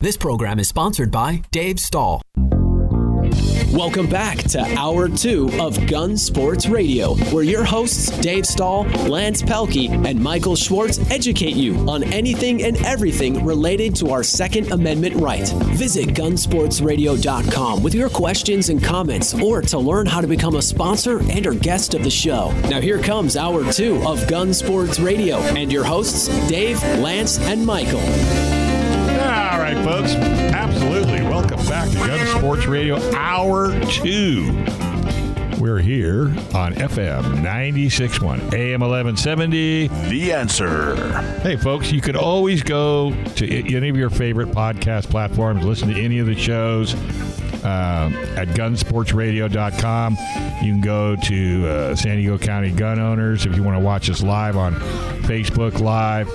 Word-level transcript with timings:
This 0.00 0.16
program 0.16 0.60
is 0.60 0.68
sponsored 0.68 1.10
by 1.10 1.42
Dave 1.50 1.80
Stahl. 1.80 2.22
Welcome 3.72 4.08
back 4.08 4.38
to 4.50 4.60
Hour 4.76 5.08
2 5.08 5.58
of 5.60 5.88
Gun 5.88 6.16
Sports 6.16 6.68
Radio, 6.68 7.16
where 7.32 7.42
your 7.42 7.64
hosts 7.64 8.16
Dave 8.20 8.46
Stahl, 8.46 8.84
Lance 9.08 9.42
Pelkey, 9.42 9.90
and 10.06 10.22
Michael 10.22 10.54
Schwartz 10.54 11.00
educate 11.10 11.56
you 11.56 11.74
on 11.90 12.04
anything 12.04 12.62
and 12.62 12.76
everything 12.86 13.44
related 13.44 13.96
to 13.96 14.10
our 14.10 14.22
Second 14.22 14.70
Amendment 14.70 15.16
right. 15.16 15.48
Visit 15.74 16.10
gunsportsradio.com 16.10 17.82
with 17.82 17.94
your 17.96 18.08
questions 18.08 18.68
and 18.68 18.80
comments 18.82 19.34
or 19.34 19.62
to 19.62 19.78
learn 19.80 20.06
how 20.06 20.20
to 20.20 20.28
become 20.28 20.54
a 20.54 20.62
sponsor 20.62 21.18
and 21.28 21.44
or 21.44 21.54
guest 21.54 21.94
of 21.94 22.04
the 22.04 22.10
show. 22.10 22.52
Now 22.68 22.80
here 22.80 23.02
comes 23.02 23.36
Hour 23.36 23.72
2 23.72 24.06
of 24.06 24.28
Gun 24.28 24.54
Sports 24.54 25.00
Radio 25.00 25.38
and 25.38 25.72
your 25.72 25.82
hosts 25.82 26.28
Dave, 26.48 26.80
Lance, 27.00 27.40
and 27.40 27.66
Michael. 27.66 28.57
Right, 29.68 29.84
folks. 29.84 30.14
Absolutely. 30.14 31.20
Welcome 31.20 31.58
back 31.66 31.90
to 31.90 31.96
Gun 31.98 32.26
Sports 32.38 32.64
Radio 32.64 32.96
Hour 33.14 33.78
2. 33.84 34.64
We're 35.60 35.80
here 35.80 36.28
on 36.54 36.72
FM 36.72 37.42
96.1, 37.42 38.54
AM 38.54 38.80
1170. 38.80 39.88
The 40.08 40.32
answer. 40.32 40.96
Hey, 41.40 41.56
folks, 41.56 41.92
you 41.92 42.00
could 42.00 42.16
always 42.16 42.62
go 42.62 43.12
to 43.34 43.76
any 43.76 43.90
of 43.90 43.96
your 43.98 44.08
favorite 44.08 44.48
podcast 44.52 45.10
platforms, 45.10 45.62
listen 45.62 45.92
to 45.92 46.00
any 46.02 46.18
of 46.18 46.24
the 46.24 46.34
shows 46.34 46.94
um, 47.62 48.14
at 48.38 48.48
gunsportsradio.com. 48.48 50.12
You 50.64 50.72
can 50.72 50.80
go 50.80 51.14
to 51.14 51.68
uh, 51.68 51.94
San 51.94 52.16
Diego 52.16 52.38
County 52.38 52.70
Gun 52.70 52.98
Owners 52.98 53.44
if 53.44 53.54
you 53.54 53.62
want 53.62 53.76
to 53.76 53.84
watch 53.84 54.08
us 54.08 54.22
live 54.22 54.56
on 54.56 54.76
Facebook 55.24 55.78
Live. 55.80 56.26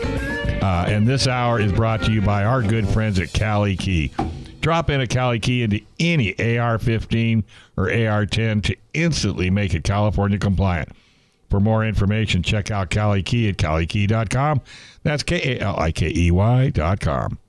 Uh, 0.63 0.85
and 0.87 1.05
this 1.05 1.27
hour 1.27 1.59
is 1.59 1.73
brought 1.73 2.01
to 2.01 2.09
you 2.09 2.21
by 2.21 2.45
our 2.45 2.61
good 2.61 2.87
friends 2.87 3.19
at 3.19 3.33
Cali 3.33 3.75
Key. 3.75 4.13
Drop 4.61 4.89
in 4.89 5.01
a 5.01 5.07
Cali 5.07 5.37
Key 5.37 5.61
into 5.61 5.81
any 5.99 6.57
AR 6.57 6.79
15 6.79 7.43
or 7.75 7.91
AR 7.91 8.25
10 8.25 8.61
to 8.61 8.77
instantly 8.93 9.49
make 9.49 9.73
it 9.73 9.83
California 9.83 10.39
compliant. 10.39 10.87
For 11.49 11.59
more 11.59 11.85
information, 11.85 12.43
check 12.43 12.71
out 12.71 12.89
Cali 12.89 13.21
Key 13.23 13.49
at 13.49 13.57
calikey.com. 13.57 14.61
That's 15.03 15.21
K 15.21 15.57
A 15.57 15.59
L 15.59 15.77
I 15.77 15.91
K 15.91 16.09
E 16.15 16.31
Y.com. 16.31 17.39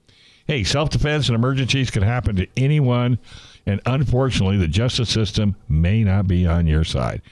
Hey, 0.49 0.65
self 0.65 0.91
defense 0.91 1.29
and 1.29 1.37
emergencies 1.37 1.93
can 1.93 2.03
happen 2.03 2.35
to 2.35 2.49
anyone, 2.57 3.21
and 3.65 3.81
unfortunately, 3.87 4.57
the 4.57 4.67
justice 4.67 5.09
system 5.09 5.55
may 5.69 6.03
not 6.03 6.27
be 6.27 6.49
on 6.49 6.67
your 6.67 6.83
side. 6.83 7.23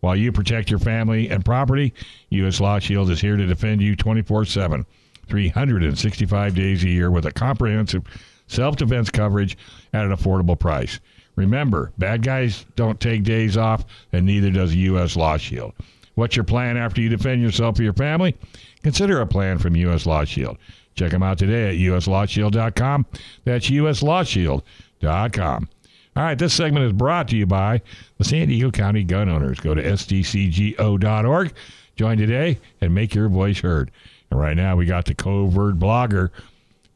While 0.00 0.16
you 0.16 0.32
protect 0.32 0.68
your 0.68 0.80
family 0.80 1.30
and 1.30 1.42
property, 1.42 1.94
U.S. 2.28 2.60
Law 2.60 2.78
Shield 2.78 3.10
is 3.10 3.22
here 3.22 3.38
to 3.38 3.46
defend 3.46 3.80
you 3.80 3.96
24 3.96 4.44
7, 4.44 4.84
365 5.30 6.54
days 6.54 6.84
a 6.84 6.88
year 6.88 7.10
with 7.10 7.26
a 7.26 7.32
comprehensive 7.32 8.04
self 8.46 8.76
defense 8.76 9.10
coverage 9.10 9.56
at 9.92 10.04
an 10.04 10.12
affordable 10.12 10.58
price. 10.58 11.00
Remember, 11.36 11.92
bad 11.96 12.22
guys 12.22 12.66
don't 12.76 13.00
take 13.00 13.22
days 13.22 13.56
off, 13.56 13.84
and 14.12 14.26
neither 14.26 14.50
does 14.50 14.74
U.S. 14.74 15.16
Law 15.16 15.36
Shield. 15.36 15.72
What's 16.16 16.36
your 16.36 16.44
plan 16.44 16.76
after 16.76 17.00
you 17.00 17.08
defend 17.08 17.40
yourself 17.40 17.78
or 17.78 17.82
your 17.82 17.94
family? 17.94 18.36
Consider 18.82 19.20
a 19.20 19.26
plan 19.26 19.58
from 19.58 19.76
U.S. 19.76 20.04
Law 20.04 20.24
Shield. 20.24 20.58
Check 20.94 21.12
them 21.12 21.22
out 21.22 21.38
today 21.38 21.70
at 21.70 21.76
uslawshield.com. 21.76 23.06
That's 23.44 23.70
uslawshield.com. 23.70 25.68
All 26.16 26.22
right, 26.24 26.36
this 26.36 26.52
segment 26.52 26.84
is 26.84 26.92
brought 26.92 27.28
to 27.28 27.36
you 27.36 27.46
by 27.46 27.80
the 28.18 28.24
San 28.24 28.48
Diego 28.48 28.70
County 28.70 29.04
Gun 29.04 29.28
Owners. 29.28 29.60
Go 29.60 29.74
to 29.74 29.82
sdcgo.org, 29.82 31.52
join 31.96 32.18
today, 32.18 32.58
and 32.80 32.94
make 32.94 33.14
your 33.14 33.28
voice 33.28 33.60
heard. 33.60 33.92
And 34.30 34.38
right 34.40 34.56
now, 34.56 34.76
we 34.76 34.86
got 34.86 35.06
the 35.06 35.14
covert 35.14 35.78
blogger, 35.78 36.30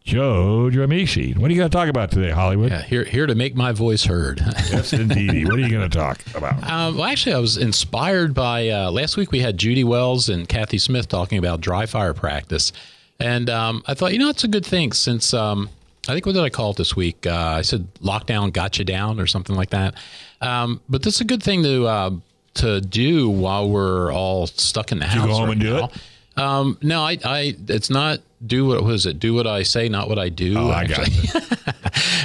Joe 0.04 0.68
Dramisi. 0.72 1.36
What 1.36 1.50
are 1.50 1.54
you 1.54 1.58
going 1.58 1.70
to 1.70 1.76
talk 1.76 1.88
about 1.88 2.10
today, 2.10 2.30
Hollywood? 2.30 2.70
Yeah, 2.70 2.82
here 2.82 3.04
here 3.04 3.26
to 3.26 3.34
make 3.34 3.54
my 3.56 3.72
voice 3.72 4.04
heard. 4.04 4.40
Yes, 4.70 4.92
indeed. 4.92 5.46
what 5.48 5.54
are 5.56 5.60
you 5.60 5.70
going 5.70 5.88
to 5.88 5.96
talk 5.98 6.20
about? 6.34 6.62
um, 6.70 6.96
well, 6.96 7.04
actually, 7.04 7.34
I 7.34 7.38
was 7.38 7.56
inspired 7.56 8.34
by 8.34 8.68
uh, 8.68 8.90
last 8.90 9.16
week 9.16 9.30
we 9.32 9.40
had 9.40 9.56
Judy 9.56 9.84
Wells 9.84 10.28
and 10.28 10.48
Kathy 10.48 10.78
Smith 10.78 11.08
talking 11.08 11.38
about 11.38 11.60
dry 11.60 11.86
fire 11.86 12.12
practice, 12.14 12.72
and 13.20 13.48
um, 13.48 13.82
I 13.86 13.94
thought 13.94 14.12
you 14.12 14.18
know 14.18 14.28
it's 14.28 14.44
a 14.44 14.48
good 14.48 14.66
thing 14.66 14.92
since 14.92 15.32
um, 15.32 15.70
I 16.08 16.12
think 16.12 16.26
what 16.26 16.34
did 16.34 16.42
I 16.42 16.50
call 16.50 16.72
it 16.72 16.76
this 16.76 16.94
week? 16.94 17.26
Uh, 17.26 17.32
I 17.58 17.62
said 17.62 17.86
lockdown 17.96 18.52
got 18.52 18.78
you 18.78 18.84
down 18.84 19.18
or 19.20 19.26
something 19.26 19.56
like 19.56 19.70
that. 19.70 19.94
Um, 20.40 20.80
but 20.88 21.02
this 21.02 21.14
is 21.16 21.20
a 21.22 21.24
good 21.24 21.42
thing 21.42 21.62
to 21.62 21.86
uh, 21.86 22.10
to 22.54 22.80
do 22.80 23.28
while 23.30 23.68
we're 23.70 24.12
all 24.12 24.46
stuck 24.46 24.92
in 24.92 24.98
the 24.98 25.04
you 25.06 25.10
house. 25.10 25.26
go 25.26 25.32
home 25.34 25.42
right 25.44 25.52
and 25.52 25.60
do 25.60 25.76
now. 25.80 25.90
Um, 26.36 26.78
no, 26.82 27.02
I, 27.02 27.18
I, 27.24 27.56
it's 27.68 27.90
not 27.90 28.20
do 28.44 28.66
what 28.66 28.82
was 28.82 29.06
it? 29.06 29.18
Do 29.18 29.34
what 29.34 29.46
I 29.46 29.62
say, 29.62 29.88
not 29.88 30.08
what 30.08 30.18
I 30.18 30.28
do. 30.28 30.58
Oh, 30.58 30.70
I 30.70 30.86
got 30.86 31.06
it. 31.06 31.70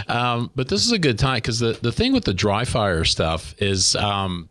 Um, 0.09 0.49
but 0.55 0.67
this 0.67 0.85
is 0.85 0.91
a 0.91 0.97
good 0.97 1.19
time 1.19 1.35
because 1.35 1.59
the, 1.59 1.77
the 1.83 1.91
thing 1.91 2.13
with 2.13 2.25
the 2.25 2.33
dry 2.33 2.65
fire 2.65 3.05
stuff 3.05 3.53
is 3.59 3.95
um, 3.95 4.49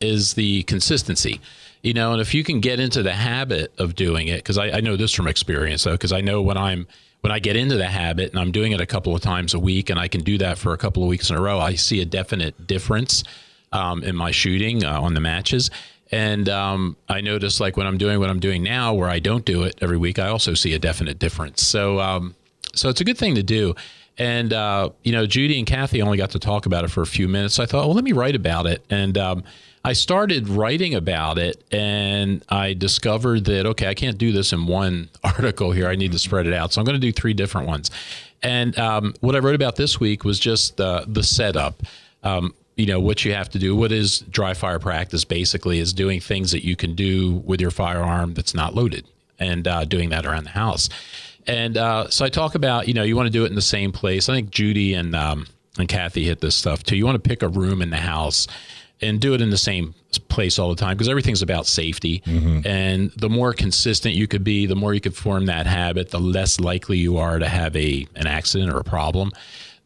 is 0.00 0.34
the 0.34 0.62
consistency. 0.62 1.40
You 1.82 1.92
know, 1.92 2.12
and 2.12 2.20
if 2.20 2.34
you 2.34 2.42
can 2.42 2.60
get 2.60 2.80
into 2.80 3.02
the 3.02 3.12
habit 3.12 3.72
of 3.78 3.94
doing 3.94 4.28
it, 4.28 4.38
because 4.38 4.58
I, 4.58 4.70
I 4.70 4.80
know 4.80 4.96
this 4.96 5.12
from 5.12 5.28
experience, 5.28 5.84
though, 5.84 5.92
because 5.92 6.12
I 6.12 6.22
know 6.22 6.40
when 6.42 6.56
I'm 6.56 6.86
when 7.20 7.30
I 7.30 7.38
get 7.38 7.54
into 7.54 7.76
the 7.76 7.86
habit 7.86 8.30
and 8.30 8.40
I'm 8.40 8.50
doing 8.50 8.72
it 8.72 8.80
a 8.80 8.86
couple 8.86 9.14
of 9.14 9.20
times 9.20 9.52
a 9.52 9.58
week, 9.58 9.90
and 9.90 10.00
I 10.00 10.08
can 10.08 10.22
do 10.22 10.38
that 10.38 10.56
for 10.56 10.72
a 10.72 10.78
couple 10.78 11.02
of 11.02 11.08
weeks 11.08 11.28
in 11.28 11.36
a 11.36 11.40
row, 11.40 11.60
I 11.60 11.74
see 11.74 12.00
a 12.00 12.06
definite 12.06 12.66
difference 12.66 13.24
um, 13.72 14.02
in 14.02 14.16
my 14.16 14.30
shooting 14.30 14.84
uh, 14.84 15.00
on 15.00 15.14
the 15.14 15.20
matches. 15.20 15.70
And 16.10 16.48
um, 16.48 16.96
I 17.08 17.20
notice, 17.20 17.60
like 17.60 17.76
when 17.76 17.86
I'm 17.86 17.98
doing 17.98 18.18
what 18.18 18.30
I'm 18.30 18.40
doing 18.40 18.62
now, 18.62 18.94
where 18.94 19.08
I 19.08 19.18
don't 19.18 19.44
do 19.44 19.62
it 19.64 19.76
every 19.80 19.98
week, 19.98 20.18
I 20.18 20.28
also 20.28 20.54
see 20.54 20.72
a 20.74 20.78
definite 20.78 21.18
difference. 21.18 21.62
So, 21.62 22.00
um, 22.00 22.34
so 22.74 22.88
it's 22.88 23.00
a 23.00 23.04
good 23.04 23.18
thing 23.18 23.34
to 23.34 23.42
do. 23.42 23.74
And 24.16 24.52
uh, 24.52 24.90
you 25.04 25.12
know, 25.12 25.26
Judy 25.26 25.58
and 25.58 25.66
Kathy 25.66 26.02
only 26.02 26.18
got 26.18 26.30
to 26.30 26.38
talk 26.38 26.66
about 26.66 26.84
it 26.84 26.90
for 26.90 27.02
a 27.02 27.06
few 27.06 27.28
minutes. 27.28 27.54
So 27.54 27.62
I 27.62 27.66
thought, 27.66 27.86
well, 27.86 27.94
let 27.94 28.04
me 28.04 28.12
write 28.12 28.34
about 28.34 28.66
it. 28.66 28.84
And 28.90 29.16
um, 29.16 29.44
I 29.84 29.92
started 29.92 30.48
writing 30.48 30.94
about 30.94 31.38
it, 31.38 31.62
and 31.70 32.44
I 32.48 32.74
discovered 32.74 33.44
that 33.44 33.64
okay, 33.64 33.86
I 33.86 33.94
can't 33.94 34.18
do 34.18 34.32
this 34.32 34.52
in 34.52 34.66
one 34.66 35.08
article 35.24 35.70
here. 35.70 35.88
I 35.88 35.94
need 35.94 36.12
to 36.12 36.18
spread 36.18 36.46
it 36.46 36.52
out. 36.52 36.72
So 36.72 36.80
I'm 36.80 36.84
going 36.84 37.00
to 37.00 37.06
do 37.06 37.12
three 37.12 37.34
different 37.34 37.68
ones. 37.68 37.90
And 38.42 38.76
um, 38.78 39.14
what 39.20 39.34
I 39.34 39.38
wrote 39.38 39.54
about 39.54 39.76
this 39.76 40.00
week 40.00 40.24
was 40.24 40.38
just 40.38 40.76
the 40.76 41.04
the 41.06 41.22
setup. 41.22 41.82
Um, 42.22 42.54
you 42.78 42.86
know 42.86 43.00
what 43.00 43.24
you 43.24 43.34
have 43.34 43.50
to 43.50 43.58
do. 43.58 43.76
What 43.76 43.92
is 43.92 44.20
dry 44.20 44.54
fire 44.54 44.78
practice? 44.78 45.24
Basically, 45.24 45.80
is 45.80 45.92
doing 45.92 46.20
things 46.20 46.52
that 46.52 46.64
you 46.64 46.76
can 46.76 46.94
do 46.94 47.42
with 47.44 47.60
your 47.60 47.72
firearm 47.72 48.34
that's 48.34 48.54
not 48.54 48.74
loaded, 48.74 49.04
and 49.38 49.66
uh, 49.68 49.84
doing 49.84 50.08
that 50.10 50.24
around 50.24 50.44
the 50.44 50.50
house. 50.50 50.88
And 51.46 51.76
uh, 51.76 52.08
so 52.08 52.24
I 52.24 52.28
talk 52.28 52.54
about, 52.54 52.88
you 52.88 52.94
know, 52.94 53.02
you 53.02 53.16
want 53.16 53.26
to 53.26 53.32
do 53.32 53.44
it 53.44 53.48
in 53.48 53.54
the 53.54 53.62
same 53.62 53.90
place. 53.90 54.28
I 54.28 54.34
think 54.34 54.50
Judy 54.50 54.94
and 54.94 55.14
um, 55.16 55.46
and 55.76 55.88
Kathy 55.88 56.24
hit 56.24 56.40
this 56.40 56.54
stuff 56.54 56.84
too. 56.84 56.96
You 56.96 57.04
want 57.04 57.22
to 57.22 57.28
pick 57.28 57.42
a 57.42 57.48
room 57.48 57.82
in 57.82 57.90
the 57.90 57.96
house 57.96 58.46
and 59.00 59.20
do 59.20 59.32
it 59.34 59.40
in 59.40 59.50
the 59.50 59.58
same 59.58 59.94
place 60.28 60.58
all 60.58 60.68
the 60.68 60.76
time 60.76 60.96
because 60.96 61.08
everything's 61.08 61.42
about 61.42 61.66
safety. 61.66 62.22
And 62.66 63.12
the 63.16 63.28
more 63.28 63.52
consistent 63.52 64.14
you 64.14 64.26
could 64.26 64.42
be, 64.42 64.66
the 64.66 64.74
more 64.74 64.92
you 64.92 65.00
could 65.00 65.14
form 65.16 65.46
that 65.46 65.66
habit, 65.66 66.10
the 66.10 66.18
less 66.18 66.58
likely 66.58 66.98
you 66.98 67.16
are 67.18 67.38
to 67.38 67.48
have 67.48 67.74
a 67.76 68.06
an 68.14 68.26
accident 68.26 68.72
or 68.72 68.78
a 68.78 68.84
problem. 68.84 69.32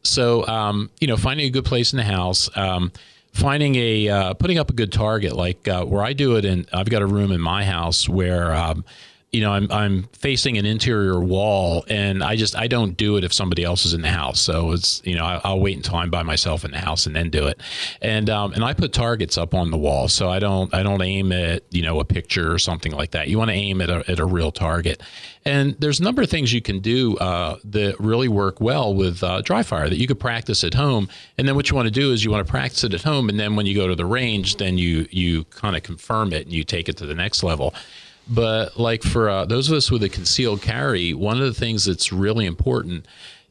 So, 0.04 0.46
um, 0.46 0.90
you 1.00 1.06
know, 1.06 1.16
finding 1.16 1.46
a 1.46 1.50
good 1.50 1.64
place 1.64 1.92
in 1.92 1.96
the 1.96 2.04
house, 2.04 2.50
um, 2.56 2.92
finding 3.32 3.76
a 3.76 4.08
uh, 4.08 4.34
putting 4.34 4.58
up 4.58 4.70
a 4.70 4.72
good 4.72 4.92
target, 4.92 5.34
like 5.34 5.68
uh, 5.68 5.84
where 5.84 6.02
I 6.02 6.12
do 6.12 6.36
it, 6.36 6.44
and 6.44 6.68
I've 6.72 6.90
got 6.90 7.02
a 7.02 7.06
room 7.06 7.32
in 7.32 7.40
my 7.40 7.64
house 7.64 8.08
where. 8.08 8.54
Um, 8.54 8.84
you 9.32 9.40
know, 9.40 9.50
I'm 9.50 9.72
I'm 9.72 10.02
facing 10.12 10.58
an 10.58 10.66
interior 10.66 11.18
wall, 11.18 11.86
and 11.88 12.22
I 12.22 12.36
just 12.36 12.54
I 12.54 12.66
don't 12.66 12.98
do 12.98 13.16
it 13.16 13.24
if 13.24 13.32
somebody 13.32 13.64
else 13.64 13.86
is 13.86 13.94
in 13.94 14.02
the 14.02 14.10
house. 14.10 14.38
So 14.38 14.72
it's 14.72 15.00
you 15.06 15.16
know 15.16 15.24
I, 15.24 15.40
I'll 15.42 15.58
wait 15.58 15.74
until 15.74 15.96
I'm 15.96 16.10
by 16.10 16.22
myself 16.22 16.66
in 16.66 16.70
the 16.70 16.78
house 16.78 17.06
and 17.06 17.16
then 17.16 17.30
do 17.30 17.46
it. 17.46 17.58
And 18.02 18.28
um, 18.28 18.52
and 18.52 18.62
I 18.62 18.74
put 18.74 18.92
targets 18.92 19.38
up 19.38 19.54
on 19.54 19.70
the 19.70 19.78
wall, 19.78 20.08
so 20.08 20.28
I 20.28 20.38
don't 20.38 20.72
I 20.74 20.82
don't 20.82 21.00
aim 21.00 21.32
at 21.32 21.62
you 21.70 21.82
know 21.82 21.98
a 21.98 22.04
picture 22.04 22.52
or 22.52 22.58
something 22.58 22.92
like 22.92 23.12
that. 23.12 23.28
You 23.28 23.38
want 23.38 23.48
to 23.48 23.54
aim 23.54 23.80
at 23.80 23.88
a 23.88 24.04
at 24.06 24.18
a 24.18 24.26
real 24.26 24.52
target. 24.52 25.02
And 25.46 25.76
there's 25.80 25.98
a 25.98 26.04
number 26.04 26.22
of 26.22 26.30
things 26.30 26.52
you 26.52 26.60
can 26.60 26.80
do 26.80 27.16
uh, 27.16 27.56
that 27.64 27.98
really 27.98 28.28
work 28.28 28.60
well 28.60 28.94
with 28.94 29.24
uh, 29.24 29.40
dry 29.40 29.62
fire 29.64 29.88
that 29.88 29.96
you 29.96 30.06
could 30.06 30.20
practice 30.20 30.62
at 30.62 30.74
home. 30.74 31.08
And 31.36 31.48
then 31.48 31.56
what 31.56 31.68
you 31.68 31.74
want 31.74 31.86
to 31.86 31.90
do 31.90 32.12
is 32.12 32.22
you 32.22 32.30
want 32.30 32.46
to 32.46 32.50
practice 32.50 32.84
it 32.84 32.92
at 32.94 33.02
home, 33.02 33.30
and 33.30 33.40
then 33.40 33.56
when 33.56 33.64
you 33.64 33.74
go 33.74 33.88
to 33.88 33.94
the 33.94 34.06
range, 34.06 34.56
then 34.56 34.76
you 34.76 35.06
you 35.10 35.44
kind 35.44 35.74
of 35.74 35.82
confirm 35.82 36.34
it 36.34 36.44
and 36.44 36.52
you 36.52 36.64
take 36.64 36.90
it 36.90 36.98
to 36.98 37.06
the 37.06 37.14
next 37.14 37.42
level. 37.42 37.74
But 38.28 38.78
like 38.78 39.02
for 39.02 39.28
uh, 39.28 39.44
those 39.44 39.68
of 39.68 39.76
us 39.76 39.90
with 39.90 40.02
a 40.02 40.08
concealed 40.08 40.62
carry, 40.62 41.12
one 41.12 41.38
of 41.38 41.44
the 41.44 41.54
things 41.54 41.84
that's 41.84 42.12
really 42.12 42.46
important 42.46 43.06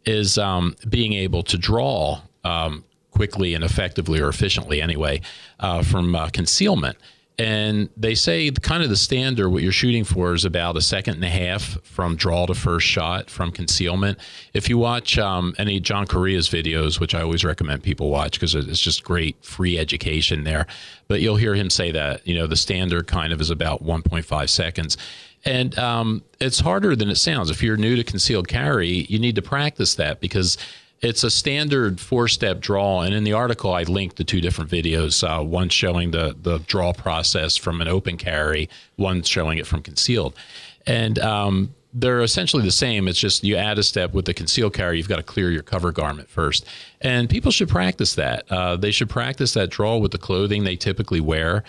is 0.05 0.37
um, 0.37 0.75
being 0.89 1.13
able 1.13 1.43
to 1.43 1.57
draw 1.57 2.21
um, 2.43 2.83
quickly 3.11 3.53
and 3.53 3.63
effectively 3.63 4.19
or 4.19 4.29
efficiently 4.29 4.81
anyway 4.81 5.21
uh, 5.59 5.83
from 5.83 6.15
uh, 6.15 6.29
concealment. 6.29 6.97
And 7.37 7.89
they 7.97 8.13
say 8.13 8.51
kind 8.51 8.83
of 8.83 8.89
the 8.89 8.97
standard, 8.97 9.49
what 9.49 9.63
you're 9.63 9.71
shooting 9.71 10.03
for 10.03 10.33
is 10.33 10.45
about 10.45 10.77
a 10.77 10.81
second 10.81 11.15
and 11.15 11.23
a 11.23 11.29
half 11.29 11.81
from 11.83 12.15
draw 12.15 12.45
to 12.45 12.53
first 12.53 12.85
shot 12.85 13.29
from 13.29 13.51
concealment. 13.51 14.19
If 14.53 14.69
you 14.69 14.77
watch 14.77 15.17
um, 15.17 15.55
any 15.57 15.79
John 15.79 16.05
Correia's 16.05 16.49
videos, 16.49 16.99
which 16.99 17.15
I 17.15 17.21
always 17.21 17.43
recommend 17.43 17.83
people 17.83 18.09
watch 18.09 18.33
because 18.33 18.53
it's 18.53 18.79
just 18.79 19.03
great 19.03 19.43
free 19.43 19.79
education 19.79 20.43
there, 20.43 20.67
but 21.07 21.21
you'll 21.21 21.37
hear 21.37 21.55
him 21.55 21.69
say 21.69 21.91
that, 21.91 22.25
you 22.27 22.35
know, 22.35 22.47
the 22.47 22.55
standard 22.55 23.07
kind 23.07 23.33
of 23.33 23.41
is 23.41 23.49
about 23.49 23.83
1.5 23.83 24.49
seconds. 24.49 24.97
And 25.43 25.77
um, 25.79 26.23
it's 26.39 26.59
harder 26.59 26.95
than 26.95 27.09
it 27.09 27.15
sounds. 27.15 27.49
If 27.49 27.63
you're 27.63 27.77
new 27.77 27.95
to 27.95 28.03
concealed 28.03 28.47
carry, 28.47 29.05
you 29.09 29.17
need 29.17 29.35
to 29.35 29.41
practice 29.41 29.95
that 29.95 30.19
because 30.19 30.57
it's 31.01 31.23
a 31.23 31.31
standard 31.31 31.99
four 31.99 32.27
step 32.27 32.59
draw. 32.59 33.01
And 33.01 33.13
in 33.13 33.23
the 33.23 33.33
article, 33.33 33.73
I 33.73 33.83
linked 33.83 34.17
the 34.17 34.23
two 34.23 34.41
different 34.41 34.69
videos 34.69 35.27
uh, 35.27 35.43
one 35.43 35.69
showing 35.69 36.11
the, 36.11 36.35
the 36.39 36.59
draw 36.59 36.93
process 36.93 37.57
from 37.57 37.81
an 37.81 37.87
open 37.87 38.17
carry, 38.17 38.69
one 38.97 39.23
showing 39.23 39.57
it 39.57 39.65
from 39.65 39.81
concealed. 39.81 40.35
And 40.85 41.17
um, 41.19 41.73
they're 41.93 42.21
essentially 42.21 42.63
the 42.63 42.71
same. 42.71 43.07
It's 43.07 43.19
just 43.19 43.43
you 43.43 43.55
add 43.55 43.77
a 43.77 43.83
step 43.83 44.13
with 44.13 44.25
the 44.25 44.33
concealed 44.33 44.73
carry. 44.73 44.97
You've 44.97 45.09
got 45.09 45.17
to 45.17 45.23
clear 45.23 45.51
your 45.51 45.63
cover 45.63 45.91
garment 45.91 46.29
first, 46.29 46.65
and 47.01 47.29
people 47.29 47.51
should 47.51 47.69
practice 47.69 48.15
that. 48.15 48.49
Uh, 48.51 48.77
they 48.77 48.91
should 48.91 49.09
practice 49.09 49.53
that 49.53 49.69
draw 49.69 49.97
with 49.97 50.11
the 50.11 50.17
clothing 50.17 50.63
they 50.63 50.75
typically 50.75 51.19
wear. 51.19 51.63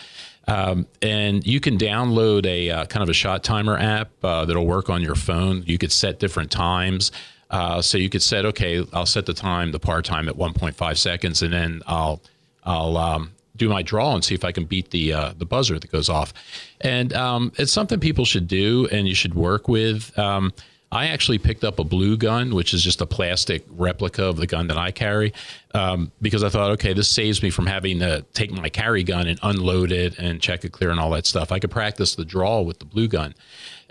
Um, 0.48 0.86
and 1.00 1.46
you 1.46 1.60
can 1.60 1.78
download 1.78 2.46
a 2.46 2.70
uh, 2.70 2.86
kind 2.86 3.02
of 3.02 3.08
a 3.08 3.14
shot 3.14 3.44
timer 3.44 3.78
app 3.78 4.10
uh, 4.24 4.44
that'll 4.44 4.66
work 4.66 4.90
on 4.90 5.00
your 5.00 5.14
phone. 5.14 5.62
You 5.66 5.78
could 5.78 5.92
set 5.92 6.18
different 6.18 6.50
times. 6.50 7.12
Uh, 7.52 7.82
so 7.82 7.98
you 7.98 8.08
could 8.08 8.22
set, 8.22 8.44
okay, 8.46 8.84
I'll 8.92 9.06
set 9.06 9.26
the 9.26 9.34
time, 9.34 9.70
the 9.70 9.78
par 9.78 10.02
time 10.02 10.28
at 10.28 10.34
1.5 10.34 10.96
seconds, 10.96 11.42
and 11.42 11.52
then 11.52 11.82
I'll 11.86 12.20
I'll 12.64 12.96
um, 12.96 13.32
do 13.56 13.68
my 13.68 13.82
draw 13.82 14.14
and 14.14 14.24
see 14.24 14.34
if 14.34 14.44
I 14.44 14.52
can 14.52 14.64
beat 14.64 14.90
the 14.90 15.12
uh, 15.12 15.34
the 15.36 15.44
buzzer 15.44 15.78
that 15.78 15.90
goes 15.92 16.08
off. 16.08 16.32
And 16.80 17.12
um, 17.12 17.52
it's 17.58 17.72
something 17.72 18.00
people 18.00 18.24
should 18.24 18.48
do 18.48 18.88
and 18.90 19.06
you 19.06 19.14
should 19.14 19.34
work 19.34 19.68
with. 19.68 20.16
Um, 20.18 20.52
I 20.90 21.06
actually 21.06 21.38
picked 21.38 21.64
up 21.64 21.78
a 21.78 21.84
blue 21.84 22.18
gun, 22.18 22.54
which 22.54 22.74
is 22.74 22.82
just 22.82 23.00
a 23.00 23.06
plastic 23.06 23.64
replica 23.70 24.24
of 24.24 24.36
the 24.36 24.46
gun 24.46 24.66
that 24.66 24.76
I 24.76 24.90
carry, 24.90 25.32
um, 25.72 26.12
because 26.20 26.44
I 26.44 26.50
thought, 26.50 26.70
okay, 26.72 26.92
this 26.92 27.08
saves 27.08 27.42
me 27.42 27.48
from 27.48 27.64
having 27.66 28.00
to 28.00 28.26
take 28.34 28.50
my 28.50 28.68
carry 28.68 29.02
gun 29.02 29.26
and 29.26 29.38
unload 29.42 29.90
it 29.90 30.18
and 30.18 30.38
check 30.38 30.66
it 30.66 30.72
clear 30.72 30.90
and 30.90 31.00
all 31.00 31.08
that 31.12 31.24
stuff. 31.24 31.50
I 31.50 31.60
could 31.60 31.70
practice 31.70 32.14
the 32.14 32.26
draw 32.26 32.60
with 32.60 32.78
the 32.78 32.84
blue 32.84 33.08
gun, 33.08 33.34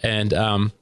and 0.03 0.31
um, 0.31 0.73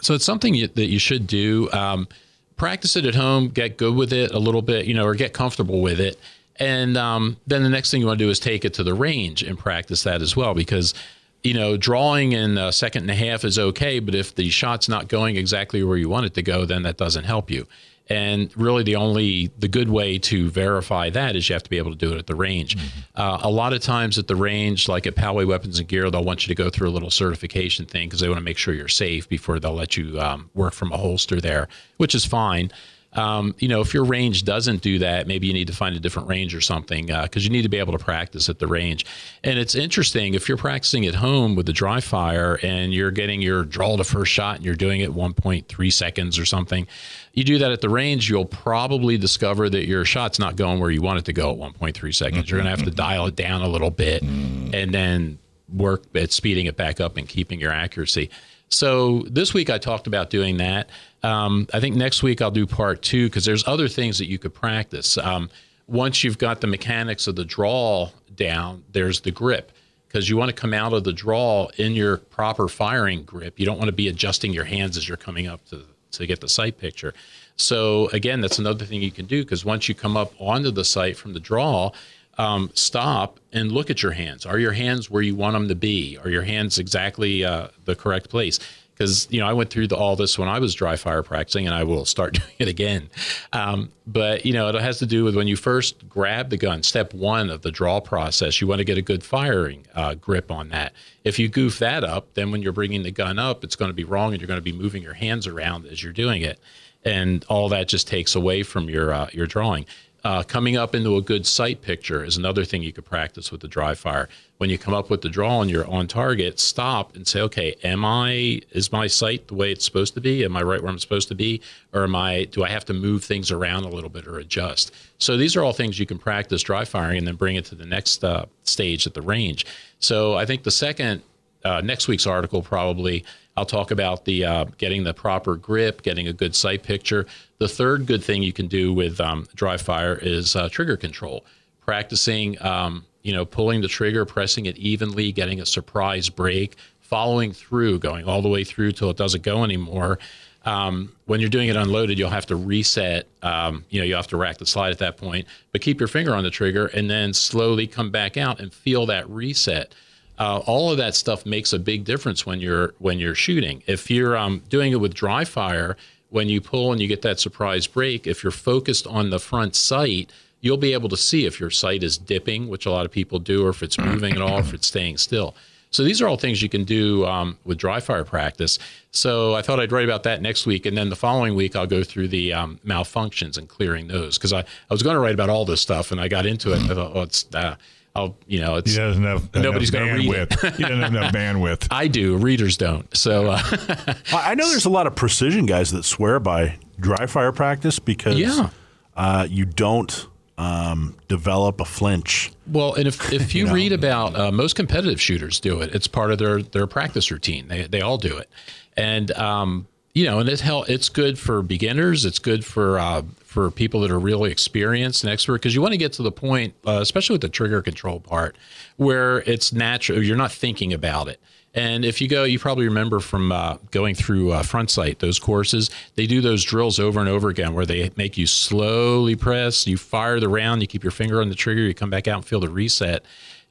so 0.00 0.14
it's 0.14 0.24
something 0.24 0.54
you, 0.54 0.68
that 0.68 0.86
you 0.86 0.98
should 0.98 1.26
do. 1.26 1.70
Um, 1.72 2.08
practice 2.56 2.96
it 2.96 3.04
at 3.04 3.14
home, 3.14 3.48
get 3.48 3.76
good 3.76 3.94
with 3.94 4.12
it 4.12 4.32
a 4.32 4.38
little 4.38 4.62
bit, 4.62 4.86
you 4.86 4.94
know, 4.94 5.04
or 5.04 5.14
get 5.14 5.32
comfortable 5.32 5.80
with 5.80 6.00
it, 6.00 6.18
and 6.56 6.96
um, 6.96 7.36
then 7.46 7.62
the 7.62 7.70
next 7.70 7.90
thing 7.90 8.00
you 8.00 8.06
want 8.06 8.18
to 8.18 8.24
do 8.24 8.30
is 8.30 8.38
take 8.38 8.64
it 8.64 8.74
to 8.74 8.84
the 8.84 8.94
range 8.94 9.42
and 9.42 9.58
practice 9.58 10.02
that 10.02 10.20
as 10.22 10.36
well, 10.36 10.54
because 10.54 10.94
you 11.42 11.54
know, 11.54 11.76
drawing 11.76 12.32
in 12.32 12.58
a 12.58 12.72
second 12.72 13.02
and 13.02 13.10
a 13.10 13.14
half 13.14 13.44
is 13.44 13.58
okay, 13.58 13.98
but 13.98 14.14
if 14.14 14.34
the 14.34 14.50
shot's 14.50 14.88
not 14.88 15.08
going 15.08 15.36
exactly 15.36 15.82
where 15.82 15.96
you 15.96 16.08
want 16.08 16.26
it 16.26 16.34
to 16.34 16.42
go, 16.42 16.64
then 16.64 16.82
that 16.82 16.96
doesn't 16.96 17.24
help 17.24 17.50
you. 17.50 17.66
And 18.10 18.54
really, 18.56 18.82
the 18.82 18.96
only 18.96 19.52
the 19.56 19.68
good 19.68 19.88
way 19.88 20.18
to 20.18 20.50
verify 20.50 21.10
that 21.10 21.36
is 21.36 21.48
you 21.48 21.52
have 21.52 21.62
to 21.62 21.70
be 21.70 21.78
able 21.78 21.92
to 21.92 21.96
do 21.96 22.12
it 22.12 22.18
at 22.18 22.26
the 22.26 22.34
range. 22.34 22.76
Mm-hmm. 22.76 23.00
Uh, 23.14 23.38
a 23.42 23.50
lot 23.50 23.72
of 23.72 23.80
times 23.80 24.18
at 24.18 24.26
the 24.26 24.34
range, 24.34 24.88
like 24.88 25.06
at 25.06 25.14
Poway 25.14 25.46
Weapons 25.46 25.78
and 25.78 25.86
Gear, 25.86 26.10
they'll 26.10 26.24
want 26.24 26.44
you 26.44 26.48
to 26.48 26.60
go 26.60 26.70
through 26.70 26.88
a 26.88 26.90
little 26.90 27.10
certification 27.10 27.86
thing 27.86 28.08
because 28.08 28.18
they 28.18 28.28
want 28.28 28.38
to 28.38 28.44
make 28.44 28.58
sure 28.58 28.74
you're 28.74 28.88
safe 28.88 29.28
before 29.28 29.60
they'll 29.60 29.72
let 29.72 29.96
you 29.96 30.20
um, 30.20 30.50
work 30.54 30.74
from 30.74 30.90
a 30.90 30.96
holster 30.96 31.40
there, 31.40 31.68
which 31.98 32.16
is 32.16 32.26
fine. 32.26 32.72
Um, 33.14 33.56
you 33.58 33.66
know, 33.66 33.80
if 33.80 33.92
your 33.92 34.04
range 34.04 34.44
doesn't 34.44 34.82
do 34.82 35.00
that, 35.00 35.26
maybe 35.26 35.48
you 35.48 35.52
need 35.52 35.66
to 35.66 35.72
find 35.72 35.96
a 35.96 36.00
different 36.00 36.28
range 36.28 36.54
or 36.54 36.60
something 36.60 37.06
because 37.06 37.36
uh, 37.36 37.40
you 37.40 37.50
need 37.50 37.62
to 37.62 37.68
be 37.68 37.78
able 37.78 37.92
to 37.92 37.98
practice 37.98 38.48
at 38.48 38.60
the 38.60 38.68
range. 38.68 39.04
And 39.42 39.58
it's 39.58 39.74
interesting 39.74 40.34
if 40.34 40.48
you're 40.48 40.56
practicing 40.56 41.04
at 41.06 41.16
home 41.16 41.56
with 41.56 41.66
the 41.66 41.72
dry 41.72 42.00
fire 42.00 42.60
and 42.62 42.94
you're 42.94 43.10
getting 43.10 43.42
your 43.42 43.64
draw 43.64 43.96
to 43.96 44.04
first 44.04 44.30
shot 44.30 44.56
and 44.56 44.64
you're 44.64 44.76
doing 44.76 45.00
it 45.00 45.10
1.3 45.10 45.92
seconds 45.92 46.38
or 46.38 46.44
something. 46.44 46.86
You 47.32 47.42
do 47.42 47.58
that 47.58 47.72
at 47.72 47.80
the 47.80 47.88
range, 47.88 48.30
you'll 48.30 48.44
probably 48.44 49.18
discover 49.18 49.68
that 49.70 49.86
your 49.86 50.04
shot's 50.04 50.38
not 50.38 50.54
going 50.56 50.78
where 50.78 50.90
you 50.90 51.02
want 51.02 51.18
it 51.18 51.24
to 51.24 51.32
go 51.32 51.50
at 51.50 51.58
1.3 51.58 52.14
seconds. 52.14 52.48
You're 52.48 52.60
going 52.60 52.72
to 52.72 52.76
have 52.76 52.88
to 52.88 52.94
dial 52.94 53.26
it 53.26 53.36
down 53.36 53.62
a 53.62 53.68
little 53.68 53.90
bit 53.90 54.22
and 54.22 54.94
then 54.94 55.38
work 55.72 56.04
at 56.14 56.32
speeding 56.32 56.66
it 56.66 56.76
back 56.76 57.00
up 57.00 57.16
and 57.16 57.28
keeping 57.28 57.60
your 57.60 57.72
accuracy. 57.72 58.30
So 58.70 59.22
this 59.22 59.52
week 59.52 59.68
I 59.68 59.78
talked 59.78 60.06
about 60.06 60.30
doing 60.30 60.58
that. 60.58 60.88
Um, 61.22 61.66
I 61.72 61.80
think 61.80 61.96
next 61.96 62.22
week 62.22 62.40
I'll 62.40 62.50
do 62.50 62.66
part 62.66 63.02
two 63.02 63.26
because 63.26 63.44
there's 63.44 63.66
other 63.66 63.88
things 63.88 64.18
that 64.18 64.26
you 64.26 64.38
could 64.38 64.54
practice. 64.54 65.18
Um, 65.18 65.50
once 65.86 66.24
you've 66.24 66.38
got 66.38 66.60
the 66.60 66.66
mechanics 66.66 67.26
of 67.26 67.36
the 67.36 67.44
draw 67.44 68.10
down, 68.34 68.84
there's 68.92 69.20
the 69.20 69.30
grip 69.30 69.72
because 70.06 70.28
you 70.28 70.36
want 70.36 70.48
to 70.48 70.54
come 70.54 70.74
out 70.74 70.92
of 70.92 71.04
the 71.04 71.12
draw 71.12 71.68
in 71.76 71.92
your 71.92 72.18
proper 72.18 72.68
firing 72.68 73.22
grip. 73.22 73.60
You 73.60 73.66
don't 73.66 73.78
want 73.78 73.88
to 73.88 73.92
be 73.92 74.08
adjusting 74.08 74.52
your 74.52 74.64
hands 74.64 74.96
as 74.96 75.08
you're 75.08 75.16
coming 75.16 75.46
up 75.46 75.64
to 75.66 75.84
to 76.12 76.26
get 76.26 76.40
the 76.40 76.48
sight 76.48 76.78
picture. 76.78 77.14
So 77.56 78.08
again, 78.08 78.40
that's 78.40 78.58
another 78.58 78.84
thing 78.84 79.02
you 79.02 79.12
can 79.12 79.26
do 79.26 79.44
because 79.44 79.64
once 79.64 79.88
you 79.88 79.94
come 79.94 80.16
up 80.16 80.32
onto 80.38 80.70
the 80.70 80.84
sight 80.84 81.16
from 81.16 81.34
the 81.34 81.40
draw, 81.40 81.92
um, 82.38 82.70
stop 82.74 83.38
and 83.52 83.70
look 83.70 83.90
at 83.90 84.02
your 84.02 84.12
hands. 84.12 84.46
Are 84.46 84.58
your 84.58 84.72
hands 84.72 85.10
where 85.10 85.22
you 85.22 85.34
want 85.34 85.54
them 85.54 85.68
to 85.68 85.74
be? 85.74 86.18
Are 86.24 86.30
your 86.30 86.42
hands 86.42 86.78
exactly 86.78 87.44
uh, 87.44 87.68
the 87.84 87.94
correct 87.94 88.30
place? 88.30 88.58
Because 89.00 89.26
you 89.30 89.40
know 89.40 89.46
I 89.46 89.54
went 89.54 89.70
through 89.70 89.86
the, 89.86 89.96
all 89.96 90.14
this 90.14 90.38
when 90.38 90.46
I 90.48 90.58
was 90.58 90.74
dry 90.74 90.94
fire 90.96 91.22
practicing, 91.22 91.64
and 91.66 91.74
I 91.74 91.84
will 91.84 92.04
start 92.04 92.34
doing 92.34 92.52
it 92.58 92.68
again. 92.68 93.08
Um, 93.54 93.90
but 94.06 94.44
you 94.44 94.52
know, 94.52 94.68
it 94.68 94.74
has 94.74 94.98
to 94.98 95.06
do 95.06 95.24
with 95.24 95.34
when 95.34 95.48
you 95.48 95.56
first 95.56 96.06
grab 96.06 96.50
the 96.50 96.58
gun. 96.58 96.82
Step 96.82 97.14
one 97.14 97.48
of 97.48 97.62
the 97.62 97.72
draw 97.72 98.00
process, 98.00 98.60
you 98.60 98.66
want 98.66 98.80
to 98.80 98.84
get 98.84 98.98
a 98.98 99.02
good 99.02 99.24
firing 99.24 99.86
uh, 99.94 100.14
grip 100.14 100.50
on 100.50 100.68
that. 100.68 100.92
If 101.24 101.38
you 101.38 101.48
goof 101.48 101.78
that 101.78 102.04
up, 102.04 102.34
then 102.34 102.52
when 102.52 102.60
you're 102.60 102.72
bringing 102.72 103.02
the 103.02 103.10
gun 103.10 103.38
up, 103.38 103.64
it's 103.64 103.76
going 103.76 103.88
to 103.88 103.94
be 103.94 104.04
wrong, 104.04 104.32
and 104.32 104.40
you're 104.40 104.48
going 104.48 104.58
to 104.58 104.62
be 104.62 104.72
moving 104.72 105.02
your 105.02 105.14
hands 105.14 105.46
around 105.46 105.86
as 105.86 106.02
you're 106.02 106.12
doing 106.12 106.42
it, 106.42 106.60
and 107.02 107.42
all 107.48 107.70
that 107.70 107.88
just 107.88 108.06
takes 108.06 108.34
away 108.34 108.62
from 108.62 108.90
your 108.90 109.14
uh, 109.14 109.30
your 109.32 109.46
drawing. 109.46 109.86
Uh, 110.22 110.42
coming 110.42 110.76
up 110.76 110.94
into 110.94 111.16
a 111.16 111.22
good 111.22 111.46
sight 111.46 111.80
picture 111.80 112.22
is 112.22 112.36
another 112.36 112.64
thing 112.64 112.82
you 112.82 112.92
could 112.92 113.06
practice 113.06 113.50
with 113.50 113.62
the 113.62 113.68
dry 113.68 113.94
fire. 113.94 114.28
When 114.58 114.68
you 114.68 114.76
come 114.76 114.92
up 114.92 115.08
with 115.08 115.22
the 115.22 115.30
draw 115.30 115.62
and 115.62 115.70
you're 115.70 115.88
on 115.88 116.06
target, 116.08 116.60
stop 116.60 117.16
and 117.16 117.26
say, 117.26 117.40
okay, 117.40 117.74
am 117.82 118.04
I 118.04 118.60
is 118.70 118.92
my 118.92 119.06
sight 119.06 119.48
the 119.48 119.54
way 119.54 119.72
it's 119.72 119.84
supposed 119.84 120.12
to 120.14 120.20
be? 120.20 120.44
Am 120.44 120.54
I 120.56 120.62
right 120.62 120.82
where 120.82 120.90
I'm 120.90 120.98
supposed 120.98 121.28
to 121.28 121.34
be, 121.34 121.62
or 121.94 122.04
am 122.04 122.14
I 122.14 122.44
do 122.44 122.62
I 122.62 122.68
have 122.68 122.84
to 122.86 122.92
move 122.92 123.24
things 123.24 123.50
around 123.50 123.84
a 123.84 123.88
little 123.88 124.10
bit 124.10 124.26
or 124.26 124.38
adjust? 124.38 124.92
So 125.18 125.38
these 125.38 125.56
are 125.56 125.62
all 125.62 125.72
things 125.72 125.98
you 125.98 126.06
can 126.06 126.18
practice 126.18 126.62
dry 126.62 126.84
firing 126.84 127.18
and 127.18 127.26
then 127.26 127.36
bring 127.36 127.56
it 127.56 127.64
to 127.66 127.74
the 127.74 127.86
next 127.86 128.22
uh, 128.22 128.44
stage 128.64 129.06
at 129.06 129.14
the 129.14 129.22
range. 129.22 129.64
So 130.00 130.34
I 130.34 130.44
think 130.44 130.64
the 130.64 130.70
second 130.70 131.22
uh, 131.64 131.80
next 131.80 132.08
week's 132.08 132.26
article 132.26 132.62
probably 132.62 133.24
I'll 133.56 133.66
talk 133.66 133.90
about 133.90 134.24
the 134.24 134.44
uh, 134.44 134.64
getting 134.78 135.04
the 135.04 135.12
proper 135.12 135.56
grip, 135.56 136.02
getting 136.02 136.28
a 136.28 136.32
good 136.32 136.54
sight 136.54 136.82
picture. 136.82 137.26
The 137.58 137.68
third 137.68 138.06
good 138.06 138.22
thing 138.22 138.42
you 138.42 138.52
can 138.52 138.68
do 138.68 138.92
with 138.92 139.20
um, 139.20 139.46
dry 139.54 139.76
fire 139.76 140.14
is 140.14 140.56
uh, 140.56 140.68
trigger 140.68 140.96
control. 140.96 141.44
Practicing, 141.80 142.60
um, 142.62 143.04
you 143.22 143.32
know, 143.32 143.44
pulling 143.44 143.80
the 143.80 143.88
trigger, 143.88 144.24
pressing 144.24 144.66
it 144.66 144.76
evenly, 144.78 145.32
getting 145.32 145.60
a 145.60 145.66
surprise 145.66 146.28
break, 146.28 146.76
following 147.00 147.52
through, 147.52 147.98
going 147.98 148.24
all 148.24 148.40
the 148.40 148.48
way 148.48 148.64
through 148.64 148.92
till 148.92 149.10
it 149.10 149.16
doesn't 149.16 149.42
go 149.42 149.64
anymore. 149.64 150.18
Um, 150.64 151.12
when 151.24 151.40
you're 151.40 151.48
doing 151.50 151.68
it 151.68 151.76
unloaded, 151.76 152.18
you'll 152.18 152.30
have 152.30 152.46
to 152.46 152.56
reset. 152.56 153.26
Um, 153.42 153.84
you 153.88 154.00
know, 154.00 154.04
you 154.04 154.14
have 154.14 154.26
to 154.28 154.36
rack 154.36 154.58
the 154.58 154.66
slide 154.66 154.90
at 154.90 154.98
that 154.98 155.16
point, 155.16 155.46
but 155.72 155.80
keep 155.80 155.98
your 155.98 156.08
finger 156.08 156.34
on 156.34 156.44
the 156.44 156.50
trigger 156.50 156.86
and 156.86 157.10
then 157.10 157.32
slowly 157.32 157.86
come 157.86 158.10
back 158.10 158.36
out 158.36 158.60
and 158.60 158.72
feel 158.72 159.06
that 159.06 159.28
reset 159.28 159.94
uh, 160.40 160.62
all 160.66 160.90
of 160.90 160.96
that 160.96 161.14
stuff 161.14 161.44
makes 161.44 161.72
a 161.74 161.78
big 161.78 162.04
difference 162.04 162.46
when 162.46 162.60
you're 162.60 162.94
when 162.98 163.18
you're 163.18 163.34
shooting. 163.34 163.82
If 163.86 164.10
you're 164.10 164.36
um, 164.36 164.62
doing 164.70 164.90
it 164.92 164.96
with 164.96 165.12
dry 165.12 165.44
fire, 165.44 165.98
when 166.30 166.48
you 166.48 166.62
pull 166.62 166.92
and 166.92 167.00
you 167.00 167.06
get 167.06 167.20
that 167.22 167.38
surprise 167.38 167.86
break, 167.86 168.26
if 168.26 168.42
you're 168.42 168.50
focused 168.50 169.06
on 169.06 169.28
the 169.28 169.38
front 169.38 169.76
sight, 169.76 170.32
you'll 170.62 170.78
be 170.78 170.94
able 170.94 171.10
to 171.10 171.16
see 171.16 171.44
if 171.44 171.60
your 171.60 171.70
sight 171.70 172.02
is 172.02 172.16
dipping, 172.16 172.68
which 172.68 172.86
a 172.86 172.90
lot 172.90 173.04
of 173.04 173.12
people 173.12 173.38
do, 173.38 173.66
or 173.66 173.68
if 173.68 173.82
it's 173.82 173.98
moving 173.98 174.32
at 174.32 174.40
all, 174.40 174.58
if 174.58 174.72
it's 174.72 174.88
staying 174.88 175.18
still. 175.18 175.54
So 175.92 176.04
these 176.04 176.22
are 176.22 176.28
all 176.28 176.36
things 176.36 176.62
you 176.62 176.68
can 176.68 176.84
do 176.84 177.26
um, 177.26 177.58
with 177.64 177.76
dry 177.76 178.00
fire 178.00 178.24
practice. 178.24 178.78
So 179.10 179.54
I 179.56 179.62
thought 179.62 179.80
I'd 179.80 179.92
write 179.92 180.04
about 180.04 180.22
that 180.22 180.40
next 180.40 180.64
week, 180.64 180.86
and 180.86 180.96
then 180.96 181.10
the 181.10 181.16
following 181.16 181.54
week 181.54 181.76
I'll 181.76 181.86
go 181.86 182.02
through 182.02 182.28
the 182.28 182.54
um, 182.54 182.80
malfunctions 182.86 183.58
and 183.58 183.68
clearing 183.68 184.06
those 184.06 184.38
because 184.38 184.52
I, 184.54 184.60
I 184.60 184.64
was 184.90 185.02
going 185.02 185.16
to 185.16 185.20
write 185.20 185.34
about 185.34 185.50
all 185.50 185.66
this 185.66 185.82
stuff, 185.82 186.12
and 186.12 186.20
I 186.20 186.28
got 186.28 186.46
into 186.46 186.72
it. 186.72 186.80
And 186.80 186.90
I 186.90 186.94
thought, 186.94 187.12
oh, 187.14 187.22
it's 187.22 187.44
uh, 187.54 187.74
I'll, 188.14 188.36
you 188.46 188.60
know, 188.60 188.76
it's 188.76 188.90
he 188.90 188.98
doesn't 188.98 189.22
have 189.22 189.54
nobody's 189.54 189.90
going 189.90 190.08
to 190.08 190.14
read 190.14 190.34
it. 190.34 190.52
he 190.74 190.82
doesn't 190.82 191.00
have 191.00 191.14
enough 191.14 191.32
bandwidth. 191.32 191.86
I 191.92 192.08
do. 192.08 192.36
Readers 192.36 192.76
don't. 192.76 193.14
So 193.16 193.50
uh, 193.50 193.62
I 194.32 194.54
know 194.54 194.68
there's 194.68 194.84
a 194.84 194.90
lot 194.90 195.06
of 195.06 195.14
precision 195.14 195.64
guys 195.66 195.92
that 195.92 196.04
swear 196.04 196.40
by 196.40 196.78
dry 196.98 197.26
fire 197.26 197.52
practice 197.52 197.98
because 197.98 198.36
yeah. 198.36 198.70
uh, 199.16 199.46
you 199.48 199.64
don't 199.64 200.26
um, 200.58 201.16
develop 201.28 201.80
a 201.80 201.84
flinch. 201.84 202.50
Well, 202.66 202.94
and 202.94 203.06
if, 203.06 203.32
if 203.32 203.54
you, 203.54 203.62
you 203.62 203.66
know? 203.68 203.74
read 203.74 203.92
about 203.92 204.36
uh, 204.36 204.50
most 204.50 204.74
competitive 204.74 205.20
shooters 205.20 205.60
do 205.60 205.80
it, 205.80 205.94
it's 205.94 206.06
part 206.06 206.32
of 206.32 206.38
their 206.38 206.62
their 206.62 206.86
practice 206.86 207.30
routine. 207.30 207.68
They 207.68 207.84
they 207.84 208.00
all 208.00 208.18
do 208.18 208.36
it, 208.36 208.50
and 208.96 209.30
um, 209.32 209.86
you 210.14 210.24
know, 210.24 210.40
and 210.40 210.48
it 210.48 210.60
hell, 210.60 210.84
it's 210.88 211.08
good 211.08 211.38
for 211.38 211.62
beginners. 211.62 212.24
It's 212.24 212.38
good 212.38 212.64
for 212.64 212.98
uh, 212.98 213.22
for 213.44 213.70
people 213.70 214.00
that 214.00 214.10
are 214.10 214.18
really 214.18 214.50
experienced 214.50 215.24
and 215.24 215.32
expert 215.32 215.54
because 215.54 215.74
you 215.74 215.80
want 215.80 215.92
to 215.92 215.98
get 215.98 216.12
to 216.14 216.22
the 216.22 216.32
point, 216.32 216.74
uh, 216.86 216.98
especially 217.00 217.34
with 217.34 217.42
the 217.42 217.48
trigger 217.48 217.82
control 217.82 218.20
part, 218.20 218.56
where 218.96 219.38
it's 219.42 219.72
natural. 219.72 220.22
You're 220.22 220.36
not 220.36 220.52
thinking 220.52 220.92
about 220.92 221.28
it. 221.28 221.40
And 221.72 222.04
if 222.04 222.20
you 222.20 222.26
go, 222.26 222.42
you 222.42 222.58
probably 222.58 222.86
remember 222.86 223.20
from 223.20 223.52
uh, 223.52 223.76
going 223.92 224.16
through 224.16 224.50
uh, 224.50 224.64
front 224.64 224.90
sight, 224.90 225.20
those 225.20 225.38
courses, 225.38 225.88
they 226.16 226.26
do 226.26 226.40
those 226.40 226.64
drills 226.64 226.98
over 226.98 227.20
and 227.20 227.28
over 227.28 227.48
again 227.48 227.74
where 227.74 227.86
they 227.86 228.10
make 228.16 228.36
you 228.36 228.48
slowly 228.48 229.36
press, 229.36 229.86
you 229.86 229.96
fire 229.96 230.40
the 230.40 230.48
round, 230.48 230.80
you 230.80 230.88
keep 230.88 231.04
your 231.04 231.12
finger 231.12 231.40
on 231.40 231.48
the 231.48 231.54
trigger, 231.54 231.82
you 231.82 231.94
come 231.94 232.10
back 232.10 232.26
out 232.26 232.38
and 232.38 232.44
feel 232.44 232.58
the 232.58 232.68
reset. 232.68 233.24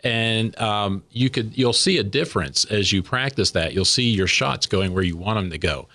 and 0.04 0.58
um, 0.60 1.04
you 1.12 1.30
could 1.30 1.58
you'll 1.58 1.74
see 1.74 1.98
a 1.98 2.04
difference 2.04 2.66
as 2.66 2.94
you 2.94 3.04
practice 3.04 3.52
that. 3.52 3.74
You'll 3.74 3.86
see 3.86 4.10
your 4.10 4.28
shots 4.28 4.66
going 4.66 4.94
where 4.94 5.04
you 5.04 5.18
want 5.18 5.38
them 5.38 5.50
to 5.50 5.58
go, 5.58 5.88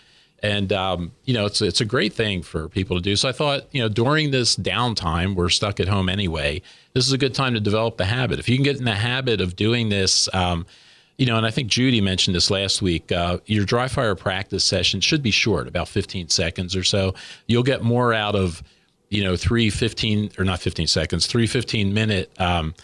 and 0.45 0.75
um, 0.75 1.11
you 1.25 1.33
know 1.33 1.47
it's 1.47 1.63
it's 1.63 1.81
a 1.81 1.87
great 1.87 2.13
thing 2.13 2.43
for 2.43 2.69
people 2.69 2.97
to 2.97 3.03
do. 3.03 3.17
So 3.17 3.29
I 3.29 3.33
thought 3.33 3.65
you 3.73 3.81
know 3.81 3.89
during 3.89 4.31
this 4.31 4.55
downtime, 4.57 5.35
we're 5.35 5.49
stuck 5.49 5.81
at 5.81 5.89
home 5.89 6.11
anyway. 6.11 6.61
This 6.93 7.07
is 7.07 7.13
a 7.15 7.19
good 7.19 7.35
time 7.35 7.55
to 7.55 7.61
develop 7.61 7.97
the 7.97 8.05
habit. 8.05 8.39
If 8.39 8.49
you 8.49 8.57
can 8.57 8.63
get 8.63 8.77
in 8.77 8.85
the 8.85 8.95
habit 8.95 9.41
of 9.41 9.57
doing 9.57 9.89
this. 9.89 10.29
Um, 10.33 10.67
you 11.17 11.27
know, 11.27 11.37
and 11.37 11.47
I 11.47 11.53
think 11.53 11.69
Judy 11.69 12.01
mentioned 12.01 12.35
this 12.35 12.51
last 12.51 12.83
week. 12.83 13.13
Uh, 13.13 13.39
your 13.47 13.65
dry 13.65 13.87
fire 13.87 14.17
practice 14.17 14.65
session 14.65 15.01
should 15.01 15.23
be 15.23 15.31
short, 15.31 15.69
about 15.69 15.87
15 15.87 16.29
seconds 16.29 16.75
or 16.75 16.83
so. 16.83 17.15
You'll 17.47 17.63
get 17.63 17.85
more 17.85 18.13
out 18.13 18.35
of, 18.35 18.65
you 19.11 19.23
know, 19.23 19.37
three 19.37 19.71
15 19.71 20.33
or 20.41 20.45
not 20.45 20.59
15 20.59 20.89
seconds, 20.89 21.29
three 21.29 21.47
15 21.47 21.95
minute 21.95 22.33
um, 22.41 22.75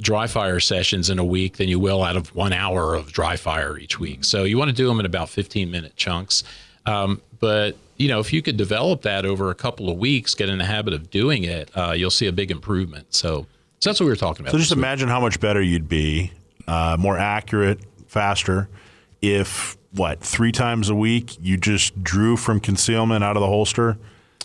dry 0.00 0.28
fire 0.28 0.60
sessions 0.60 1.10
in 1.10 1.18
a 1.18 1.24
week 1.24 1.56
than 1.56 1.68
you 1.68 1.80
will 1.80 2.04
out 2.04 2.16
of 2.16 2.32
one 2.32 2.52
hour 2.52 2.94
of 2.94 3.10
dry 3.10 3.36
fire 3.36 3.76
each 3.76 3.98
week. 3.98 4.22
So 4.22 4.44
you 4.44 4.56
want 4.56 4.68
to 4.68 4.76
do 4.76 4.86
them 4.86 5.00
in 5.00 5.04
about 5.04 5.28
15 5.28 5.68
minute 5.68 5.96
chunks. 5.96 6.44
Um, 6.86 7.20
but 7.38 7.76
you 7.96 8.08
know, 8.08 8.20
if 8.20 8.32
you 8.32 8.40
could 8.40 8.56
develop 8.56 9.02
that 9.02 9.26
over 9.26 9.50
a 9.50 9.54
couple 9.54 9.90
of 9.90 9.98
weeks, 9.98 10.34
get 10.34 10.48
in 10.48 10.58
the 10.58 10.64
habit 10.64 10.94
of 10.94 11.10
doing 11.10 11.44
it, 11.44 11.70
uh, 11.76 11.92
you'll 11.92 12.10
see 12.10 12.26
a 12.26 12.32
big 12.32 12.50
improvement. 12.50 13.14
So, 13.14 13.46
so 13.78 13.90
that's 13.90 14.00
what 14.00 14.06
we 14.06 14.10
were 14.10 14.16
talking 14.16 14.44
about. 14.44 14.52
So 14.52 14.58
just 14.58 14.70
this 14.70 14.76
week. 14.76 14.84
imagine 14.84 15.08
how 15.08 15.20
much 15.20 15.38
better 15.38 15.60
you'd 15.60 15.88
be, 15.88 16.32
uh, 16.66 16.96
more 16.98 17.18
accurate, 17.18 17.80
faster, 18.06 18.68
if 19.20 19.76
what 19.92 20.20
three 20.20 20.52
times 20.52 20.88
a 20.88 20.94
week 20.94 21.36
you 21.40 21.56
just 21.56 22.02
drew 22.02 22.36
from 22.36 22.60
concealment 22.60 23.22
out 23.22 23.36
of 23.36 23.40
the 23.40 23.46
holster, 23.46 23.98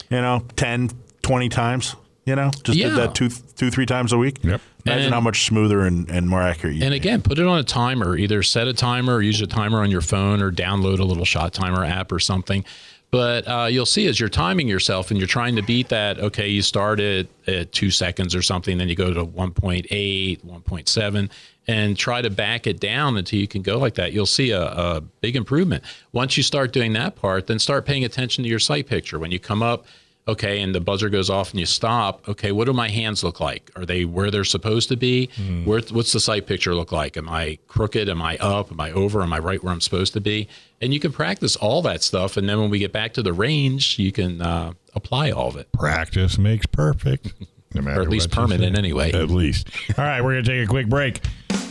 you 0.10 0.22
know, 0.22 0.44
10, 0.58 0.90
20 1.22 1.50
times. 1.50 1.96
You 2.26 2.36
know, 2.36 2.50
just 2.64 2.78
Yeah. 2.78 2.90
did 2.90 2.98
that 2.98 3.14
two, 3.16 3.30
two, 3.30 3.70
three 3.70 3.86
times 3.86 4.12
a 4.12 4.18
week. 4.18 4.40
Yep. 4.44 4.60
Imagine 4.86 5.06
And- 5.06 5.14
how 5.14 5.22
much 5.22 5.46
smoother 5.46 5.82
and, 5.82 6.10
and 6.10 6.28
more 6.28 6.42
accurate 6.42 6.76
you. 6.76 6.84
And 6.84 6.94
again, 6.94 7.22
put 7.22 7.38
it 7.38 7.46
on 7.46 7.60
a 7.60 7.64
timer. 7.64 8.18
Either 8.18 8.42
set 8.42 8.68
a 8.68 8.74
timer 8.74 9.16
or 9.16 9.22
use 9.22 9.42
a 9.42 9.48
timer 9.48 9.82
on 9.82 9.92
your 9.92 10.02
phone 10.02 10.42
or 10.42 10.52
download 10.52 11.00
a 11.00 11.04
little 11.04 11.26
shot 11.26 11.54
timer 11.54 11.84
app 11.86 12.12
or 12.12 12.20
something. 12.20 12.66
But 13.12 13.48
uh, 13.48 13.68
you'll 13.70 13.86
see 13.86 14.08
as 14.08 14.20
you're 14.20 14.28
timing 14.30 14.68
yourself 14.68 15.12
and 15.12 15.20
you're 15.20 15.28
trying 15.28 15.56
to 15.56 15.62
beat 15.62 15.90
that, 15.90 16.20
okay, 16.20 16.50
you 16.50 16.64
start 16.64 17.00
at, 17.00 17.28
at 17.48 17.72
two 17.72 17.92
seconds 17.92 18.34
or 18.34 18.42
something, 18.42 18.78
then 18.80 18.90
you 18.90 18.96
go 18.96 19.14
to 19.14 19.24
1.8, 19.24 20.44
1.7, 20.44 21.30
and 21.68 21.98
try 21.98 22.22
to 22.22 22.30
back 22.32 22.68
it 22.68 22.80
down 22.80 23.18
until 23.18 23.40
you 23.40 23.48
can 23.48 23.62
go 23.62 23.78
like 23.78 23.96
that. 23.96 24.12
You'll 24.14 24.26
see 24.26 24.50
a, 24.52 24.64
a 24.64 25.02
big 25.22 25.36
improvement. 25.36 25.84
Once 26.12 26.36
you 26.38 26.44
start 26.44 26.74
doing 26.74 26.94
that 26.94 27.16
part, 27.16 27.48
then 27.48 27.60
start 27.60 27.86
paying 27.86 28.04
attention 28.04 28.44
to 28.44 28.50
your 28.50 28.60
sight 28.60 28.88
picture. 28.88 29.18
When 29.20 29.32
you 29.32 29.40
come 29.40 29.62
up, 29.64 29.86
okay, 30.28 30.62
and 30.62 30.74
the 30.74 30.80
buzzer 30.82 31.10
goes 31.10 31.30
off 31.30 31.52
and 31.52 31.60
you 31.60 31.66
stop, 31.66 32.28
okay, 32.28 32.52
what 32.52 32.66
do 32.66 32.74
my 32.74 32.90
hands 32.90 33.24
look 33.24 33.40
like? 33.40 33.70
Are 33.76 33.86
they 33.86 34.06
where 34.06 34.32
they're 34.32 34.44
supposed 34.44 34.90
to 34.90 34.98
be? 34.98 35.30
Where, 35.66 35.82
what's 35.92 36.12
the 36.12 36.20
sight 36.20 36.48
picture 36.48 36.74
look 36.74 36.92
like? 36.92 37.16
Am 37.18 37.30
I 37.30 37.60
crooked? 37.68 38.10
Am 38.10 38.22
I 38.22 38.38
up? 38.38 38.72
Am 38.72 38.80
I 38.80 38.92
over? 38.92 39.22
Am 39.22 39.32
I 39.34 39.40
right 39.40 39.64
where 39.64 39.72
I'm 39.72 39.82
supposed 39.82 40.14
to 40.14 40.22
be? 40.22 40.48
And 40.82 40.94
you 40.94 41.00
can 41.00 41.12
practice 41.12 41.56
all 41.56 41.82
that 41.84 42.04
stuff. 42.04 42.38
And 42.38 42.50
then 42.50 42.60
when 42.60 42.70
we 42.70 42.80
get 42.80 42.92
back 42.92 43.14
to 43.14 43.24
the 43.24 43.34
range, 43.34 44.00
you 44.00 44.12
can 44.12 44.42
uh, 44.42 44.74
apply 44.94 45.32
all 45.32 45.50
of 45.50 45.58
it. 45.58 45.72
Practice 45.74 46.38
makes 46.38 46.66
perfect. 46.66 47.34
No 47.74 47.82
matter 47.82 48.00
Or 48.00 48.04
at 48.04 48.10
least 48.10 48.30
what 48.30 48.36
you 48.38 48.48
permanent 48.56 48.76
say. 48.76 48.80
anyway. 48.80 49.12
At 49.12 49.30
least. 49.30 49.70
All 49.98 50.06
right, 50.06 50.22
we're 50.22 50.34
going 50.34 50.46
to 50.46 50.52
take 50.60 50.66
a 50.66 50.70
quick 50.70 50.88
break. 50.88 51.22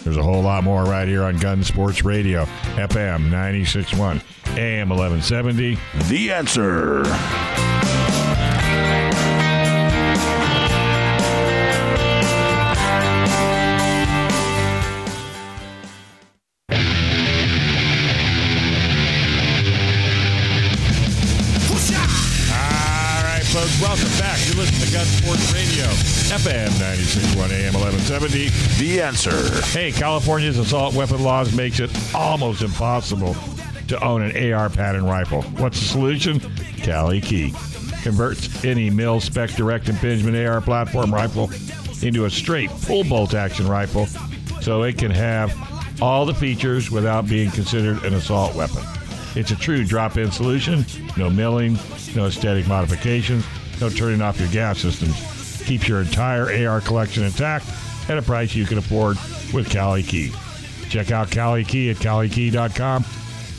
There's 0.04 0.18
a 0.18 0.22
whole 0.22 0.42
lot 0.42 0.62
more 0.64 0.84
right 0.84 1.08
here 1.08 1.22
on 1.22 1.38
Gun 1.38 1.64
Sports 1.64 2.04
Radio, 2.04 2.44
FM 2.76 3.30
96.1, 3.30 4.22
AM 4.58 4.90
1170. 4.90 5.78
the 6.10 6.30
answer. 6.30 8.03
Welcome 23.84 24.08
back. 24.18 24.38
You're 24.46 24.56
listening 24.56 24.80
to 24.80 24.92
Gun 24.92 25.04
Sports 25.04 25.52
Radio, 25.52 25.84
FM 26.32 26.68
96.1, 26.80 27.50
AM 27.52 27.74
1170. 27.74 28.48
The 28.82 29.02
answer. 29.02 29.62
Hey, 29.78 29.92
California's 29.92 30.58
assault 30.58 30.94
weapon 30.94 31.22
laws 31.22 31.54
makes 31.54 31.80
it 31.80 31.90
almost 32.14 32.62
impossible 32.62 33.36
to 33.88 34.02
own 34.02 34.22
an 34.22 34.52
AR 34.54 34.70
pattern 34.70 35.04
rifle. 35.04 35.42
What's 35.58 35.78
the 35.80 35.84
solution? 35.84 36.40
Cali 36.78 37.20
Key 37.20 37.52
converts 38.02 38.64
any 38.64 38.88
mil 38.88 39.20
spec 39.20 39.50
direct 39.50 39.90
impingement 39.90 40.34
AR 40.34 40.62
platform 40.62 41.12
rifle 41.12 41.50
into 42.02 42.24
a 42.24 42.30
straight 42.30 42.70
full 42.70 43.04
bolt 43.04 43.34
action 43.34 43.68
rifle 43.68 44.06
so 44.62 44.82
it 44.84 44.96
can 44.96 45.10
have 45.10 45.54
all 46.00 46.24
the 46.24 46.34
features 46.34 46.90
without 46.90 47.28
being 47.28 47.50
considered 47.50 48.02
an 48.04 48.14
assault 48.14 48.54
weapon. 48.54 48.82
It's 49.36 49.50
a 49.50 49.56
true 49.56 49.84
drop-in 49.84 50.30
solution, 50.30 50.86
no 51.18 51.28
milling, 51.28 51.76
no 52.14 52.26
aesthetic 52.26 52.66
modifications, 52.66 53.44
no 53.80 53.88
turning 53.88 54.22
off 54.22 54.38
your 54.38 54.48
gas 54.48 54.78
systems. 54.78 55.62
Keeps 55.64 55.88
your 55.88 56.02
entire 56.02 56.68
AR 56.68 56.80
collection 56.80 57.24
intact 57.24 57.66
at 58.08 58.18
a 58.18 58.22
price 58.22 58.54
you 58.54 58.66
can 58.66 58.78
afford 58.78 59.16
with 59.52 59.70
Cali 59.70 60.02
Key. 60.02 60.32
Check 60.88 61.10
out 61.10 61.30
Cali 61.30 61.64
Key 61.64 61.90
at 61.90 61.96
calikey.com, 61.96 63.04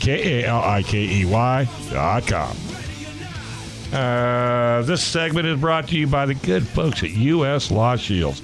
K 0.00 0.42
A 0.42 0.46
L 0.48 0.60
I 0.60 0.82
K 0.82 1.20
E 1.20 1.24
Y.com. 1.24 2.56
Uh, 3.92 4.82
this 4.82 5.02
segment 5.02 5.46
is 5.46 5.60
brought 5.60 5.88
to 5.88 5.96
you 5.96 6.06
by 6.06 6.26
the 6.26 6.34
good 6.34 6.66
folks 6.66 7.02
at 7.02 7.10
U.S. 7.10 7.70
Law 7.70 7.96
Shields. 7.96 8.40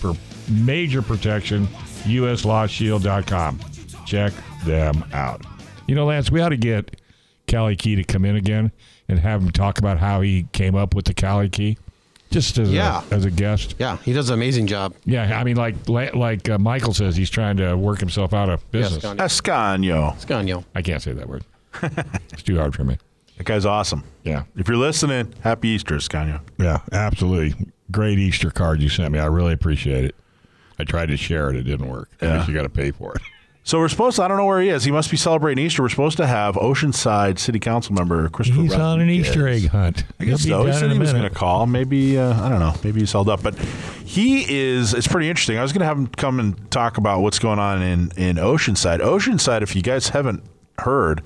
For 0.00 0.14
major 0.48 1.02
protection, 1.02 1.66
uslawshield.com. 2.04 3.60
Check 4.06 4.32
them 4.64 5.04
out. 5.12 5.44
You 5.86 5.94
know, 5.94 6.06
Lance, 6.06 6.30
we 6.30 6.40
ought 6.40 6.50
to 6.50 6.56
get 6.56 7.00
Cali 7.46 7.76
Key 7.76 7.96
to 7.96 8.04
come 8.04 8.24
in 8.24 8.36
again 8.36 8.72
and 9.08 9.18
have 9.18 9.42
him 9.42 9.50
talk 9.50 9.78
about 9.78 9.98
how 9.98 10.20
he 10.20 10.46
came 10.52 10.74
up 10.74 10.94
with 10.94 11.06
the 11.06 11.14
Cali 11.14 11.48
Key, 11.48 11.78
just 12.30 12.58
as, 12.58 12.70
Yeah. 12.70 13.02
a, 13.10 13.14
as 13.14 13.24
a 13.24 13.30
guest. 13.30 13.74
Yeah, 13.78 13.96
he 13.98 14.12
does 14.12 14.28
an 14.30 14.34
amazing 14.34 14.66
job. 14.66 14.94
Yeah, 15.04 15.38
I 15.38 15.44
mean, 15.44 15.56
like 15.56 15.88
like 15.88 16.48
uh, 16.48 16.58
Michael 16.58 16.92
says, 16.94 17.16
he's 17.16 17.30
trying 17.30 17.56
to 17.58 17.74
work 17.76 18.00
himself 18.00 18.32
out 18.34 18.48
of 18.48 18.70
business. 18.70 19.02
Yes, 19.04 19.14
Escanio. 19.16 20.14
Scanio. 20.24 20.64
I 20.74 20.82
can't 20.82 21.02
say 21.02 21.12
that 21.12 21.28
word. 21.28 21.44
it's 22.32 22.42
too 22.42 22.56
hard 22.58 22.74
for 22.74 22.84
me. 22.84 22.98
That 23.36 23.44
guy's 23.44 23.64
awesome. 23.64 24.02
Yeah, 24.24 24.42
If 24.56 24.66
you're 24.68 24.76
listening, 24.76 25.32
happy 25.42 25.68
Easter, 25.68 25.94
Escanio. 25.94 26.40
yeah, 26.58 26.80
absolutely. 26.92 27.54
Great 27.90 28.18
Easter 28.18 28.50
card 28.50 28.82
you 28.82 28.88
sent 28.88 29.12
me. 29.12 29.18
I 29.20 29.26
really 29.26 29.52
appreciate 29.52 30.04
it. 30.04 30.14
I 30.78 30.84
tried 30.84 31.06
to 31.06 31.16
share 31.16 31.48
it. 31.50 31.56
It 31.56 31.62
didn't 31.62 31.88
work. 31.88 32.10
I 32.20 32.26
Yeah. 32.26 32.36
guess 32.38 32.48
you 32.48 32.54
got 32.54 32.62
to 32.64 32.68
pay 32.68 32.90
for 32.90 33.14
it. 33.14 33.22
So 33.68 33.78
we're 33.78 33.90
supposed 33.90 34.16
to, 34.16 34.22
I 34.22 34.28
don't 34.28 34.38
know 34.38 34.46
where 34.46 34.62
he 34.62 34.70
is. 34.70 34.84
He 34.84 34.90
must 34.90 35.10
be 35.10 35.18
celebrating 35.18 35.62
Easter. 35.62 35.82
We're 35.82 35.90
supposed 35.90 36.16
to 36.16 36.26
have 36.26 36.54
Oceanside 36.54 37.38
City 37.38 37.58
Council 37.58 37.94
member 37.94 38.26
Christopher 38.30 38.62
He's 38.62 38.72
on 38.72 39.02
an 39.02 39.10
Easter 39.10 39.46
egg 39.46 39.66
hunt. 39.68 40.04
I 40.18 40.24
guess 40.24 40.42
so. 40.42 40.64
He 40.64 40.72
said 40.72 40.90
he 40.90 40.98
was 40.98 41.12
going 41.12 41.24
to 41.24 41.28
call. 41.28 41.66
Maybe, 41.66 42.16
uh, 42.16 42.32
I 42.42 42.48
don't 42.48 42.60
know. 42.60 42.72
Maybe 42.82 43.00
he's 43.00 43.12
held 43.12 43.28
up. 43.28 43.42
But 43.42 43.58
he 43.58 44.46
is, 44.48 44.94
it's 44.94 45.06
pretty 45.06 45.28
interesting. 45.28 45.58
I 45.58 45.62
was 45.62 45.74
going 45.74 45.80
to 45.80 45.84
have 45.84 45.98
him 45.98 46.06
come 46.06 46.40
and 46.40 46.70
talk 46.70 46.96
about 46.96 47.20
what's 47.20 47.38
going 47.38 47.58
on 47.58 47.82
in, 47.82 48.10
in 48.16 48.36
Oceanside. 48.36 49.00
Oceanside, 49.00 49.60
if 49.60 49.76
you 49.76 49.82
guys 49.82 50.08
haven't 50.08 50.42
heard, 50.78 51.22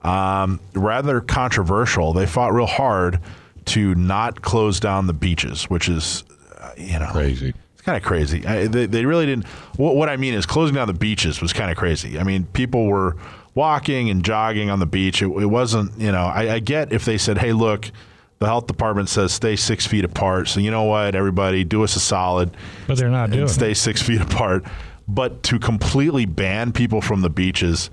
um, 0.00 0.60
rather 0.72 1.20
controversial. 1.20 2.14
They 2.14 2.24
fought 2.24 2.54
real 2.54 2.64
hard 2.64 3.20
to 3.66 3.94
not 3.96 4.40
close 4.40 4.80
down 4.80 5.08
the 5.08 5.12
beaches, 5.12 5.64
which 5.64 5.90
is, 5.90 6.24
uh, 6.58 6.70
you 6.78 6.98
know, 6.98 7.10
Crazy. 7.12 7.52
It's 7.82 7.86
kind 7.86 7.96
of 7.96 8.04
crazy. 8.04 8.46
I, 8.46 8.68
they, 8.68 8.86
they 8.86 9.04
really 9.04 9.26
didn't. 9.26 9.44
What, 9.76 9.96
what 9.96 10.08
I 10.08 10.16
mean 10.16 10.34
is, 10.34 10.46
closing 10.46 10.76
down 10.76 10.86
the 10.86 10.94
beaches 10.94 11.42
was 11.42 11.52
kind 11.52 11.68
of 11.68 11.76
crazy. 11.76 12.16
I 12.16 12.22
mean, 12.22 12.44
people 12.52 12.86
were 12.86 13.16
walking 13.56 14.08
and 14.08 14.24
jogging 14.24 14.70
on 14.70 14.78
the 14.78 14.86
beach. 14.86 15.20
It, 15.20 15.26
it 15.26 15.46
wasn't, 15.46 15.98
you 15.98 16.12
know, 16.12 16.26
I, 16.26 16.54
I 16.54 16.58
get 16.60 16.92
if 16.92 17.04
they 17.04 17.18
said, 17.18 17.38
hey, 17.38 17.52
look, 17.52 17.90
the 18.38 18.46
health 18.46 18.68
department 18.68 19.08
says 19.08 19.32
stay 19.32 19.56
six 19.56 19.84
feet 19.84 20.04
apart. 20.04 20.46
So, 20.46 20.60
you 20.60 20.70
know 20.70 20.84
what, 20.84 21.16
everybody, 21.16 21.64
do 21.64 21.82
us 21.82 21.96
a 21.96 22.00
solid 22.00 22.56
But 22.86 22.98
they're 22.98 23.10
not 23.10 23.30
doing 23.30 23.44
it. 23.44 23.48
stay 23.48 23.74
six 23.74 24.00
feet 24.00 24.20
apart. 24.20 24.64
But 25.08 25.42
to 25.44 25.58
completely 25.58 26.24
ban 26.24 26.70
people 26.70 27.00
from 27.02 27.20
the 27.22 27.30
beaches, 27.30 27.90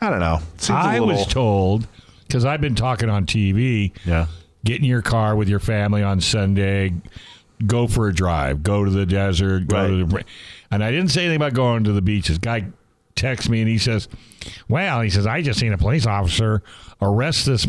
I 0.00 0.08
don't 0.08 0.20
know. 0.20 0.38
Seems 0.56 0.70
a 0.70 0.72
I 0.74 0.98
little, 1.00 1.08
was 1.08 1.26
told 1.26 1.88
because 2.28 2.44
I've 2.44 2.60
been 2.60 2.76
talking 2.76 3.10
on 3.10 3.26
TV. 3.26 3.92
Yeah. 4.04 4.26
Get 4.64 4.78
in 4.78 4.84
your 4.84 5.02
car 5.02 5.34
with 5.34 5.48
your 5.48 5.58
family 5.58 6.04
on 6.04 6.20
Sunday. 6.20 6.94
Go 7.66 7.86
for 7.86 8.08
a 8.08 8.14
drive. 8.14 8.62
Go 8.62 8.84
to 8.84 8.90
the 8.90 9.06
desert. 9.06 9.68
Go 9.68 9.88
to 9.88 10.04
the. 10.04 10.24
And 10.70 10.82
I 10.82 10.90
didn't 10.90 11.08
say 11.10 11.22
anything 11.24 11.36
about 11.36 11.54
going 11.54 11.84
to 11.84 11.92
the 11.92 12.02
beaches. 12.02 12.38
Guy 12.38 12.66
texts 13.14 13.48
me 13.48 13.60
and 13.60 13.68
he 13.68 13.78
says, 13.78 14.08
"Well, 14.68 15.00
he 15.02 15.10
says 15.10 15.26
I 15.26 15.42
just 15.42 15.60
seen 15.60 15.72
a 15.72 15.78
police 15.78 16.06
officer 16.06 16.62
arrest 17.00 17.46
this 17.46 17.66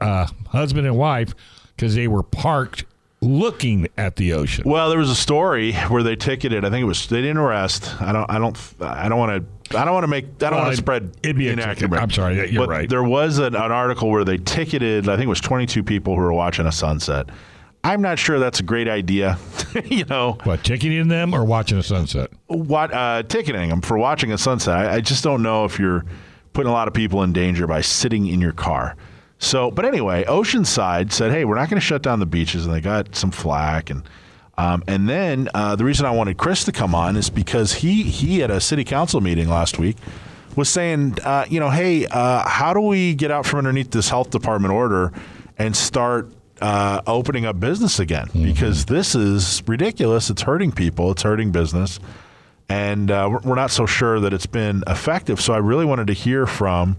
uh, 0.00 0.26
husband 0.48 0.86
and 0.86 0.96
wife 0.96 1.34
because 1.76 1.94
they 1.94 2.08
were 2.08 2.22
parked 2.22 2.84
looking 3.20 3.88
at 3.96 4.16
the 4.16 4.32
ocean." 4.34 4.64
Well, 4.68 4.90
there 4.90 4.98
was 4.98 5.10
a 5.10 5.14
story 5.14 5.72
where 5.88 6.02
they 6.02 6.16
ticketed. 6.16 6.64
I 6.64 6.70
think 6.70 6.82
it 6.82 6.86
was 6.86 7.06
they 7.06 7.22
didn't 7.22 7.38
arrest. 7.38 8.00
I 8.00 8.12
don't. 8.12 8.30
I 8.30 8.38
don't. 8.38 8.58
I 8.80 9.08
don't 9.08 9.18
want 9.18 9.44
to. 9.70 9.78
I 9.78 9.86
don't 9.86 9.94
want 9.94 10.04
to 10.04 10.08
make. 10.08 10.26
I 10.26 10.28
don't 10.28 10.52
Well, 10.52 10.62
want 10.64 10.72
to 10.72 10.76
spread 10.76 11.16
it'd 11.22 11.36
be 11.38 11.48
inaccurate. 11.48 11.94
I'm 11.94 12.10
sorry, 12.10 12.50
you're 12.50 12.66
but 12.66 12.68
right. 12.68 12.88
There 12.90 13.02
was 13.04 13.38
an, 13.38 13.54
an 13.56 13.72
article 13.72 14.10
where 14.10 14.24
they 14.24 14.36
ticketed. 14.36 15.08
I 15.08 15.14
think 15.16 15.24
it 15.24 15.28
was 15.30 15.40
22 15.40 15.82
people 15.82 16.14
who 16.14 16.20
were 16.20 16.32
watching 16.34 16.66
a 16.66 16.72
sunset. 16.72 17.30
I'm 17.84 18.00
not 18.00 18.18
sure 18.18 18.38
that's 18.38 18.60
a 18.60 18.62
great 18.62 18.88
idea. 18.88 19.38
you 19.84 20.04
know, 20.04 20.38
What, 20.44 20.62
ticketing 20.64 21.08
them 21.08 21.34
or 21.34 21.44
watching 21.44 21.78
a 21.78 21.82
sunset? 21.82 22.30
what 22.46 22.92
uh, 22.92 23.22
ticketing 23.24 23.70
them 23.70 23.80
for 23.80 23.98
watching 23.98 24.32
a 24.32 24.38
sunset. 24.38 24.76
I, 24.76 24.94
I 24.96 25.00
just 25.00 25.24
don't 25.24 25.42
know 25.42 25.64
if 25.64 25.78
you're 25.78 26.04
putting 26.52 26.70
a 26.70 26.72
lot 26.72 26.86
of 26.86 26.94
people 26.94 27.22
in 27.22 27.32
danger 27.32 27.66
by 27.66 27.80
sitting 27.80 28.26
in 28.26 28.40
your 28.40 28.52
car. 28.52 28.94
So, 29.38 29.72
but 29.72 29.84
anyway, 29.84 30.22
Oceanside 30.24 31.10
said, 31.10 31.32
"Hey, 31.32 31.44
we're 31.44 31.56
not 31.56 31.68
going 31.68 31.80
to 31.80 31.84
shut 31.84 32.02
down 32.02 32.20
the 32.20 32.26
beaches," 32.26 32.64
and 32.64 32.72
they 32.72 32.80
got 32.80 33.16
some 33.16 33.32
flack. 33.32 33.90
And 33.90 34.04
um, 34.56 34.84
and 34.86 35.08
then 35.08 35.48
uh, 35.52 35.74
the 35.74 35.84
reason 35.84 36.06
I 36.06 36.12
wanted 36.12 36.36
Chris 36.36 36.62
to 36.64 36.72
come 36.72 36.94
on 36.94 37.16
is 37.16 37.28
because 37.30 37.72
he 37.72 38.04
he 38.04 38.44
at 38.44 38.50
a 38.52 38.60
city 38.60 38.84
council 38.84 39.20
meeting 39.20 39.48
last 39.48 39.80
week 39.80 39.96
was 40.54 40.68
saying, 40.68 41.16
uh, 41.24 41.46
you 41.48 41.58
know, 41.58 41.70
hey, 41.70 42.06
uh, 42.06 42.46
how 42.48 42.72
do 42.72 42.80
we 42.80 43.14
get 43.16 43.32
out 43.32 43.44
from 43.46 43.58
underneath 43.58 43.90
this 43.90 44.08
health 44.10 44.30
department 44.30 44.72
order 44.72 45.10
and 45.58 45.74
start 45.74 46.30
uh, 46.62 47.02
opening 47.06 47.44
up 47.44 47.60
business 47.60 47.98
again? 47.98 48.28
Because 48.32 48.86
this 48.86 49.14
is 49.14 49.62
ridiculous. 49.66 50.30
It's 50.30 50.42
hurting 50.42 50.72
people. 50.72 51.10
It's 51.10 51.22
hurting 51.22 51.52
business 51.52 52.00
and 52.68 53.10
uh, 53.10 53.28
we're- 53.30 53.42
we're 53.44 53.54
not 53.56 53.70
so 53.70 53.84
sure 53.84 54.20
that 54.20 54.32
it's 54.32 54.46
been 54.46 54.82
effective. 54.86 55.40
So 55.40 55.52
I 55.52 55.58
really 55.58 55.84
wanted 55.84 56.06
to 56.06 56.12
hear 56.14 56.46
from, 56.46 56.96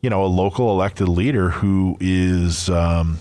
you 0.00 0.10
know, 0.10 0.24
a 0.24 0.26
local 0.26 0.70
elected 0.70 1.08
leader 1.08 1.50
who 1.50 1.96
is, 2.00 2.68
um, 2.70 3.18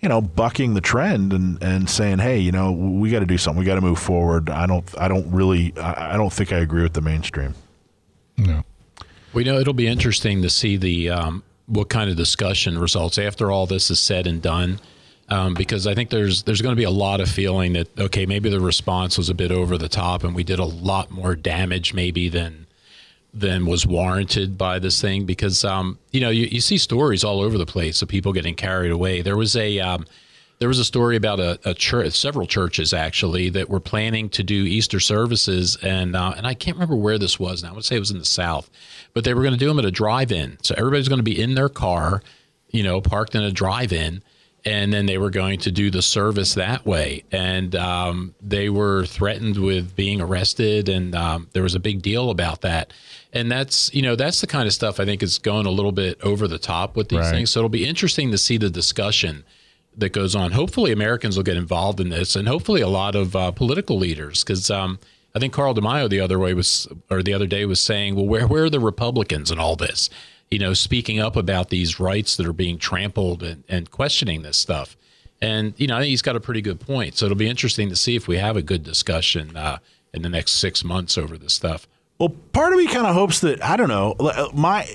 you 0.00 0.08
know, 0.08 0.20
bucking 0.20 0.74
the 0.74 0.80
trend 0.80 1.32
and, 1.32 1.62
and 1.62 1.88
saying, 1.88 2.18
hey, 2.18 2.38
you 2.38 2.50
know, 2.50 2.72
we 2.72 3.10
got 3.10 3.20
to 3.20 3.26
do 3.26 3.38
something. 3.38 3.58
We 3.60 3.66
got 3.66 3.74
to 3.76 3.80
move 3.80 3.98
forward. 4.00 4.48
I 4.50 4.66
don't, 4.66 4.84
I 4.98 5.06
don't 5.06 5.30
really, 5.30 5.74
I 5.76 6.14
I 6.14 6.16
don't 6.16 6.32
think 6.32 6.52
I 6.52 6.58
agree 6.58 6.82
with 6.82 6.94
the 6.94 7.02
mainstream. 7.02 7.54
No. 8.36 8.64
We 9.32 9.44
know 9.44 9.58
it'll 9.60 9.74
be 9.74 9.86
interesting 9.86 10.42
to 10.42 10.50
see 10.50 10.76
the 10.76 11.10
um, 11.10 11.42
what 11.66 11.88
kind 11.88 12.08
of 12.10 12.16
discussion 12.16 12.78
results 12.78 13.18
after 13.18 13.50
all 13.52 13.66
this 13.66 13.90
is 13.90 14.00
said 14.00 14.26
and 14.26 14.40
done, 14.40 14.80
um, 15.28 15.54
because 15.54 15.86
I 15.86 15.94
think 15.94 16.10
there's 16.10 16.42
there's 16.44 16.62
going 16.62 16.74
to 16.74 16.80
be 16.80 16.84
a 16.84 16.90
lot 16.90 17.20
of 17.20 17.28
feeling 17.28 17.74
that 17.74 17.98
okay 17.98 18.26
maybe 18.26 18.48
the 18.48 18.60
response 18.60 19.18
was 19.18 19.28
a 19.28 19.34
bit 19.34 19.50
over 19.50 19.76
the 19.76 19.88
top 19.88 20.24
and 20.24 20.34
we 20.34 20.44
did 20.44 20.58
a 20.58 20.64
lot 20.64 21.10
more 21.10 21.34
damage 21.34 21.94
maybe 21.94 22.28
than 22.28 22.66
than 23.34 23.66
was 23.66 23.86
warranted 23.86 24.56
by 24.56 24.78
this 24.78 25.00
thing 25.00 25.24
because 25.24 25.64
um, 25.64 25.98
you 26.12 26.20
know 26.20 26.30
you, 26.30 26.46
you 26.46 26.60
see 26.60 26.78
stories 26.78 27.24
all 27.24 27.40
over 27.40 27.58
the 27.58 27.66
place 27.66 28.02
of 28.02 28.08
people 28.08 28.32
getting 28.32 28.54
carried 28.54 28.90
away. 28.90 29.22
There 29.22 29.36
was 29.36 29.56
a 29.56 29.78
um, 29.80 30.06
there 30.58 30.68
was 30.68 30.78
a 30.78 30.84
story 30.84 31.14
about 31.16 31.38
a, 31.38 31.58
a 31.64 31.72
church, 31.72 32.14
several 32.14 32.46
churches 32.46 32.92
actually, 32.92 33.48
that 33.50 33.68
were 33.68 33.80
planning 33.80 34.28
to 34.30 34.42
do 34.42 34.64
Easter 34.64 34.98
services, 34.98 35.76
and 35.82 36.16
uh, 36.16 36.34
and 36.36 36.46
I 36.46 36.54
can't 36.54 36.76
remember 36.76 36.96
where 36.96 37.18
this 37.18 37.38
was. 37.38 37.62
Now 37.62 37.70
I 37.70 37.72
would 37.74 37.84
say 37.84 37.96
it 37.96 38.00
was 38.00 38.10
in 38.10 38.18
the 38.18 38.24
South, 38.24 38.68
but 39.14 39.24
they 39.24 39.34
were 39.34 39.42
going 39.42 39.52
to 39.52 39.58
do 39.58 39.68
them 39.68 39.78
at 39.78 39.84
a 39.84 39.90
drive-in. 39.90 40.58
So 40.62 40.74
everybody's 40.76 41.08
going 41.08 41.20
to 41.20 41.22
be 41.24 41.40
in 41.40 41.54
their 41.54 41.68
car, 41.68 42.22
you 42.70 42.82
know, 42.82 43.00
parked 43.00 43.34
in 43.34 43.42
a 43.42 43.52
drive-in, 43.52 44.22
and 44.64 44.92
then 44.92 45.06
they 45.06 45.18
were 45.18 45.30
going 45.30 45.58
to 45.60 45.70
do 45.70 45.90
the 45.90 46.02
service 46.02 46.54
that 46.54 46.84
way. 46.84 47.24
And 47.30 47.74
um, 47.76 48.34
they 48.42 48.68
were 48.68 49.06
threatened 49.06 49.56
with 49.56 49.94
being 49.96 50.20
arrested, 50.20 50.88
and 50.88 51.14
um, 51.14 51.48
there 51.52 51.62
was 51.62 51.74
a 51.74 51.80
big 51.80 52.02
deal 52.02 52.30
about 52.30 52.60
that. 52.62 52.92
And 53.32 53.50
that's 53.50 53.92
you 53.94 54.02
know 54.02 54.16
that's 54.16 54.40
the 54.40 54.46
kind 54.46 54.66
of 54.66 54.72
stuff 54.72 54.98
I 55.00 55.04
think 55.04 55.22
is 55.22 55.38
going 55.38 55.66
a 55.66 55.70
little 55.70 55.92
bit 55.92 56.18
over 56.22 56.48
the 56.48 56.58
top 56.58 56.96
with 56.96 57.08
these 57.08 57.20
Right. 57.20 57.30
things. 57.30 57.50
So 57.50 57.60
it'll 57.60 57.68
be 57.68 57.86
interesting 57.86 58.30
to 58.32 58.38
see 58.38 58.56
the 58.56 58.70
discussion 58.70 59.44
that 59.96 60.10
goes 60.10 60.34
on. 60.34 60.52
Hopefully, 60.52 60.92
Americans 60.92 61.36
will 61.36 61.44
get 61.44 61.56
involved 61.56 62.00
in 62.00 62.08
this, 62.08 62.36
and 62.36 62.46
hopefully, 62.48 62.80
a 62.80 62.88
lot 62.88 63.14
of 63.14 63.34
uh, 63.36 63.50
political 63.50 63.98
leaders, 63.98 64.44
because 64.44 64.70
um, 64.70 64.98
I 65.34 65.38
think 65.40 65.52
Carl 65.52 65.74
DeMaio 65.74 66.08
the 66.08 66.20
other 66.20 66.38
way 66.38 66.54
was, 66.54 66.86
or 67.10 67.22
the 67.22 67.34
other 67.34 67.46
day 67.46 67.64
was 67.64 67.80
saying, 67.80 68.14
well, 68.16 68.26
where 68.26 68.46
where 68.46 68.64
are 68.64 68.70
the 68.70 68.80
Republicans 68.80 69.50
in 69.50 69.58
all 69.58 69.76
this? 69.76 70.08
You 70.50 70.58
know, 70.58 70.72
speaking 70.74 71.18
up 71.18 71.36
about 71.36 71.70
these 71.70 72.00
rights 72.00 72.36
that 72.36 72.46
are 72.46 72.52
being 72.52 72.78
trampled 72.78 73.42
and, 73.42 73.64
and 73.68 73.90
questioning 73.90 74.42
this 74.42 74.56
stuff. 74.56 74.96
And 75.40 75.74
you 75.76 75.86
know, 75.86 75.96
I 75.96 76.00
think 76.00 76.10
he's 76.10 76.22
got 76.22 76.36
a 76.36 76.40
pretty 76.40 76.62
good 76.62 76.80
point. 76.80 77.16
So 77.16 77.26
it'll 77.26 77.36
be 77.36 77.48
interesting 77.48 77.88
to 77.90 77.96
see 77.96 78.16
if 78.16 78.26
we 78.26 78.38
have 78.38 78.56
a 78.56 78.62
good 78.62 78.82
discussion 78.82 79.56
uh, 79.56 79.78
in 80.12 80.22
the 80.22 80.28
next 80.28 80.52
six 80.52 80.82
months 80.82 81.18
over 81.18 81.36
this 81.38 81.54
stuff. 81.54 81.86
Well, 82.18 82.30
part 82.52 82.72
of 82.72 82.78
me 82.78 82.86
kind 82.86 83.06
of 83.06 83.14
hopes 83.14 83.40
that 83.40 83.62
I 83.62 83.76
don't 83.76 83.88
know 83.88 84.16
my, 84.52 84.88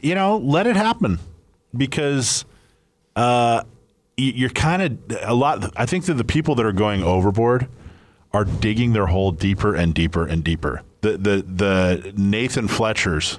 you 0.00 0.14
know, 0.14 0.38
let 0.38 0.66
it 0.66 0.76
happen 0.76 1.20
because 1.76 2.44
uh, 3.14 3.62
you're 4.16 4.50
kind 4.50 4.82
of 4.82 5.18
a 5.22 5.34
lot. 5.34 5.72
I 5.76 5.86
think 5.86 6.06
that 6.06 6.14
the 6.14 6.24
people 6.24 6.54
that 6.56 6.66
are 6.66 6.72
going 6.72 7.02
overboard 7.02 7.68
are 8.32 8.44
digging 8.44 8.92
their 8.92 9.06
hole 9.06 9.30
deeper 9.32 9.74
and 9.74 9.94
deeper 9.94 10.26
and 10.26 10.42
deeper. 10.42 10.82
The 11.02 11.16
the 11.16 11.42
the 11.42 12.12
Nathan 12.16 12.66
Fletcher's, 12.66 13.38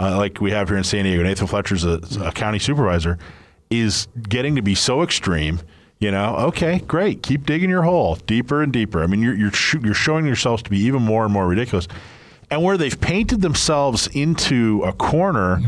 uh, 0.00 0.16
like 0.16 0.40
we 0.40 0.50
have 0.50 0.68
here 0.68 0.78
in 0.78 0.84
San 0.84 1.04
Diego, 1.04 1.22
Nathan 1.22 1.46
Fletcher's 1.46 1.84
a, 1.84 2.00
a 2.22 2.32
county 2.32 2.58
supervisor, 2.58 3.18
is 3.70 4.08
getting 4.28 4.56
to 4.56 4.62
be 4.62 4.74
so 4.74 5.02
extreme. 5.02 5.60
You 5.98 6.10
know, 6.10 6.34
okay, 6.36 6.78
great, 6.78 7.22
keep 7.22 7.44
digging 7.44 7.68
your 7.68 7.82
hole 7.82 8.16
deeper 8.26 8.62
and 8.62 8.72
deeper. 8.72 9.02
I 9.02 9.06
mean, 9.06 9.20
you're 9.22 9.34
you're 9.34 9.52
sh- 9.52 9.76
you're 9.82 9.92
showing 9.94 10.24
yourselves 10.26 10.62
to 10.62 10.70
be 10.70 10.78
even 10.78 11.02
more 11.02 11.24
and 11.24 11.32
more 11.32 11.46
ridiculous. 11.46 11.86
And 12.50 12.64
where 12.64 12.76
they've 12.76 13.00
painted 13.00 13.42
themselves 13.42 14.08
into 14.08 14.82
a 14.82 14.92
corner 14.92 15.60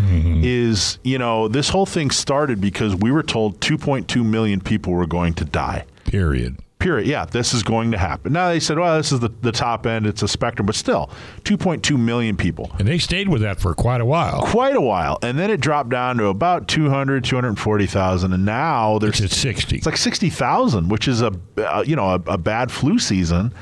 is, 0.42 0.98
you 1.04 1.16
know, 1.16 1.46
this 1.46 1.68
whole 1.68 1.86
thing 1.86 2.10
started 2.10 2.60
because 2.60 2.96
we 2.96 3.12
were 3.12 3.22
told 3.22 3.60
2.2 3.60 4.24
million 4.24 4.60
people 4.60 4.92
were 4.92 5.06
going 5.06 5.34
to 5.34 5.44
die 5.44 5.84
Period. 6.06 6.56
Period. 6.82 7.06
Yeah, 7.06 7.24
this 7.24 7.54
is 7.54 7.62
going 7.62 7.92
to 7.92 7.98
happen. 7.98 8.32
Now 8.32 8.48
they 8.48 8.60
said, 8.60 8.78
well, 8.78 8.96
this 8.96 9.12
is 9.12 9.20
the, 9.20 9.30
the 9.40 9.52
top 9.52 9.86
end, 9.86 10.06
it's 10.06 10.22
a 10.22 10.28
spectrum, 10.28 10.66
but 10.66 10.74
still, 10.74 11.10
2.2 11.44 11.98
million 11.98 12.36
people. 12.36 12.70
And 12.78 12.88
they 12.88 12.98
stayed 12.98 13.28
with 13.28 13.42
that 13.42 13.60
for 13.60 13.74
quite 13.74 14.00
a 14.00 14.04
while. 14.04 14.42
Quite 14.42 14.76
a 14.76 14.80
while. 14.80 15.18
And 15.22 15.38
then 15.38 15.50
it 15.50 15.60
dropped 15.60 15.90
down 15.90 16.16
to 16.18 16.26
about 16.26 16.68
200, 16.68 17.24
240,000. 17.24 18.32
And 18.32 18.44
now 18.44 18.98
there's 18.98 19.20
It's 19.20 19.32
at 19.32 19.38
60. 19.38 19.76
it's 19.76 19.86
like 19.86 19.96
60,000, 19.96 20.88
which 20.88 21.08
is 21.08 21.22
a, 21.22 21.32
uh, 21.58 21.84
you 21.86 21.96
know, 21.96 22.10
a, 22.10 22.32
a 22.32 22.38
bad 22.38 22.70
flu 22.70 22.98
season. 22.98 23.54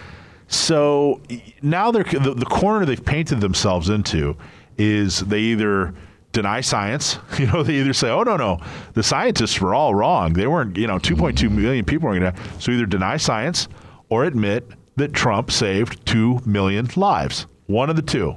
So 0.48 1.20
now 1.62 1.90
they're 1.92 2.02
the, 2.02 2.34
the 2.34 2.46
corner 2.46 2.84
they've 2.84 3.04
painted 3.04 3.40
themselves 3.40 3.88
into 3.88 4.36
is 4.78 5.20
they 5.20 5.38
either 5.40 5.94
deny 6.32 6.60
science, 6.60 7.18
you 7.38 7.46
know, 7.46 7.62
they 7.62 7.74
either 7.74 7.92
say, 7.92 8.08
"Oh 8.10 8.22
no, 8.22 8.36
no, 8.36 8.58
the 8.94 9.02
scientists 9.02 9.60
were 9.60 9.74
all 9.74 9.94
wrong. 9.94 10.32
They 10.32 10.46
weren't, 10.46 10.76
you 10.76 10.86
know, 10.86 10.98
2.2 10.98 11.50
million 11.50 11.84
people 11.84 12.08
weren't 12.08 12.20
going 12.20 12.34
to." 12.34 12.60
So 12.60 12.72
either 12.72 12.86
deny 12.86 13.16
science 13.16 13.68
or 14.08 14.24
admit 14.24 14.68
that 14.96 15.12
Trump 15.12 15.50
saved 15.50 16.04
2 16.06 16.40
million 16.44 16.88
lives. 16.96 17.46
One 17.66 17.90
of 17.90 17.96
the 17.96 18.02
two. 18.02 18.36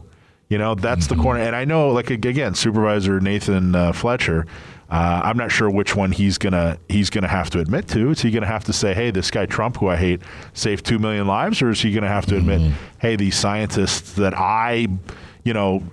You 0.50 0.60
know, 0.60 0.76
that's 0.76 1.08
the 1.08 1.16
corner. 1.16 1.40
And 1.40 1.56
I 1.56 1.66
know, 1.66 1.90
like 1.90 2.12
again, 2.12 2.54
Supervisor 2.54 3.20
Nathan 3.20 3.74
uh, 3.74 3.92
Fletcher. 3.92 4.46
Uh, 4.90 5.22
I'm 5.24 5.38
not 5.38 5.52
sure 5.52 5.68
which 5.68 5.96
one 5.96 6.12
he's 6.12 6.38
gonna 6.38 6.78
he's 6.88 7.10
gonna 7.10 7.28
have 7.28 7.50
to 7.52 7.60
admit 7.60 7.88
to. 7.88 8.12
Is 8.12 8.22
he 8.22 8.30
gonna 8.30 8.46
have 8.46 8.64
to 8.66 8.74
say, 8.74 8.94
"Hey, 8.94 9.10
this 9.10 9.32
guy 9.32 9.48
Trump, 9.48 9.78
who 9.78 9.88
I 9.88 9.96
hate, 9.96 10.22
saved 10.54 10.86
two 10.86 11.00
million 11.00 11.26
lives," 11.26 11.64
or 11.64 11.72
is 11.72 11.82
he 11.82 11.92
gonna 11.92 12.08
have 12.08 12.28
to 12.28 12.38
admit, 12.38 12.62
"Hey, 13.00 13.16
these 13.16 13.36
scientists 13.36 14.14
that 14.14 14.36
I, 14.38 14.88
you 15.44 15.54
know, 15.54 15.84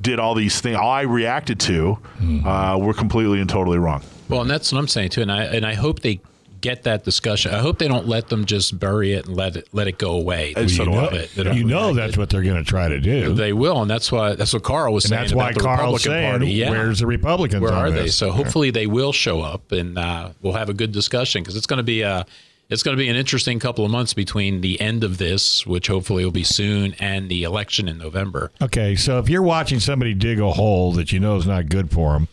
did 0.00 0.18
all 0.18 0.34
these 0.34 0.60
things, 0.60 0.76
I 0.80 1.02
reacted 1.02 1.60
to, 1.60 1.98
uh, 2.44 2.78
were 2.80 2.94
completely 2.94 3.40
and 3.40 3.48
totally 3.48 3.78
wrong." 3.78 4.02
Well, 4.28 4.40
and 4.42 4.50
that's 4.50 4.72
what 4.72 4.78
I'm 4.78 4.88
saying 4.88 5.10
too, 5.10 5.22
and 5.22 5.30
I 5.32 5.44
and 5.44 5.64
I 5.64 5.74
hope 5.74 6.00
they 6.00 6.20
get 6.62 6.82
that 6.84 7.04
discussion. 7.04 7.54
I 7.54 7.58
hope 7.58 7.78
they 7.78 7.86
don't 7.86 8.08
let 8.08 8.28
them 8.28 8.44
just 8.46 8.76
bury 8.80 9.12
it 9.12 9.26
and 9.26 9.36
let 9.36 9.54
it 9.56 9.68
let 9.72 9.86
it 9.86 9.98
go 9.98 10.12
away. 10.12 10.52
And 10.56 10.68
so 10.70 10.84
They 10.84 10.90
do 10.90 10.96
don't- 10.96 11.04
I. 11.14 11.16
they- 11.18 11.26
they 11.36 11.42
don't 11.44 11.56
You 11.56 11.64
know 11.64 11.82
react. 11.92 11.96
that's 11.96 12.16
what 12.16 12.30
they're 12.30 12.42
going 12.42 12.56
to 12.56 12.64
try 12.64 12.88
to 12.88 12.98
do. 12.98 13.34
they 13.34 13.52
will, 13.52 13.82
and 13.82 13.90
that's 13.90 14.10
why 14.10 14.34
that's 14.34 14.52
what 14.52 14.62
Carl 14.64 14.92
was 14.94 15.04
and 15.04 15.10
saying. 15.10 15.20
that's 15.22 15.32
why 15.34 15.50
about 15.50 15.54
the 15.54 15.60
Carl's 15.60 15.78
Republican 16.04 16.10
saying, 16.10 16.30
Party. 16.30 16.50
Yeah. 16.52 16.70
where's 16.70 16.98
the 16.98 17.06
Republicans 17.06 17.60
Where 17.62 17.72
on 17.72 17.84
are 17.84 17.90
they? 17.90 18.04
this? 18.04 18.16
So 18.16 18.32
hopefully 18.32 18.70
they 18.70 18.86
will 18.88 19.12
show 19.12 19.42
up, 19.42 19.70
and 19.70 19.96
uh, 19.98 20.30
we'll 20.42 20.54
have 20.54 20.68
a 20.68 20.74
good 20.74 20.90
discussion 20.92 21.42
because 21.42 21.54
it's 21.56 21.66
going 21.66 21.76
to 21.78 21.82
be 21.84 22.00
a 22.02 22.26
it's 22.68 22.82
going 22.82 22.96
to 22.96 23.00
be 23.00 23.08
an 23.08 23.16
interesting 23.16 23.58
couple 23.58 23.84
of 23.84 23.90
months 23.90 24.14
between 24.14 24.60
the 24.60 24.80
end 24.80 25.04
of 25.04 25.18
this, 25.18 25.66
which 25.66 25.86
hopefully 25.86 26.24
will 26.24 26.32
be 26.32 26.44
soon, 26.44 26.94
and 26.94 27.28
the 27.28 27.44
election 27.44 27.88
in 27.88 27.98
November. 27.98 28.50
Okay, 28.60 28.96
so 28.96 29.18
if 29.18 29.28
you're 29.28 29.42
watching 29.42 29.80
somebody 29.80 30.14
dig 30.14 30.40
a 30.40 30.52
hole 30.52 30.92
that 30.92 31.12
you 31.12 31.20
know 31.20 31.36
is 31.36 31.46
not 31.46 31.68
good 31.68 31.90
for 31.90 32.14
them, 32.14 32.28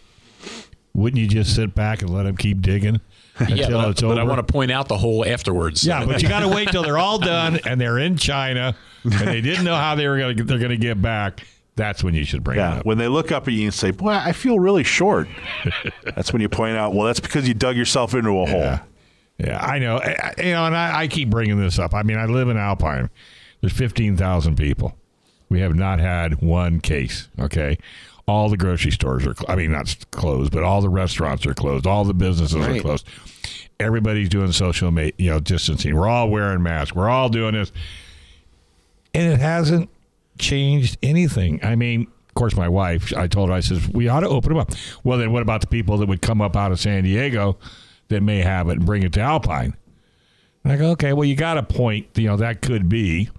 wouldn't 0.93 1.19
you 1.19 1.27
just 1.27 1.55
sit 1.55 1.75
back 1.75 2.01
and 2.01 2.11
let 2.11 2.23
them 2.23 2.37
keep 2.37 2.61
digging 2.61 2.99
until 3.37 3.57
yeah, 3.57 3.67
but, 3.69 3.89
it's 3.89 4.01
but 4.01 4.11
over? 4.11 4.21
I 4.21 4.23
want 4.23 4.45
to 4.45 4.51
point 4.51 4.71
out 4.71 4.87
the 4.87 4.97
hole 4.97 5.25
afterwards. 5.25 5.85
yeah, 5.85 6.05
but 6.05 6.21
you 6.21 6.29
got 6.29 6.41
to 6.41 6.47
wait 6.47 6.69
till 6.69 6.83
they're 6.83 6.97
all 6.97 7.19
done 7.19 7.59
and 7.65 7.79
they're 7.79 7.99
in 7.99 8.17
China 8.17 8.75
and 9.03 9.27
they 9.27 9.41
didn't 9.41 9.65
know 9.65 9.75
how 9.75 9.95
they 9.95 10.07
were 10.07 10.17
going 10.17 10.37
to 10.37 10.43
they're 10.43 10.59
going 10.59 10.71
to 10.71 10.77
get 10.77 11.01
back. 11.01 11.45
That's 11.75 12.03
when 12.03 12.13
you 12.13 12.23
should 12.23 12.43
bring 12.43 12.59
it 12.59 12.61
up. 12.61 12.85
when 12.85 12.99
they 12.99 13.07
look 13.07 13.31
up 13.31 13.47
at 13.47 13.53
you 13.55 13.63
and 13.63 13.73
say, 13.73 13.89
"Boy, 13.89 14.11
I 14.11 14.31
feel 14.31 14.59
really 14.59 14.83
short," 14.83 15.27
that's 16.03 16.31
when 16.31 16.39
you 16.39 16.47
point 16.47 16.77
out, 16.77 16.93
"Well, 16.93 17.07
that's 17.07 17.19
because 17.19 17.47
you 17.47 17.55
dug 17.55 17.75
yourself 17.75 18.13
into 18.13 18.39
a 18.39 18.45
hole." 18.45 18.79
Yeah, 19.43 19.59
I 19.63 19.79
know. 19.79 19.97
I, 19.97 20.15
I- 20.37 20.41
you 20.43 20.51
know, 20.53 20.65
and 20.65 20.75
I, 20.75 21.01
I 21.01 21.07
keep 21.07 21.29
bringing 21.29 21.59
this 21.59 21.79
up. 21.79 21.93
I 21.93 22.03
mean, 22.03 22.17
I 22.17 22.25
live 22.25 22.49
in 22.49 22.57
Alpine. 22.57 23.09
There's 23.61 23.73
15,000 23.73 24.55
people. 24.57 24.95
We 25.49 25.59
have 25.61 25.75
not 25.75 25.99
had 25.99 26.41
one 26.41 26.79
case. 26.79 27.27
Okay, 27.39 27.77
all 28.27 28.49
the 28.49 28.57
grocery 28.57 28.91
stores 28.91 29.25
are, 29.27 29.35
I 29.47 29.55
mean, 29.55 29.71
not 29.71 29.95
closed, 30.11 30.51
but 30.51 30.63
all 30.63 30.81
the 30.81 30.89
restaurants 30.89 31.45
are 31.45 31.53
closed. 31.53 31.85
All 31.85 32.03
the 32.05 32.13
businesses 32.13 32.55
are 32.55 32.79
closed. 32.79 33.07
Everybody's 33.79 34.29
doing 34.29 34.51
social, 34.51 34.89
ma- 34.91 35.09
you 35.17 35.29
know, 35.29 35.39
distancing. 35.39 35.95
We're 35.95 36.07
all 36.07 36.29
wearing 36.29 36.63
masks. 36.63 36.95
We're 36.95 37.09
all 37.09 37.29
doing 37.29 37.53
this, 37.53 37.71
and 39.13 39.31
it 39.31 39.39
hasn't 39.39 39.89
changed 40.39 40.97
anything. 41.03 41.59
I 41.63 41.75
mean, 41.75 42.07
of 42.29 42.33
course, 42.33 42.55
my 42.55 42.69
wife. 42.69 43.13
I 43.15 43.27
told 43.27 43.49
her, 43.49 43.55
I 43.55 43.59
says, 43.59 43.87
we 43.89 44.07
ought 44.07 44.21
to 44.21 44.29
open 44.29 44.49
them 44.49 44.57
up. 44.57 44.71
Well, 45.03 45.17
then, 45.19 45.31
what 45.31 45.41
about 45.41 45.61
the 45.61 45.67
people 45.67 45.97
that 45.99 46.07
would 46.07 46.21
come 46.21 46.41
up 46.41 46.55
out 46.55 46.71
of 46.71 46.79
San 46.79 47.03
Diego 47.03 47.57
that 48.13 48.23
may 48.23 48.41
have 48.41 48.69
it 48.69 48.77
and 48.77 48.85
bring 48.85 49.03
it 49.03 49.13
to 49.13 49.21
Alpine? 49.21 49.75
I 50.65 50.77
go, 50.77 50.91
okay, 50.91 51.11
well, 51.13 51.25
you 51.25 51.35
got 51.35 51.57
a 51.57 51.63
point. 51.63 52.07
You 52.15 52.27
know, 52.27 52.37
that 52.37 52.61
could 52.61 52.87
be. 52.87 53.29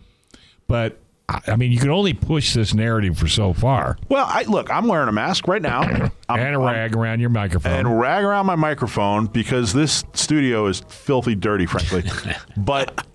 But, 0.68 0.98
I 1.28 1.56
mean, 1.56 1.72
you 1.72 1.78
can 1.78 1.88
only 1.90 2.12
push 2.12 2.52
this 2.52 2.74
narrative 2.74 3.16
for 3.18 3.28
so 3.28 3.54
far. 3.54 3.96
Well, 4.10 4.26
I 4.28 4.42
look, 4.42 4.70
I'm 4.70 4.86
wearing 4.86 5.08
a 5.08 5.12
mask 5.12 5.48
right 5.48 5.62
now. 5.62 5.80
I'm- 5.82 6.10
and 6.28 6.54
a 6.54 6.60
I'm- 6.60 6.62
rag 6.64 6.94
around 6.94 7.20
your 7.20 7.30
microphone. 7.30 7.72
and 7.72 7.98
rag 7.98 8.24
around 8.24 8.44
my 8.46 8.56
microphone 8.56 9.26
because 9.26 9.72
this 9.72 10.04
studio 10.12 10.66
is 10.66 10.80
filthy 10.88 11.34
dirty, 11.34 11.64
frankly. 11.66 12.04
but 12.58 13.06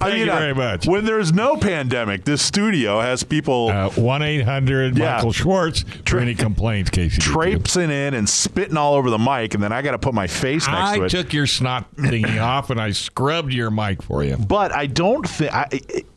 I 0.00 0.10
mean, 0.10 0.18
you 0.20 0.26
very 0.26 0.54
much. 0.54 0.86
when 0.86 1.04
there's 1.04 1.32
no 1.32 1.56
pandemic, 1.56 2.24
this 2.24 2.42
studio 2.42 3.00
has 3.00 3.22
people 3.22 3.68
Uh, 3.70 3.90
1 3.90 4.22
800 4.22 4.96
Yeah. 4.98 5.14
Michael 5.16 5.32
Schwartz 5.32 5.84
for 6.06 6.18
any 6.18 6.34
complaints, 6.34 6.90
Casey. 6.90 7.20
traipsing 7.20 7.90
in 7.90 8.14
and 8.14 8.28
spitting 8.28 8.76
all 8.76 8.94
over 8.94 9.10
the 9.10 9.18
mic, 9.18 9.54
and 9.54 9.62
then 9.62 9.72
I 9.72 9.82
got 9.82 9.92
to 9.92 9.98
put 9.98 10.14
my 10.14 10.26
face 10.26 10.66
next 10.66 10.80
I 10.90 10.96
to 10.96 11.02
it. 11.02 11.06
I 11.06 11.08
took 11.08 11.32
your 11.32 11.46
snot 11.46 11.94
thingy 11.96 12.42
off 12.42 12.70
and 12.70 12.80
I 12.80 12.90
scrubbed 12.92 13.52
your 13.52 13.70
mic 13.70 14.02
for 14.02 14.22
you. 14.24 14.36
but 14.36 14.72
I 14.72 14.86
don't 14.86 15.28
think 15.28 15.52
I, 15.54 15.68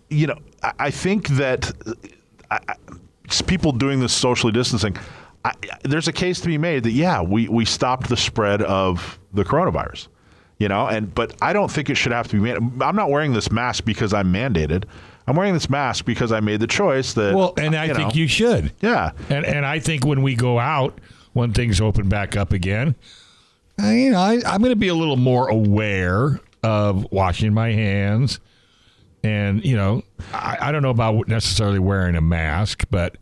you 0.09 0.27
know, 0.27 0.37
I, 0.63 0.71
I 0.79 0.91
think 0.91 1.27
that 1.29 1.71
I, 2.51 2.59
I, 2.67 2.75
people 3.47 3.71
doing 3.71 3.99
this 3.99 4.13
socially 4.13 4.51
distancing. 4.53 4.95
I, 5.43 5.53
there's 5.83 6.07
a 6.07 6.13
case 6.13 6.39
to 6.41 6.47
be 6.47 6.57
made 6.57 6.83
that 6.83 6.91
yeah, 6.91 7.21
we 7.21 7.47
we 7.47 7.65
stopped 7.65 8.09
the 8.09 8.17
spread 8.17 8.61
of 8.63 9.19
the 9.33 9.43
coronavirus, 9.43 10.07
you 10.57 10.67
know, 10.67 10.87
and 10.87 11.13
but 11.13 11.35
I 11.41 11.53
don't 11.53 11.71
think 11.71 11.89
it 11.89 11.95
should 11.95 12.11
have 12.11 12.27
to 12.29 12.41
be. 12.41 12.51
I'm 12.51 12.95
not 12.95 13.09
wearing 13.09 13.33
this 13.33 13.51
mask 13.51 13.85
because 13.85 14.13
I'm 14.13 14.31
mandated. 14.33 14.85
I'm 15.27 15.35
wearing 15.35 15.53
this 15.53 15.69
mask 15.69 16.05
because 16.05 16.31
I 16.31 16.39
made 16.39 16.59
the 16.59 16.67
choice 16.67 17.13
that. 17.13 17.35
Well, 17.35 17.53
and 17.57 17.75
I 17.75 17.85
you 17.85 17.95
think 17.95 18.09
know, 18.09 18.15
you 18.15 18.27
should. 18.27 18.71
yeah. 18.81 19.11
And 19.29 19.45
and 19.45 19.65
I 19.65 19.79
think 19.79 20.05
when 20.05 20.21
we 20.21 20.35
go 20.35 20.59
out, 20.59 20.99
when 21.33 21.51
things 21.53 21.81
open 21.81 22.07
back 22.09 22.37
up 22.37 22.53
again, 22.53 22.95
I, 23.79 23.93
you 23.93 24.11
know, 24.11 24.19
I, 24.19 24.41
I'm 24.45 24.59
going 24.61 24.71
to 24.71 24.75
be 24.75 24.87
a 24.87 24.95
little 24.95 25.17
more 25.17 25.49
aware 25.49 26.39
of 26.63 27.11
washing 27.11 27.53
my 27.53 27.71
hands. 27.71 28.39
And, 29.23 29.65
you 29.65 29.75
know, 29.75 30.03
I, 30.33 30.57
I 30.61 30.71
don't 30.71 30.83
know 30.83 30.91
about 30.91 31.27
necessarily 31.27 31.79
wearing 31.79 32.15
a 32.15 32.21
mask, 32.21 32.85
but, 32.91 33.17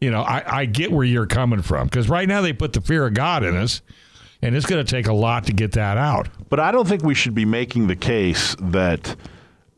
you 0.00 0.10
know, 0.10 0.22
I, 0.22 0.60
I 0.60 0.64
get 0.66 0.92
where 0.92 1.04
you're 1.04 1.26
coming 1.26 1.62
from. 1.62 1.88
Because 1.88 2.08
right 2.08 2.28
now 2.28 2.40
they 2.40 2.52
put 2.52 2.72
the 2.72 2.80
fear 2.80 3.06
of 3.06 3.14
God 3.14 3.42
in 3.42 3.56
us, 3.56 3.82
and 4.42 4.54
it's 4.54 4.66
going 4.66 4.84
to 4.84 4.90
take 4.90 5.06
a 5.06 5.12
lot 5.12 5.44
to 5.46 5.52
get 5.52 5.72
that 5.72 5.96
out. 5.96 6.28
But 6.48 6.60
I 6.60 6.70
don't 6.72 6.86
think 6.88 7.02
we 7.02 7.14
should 7.14 7.34
be 7.34 7.44
making 7.44 7.86
the 7.88 7.96
case 7.96 8.56
that 8.60 9.16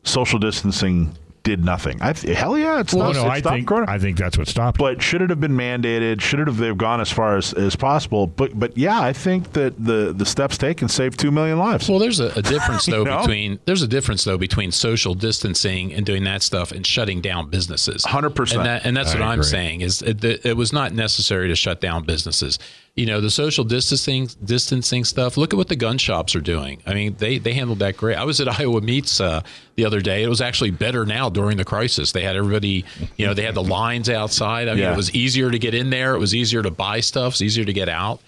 social 0.03 0.39
distancing 0.39 1.17
did 1.43 1.65
nothing. 1.65 1.99
I 2.03 2.13
th- 2.13 2.37
hell 2.37 2.55
yeah, 2.55 2.79
it's 2.81 2.93
Well, 2.93 3.13
not. 3.13 3.15
no, 3.15 3.25
it 3.25 3.29
I 3.29 3.39
stopped 3.39 3.55
think, 3.55 3.67
corona. 3.67 3.89
I 3.89 3.97
think 3.97 4.15
that's 4.15 4.37
what 4.37 4.47
stopped 4.47 4.77
it. 4.77 4.79
but 4.79 5.01
should 5.01 5.23
it 5.23 5.31
have 5.31 5.39
been 5.41 5.53
mandated? 5.57 6.21
Should 6.21 6.39
it 6.39 6.45
have 6.45 6.57
they've 6.57 6.77
gone 6.77 7.01
as 7.01 7.11
far 7.11 7.35
as, 7.35 7.51
as 7.53 7.75
possible? 7.75 8.27
But 8.27 8.59
but 8.59 8.77
yeah, 8.77 9.01
I 9.01 9.11
think 9.11 9.53
that 9.53 9.73
the 9.83 10.13
the 10.15 10.23
steps 10.25 10.55
taken 10.59 10.87
saved 10.87 11.19
two 11.19 11.31
million 11.31 11.57
lives. 11.57 11.89
Well, 11.89 11.97
there's 11.97 12.19
a, 12.19 12.27
a 12.37 12.43
difference 12.43 12.85
though 12.85 13.03
know? 13.05 13.21
between 13.21 13.57
there's 13.65 13.81
a 13.81 13.87
difference 13.87 14.23
though 14.23 14.37
between 14.37 14.71
social 14.71 15.15
distancing 15.15 15.91
and 15.93 16.05
doing 16.05 16.25
that 16.25 16.43
stuff 16.43 16.71
and 16.71 16.85
shutting 16.85 17.21
down 17.21 17.49
businesses. 17.49 18.03
100%. 18.03 18.55
And, 18.57 18.65
that, 18.67 18.85
and 18.85 18.95
that's 18.95 19.15
I 19.15 19.19
what 19.19 19.27
I'm 19.27 19.41
saying 19.41 19.81
is 19.81 20.03
it, 20.03 20.23
it, 20.23 20.45
it 20.45 20.57
was 20.57 20.71
not 20.71 20.93
necessary 20.93 21.47
to 21.47 21.55
shut 21.55 21.81
down 21.81 22.03
businesses. 22.03 22.59
You 22.93 23.05
know, 23.05 23.21
the 23.21 23.29
social 23.31 23.63
distancing 23.63 24.29
distancing 24.43 25.05
stuff. 25.05 25.37
Look 25.37 25.53
at 25.53 25.57
what 25.57 25.69
the 25.69 25.77
gun 25.77 25.97
shops 25.97 26.35
are 26.35 26.41
doing. 26.41 26.81
I 26.85 26.93
mean, 26.93 27.15
they 27.17 27.37
they 27.37 27.53
handled 27.53 27.79
that 27.79 27.95
great. 27.95 28.17
I 28.17 28.25
was 28.25 28.41
at 28.41 28.49
Iowa 28.59 28.81
Meats 28.81 29.21
uh, 29.21 29.41
the 29.75 29.85
other 29.85 30.01
day. 30.01 30.23
It 30.23 30.27
was 30.27 30.41
actually 30.41 30.71
better 30.71 31.05
now 31.05 31.29
during 31.29 31.55
the 31.55 31.63
crisis. 31.63 32.11
They 32.11 32.21
had 32.23 32.35
everybody. 32.35 32.83
You 33.15 33.27
know, 33.27 33.33
they 33.33 33.43
had 33.43 33.55
the 33.55 33.63
lines 33.63 34.09
outside. 34.09 34.67
I 34.67 34.71
mean, 34.73 34.83
Yeah. 34.83 34.93
it 34.93 34.97
was 34.97 35.15
easier 35.15 35.49
to 35.49 35.57
get 35.57 35.73
in 35.73 35.89
there. 35.89 36.15
It 36.15 36.19
was 36.19 36.35
easier 36.35 36.61
to 36.63 36.69
buy 36.71 36.99
stuff. 36.99 37.33
It's 37.33 37.41
easier 37.41 37.63
to 37.63 37.73
get 37.73 37.87
out. 37.87 38.19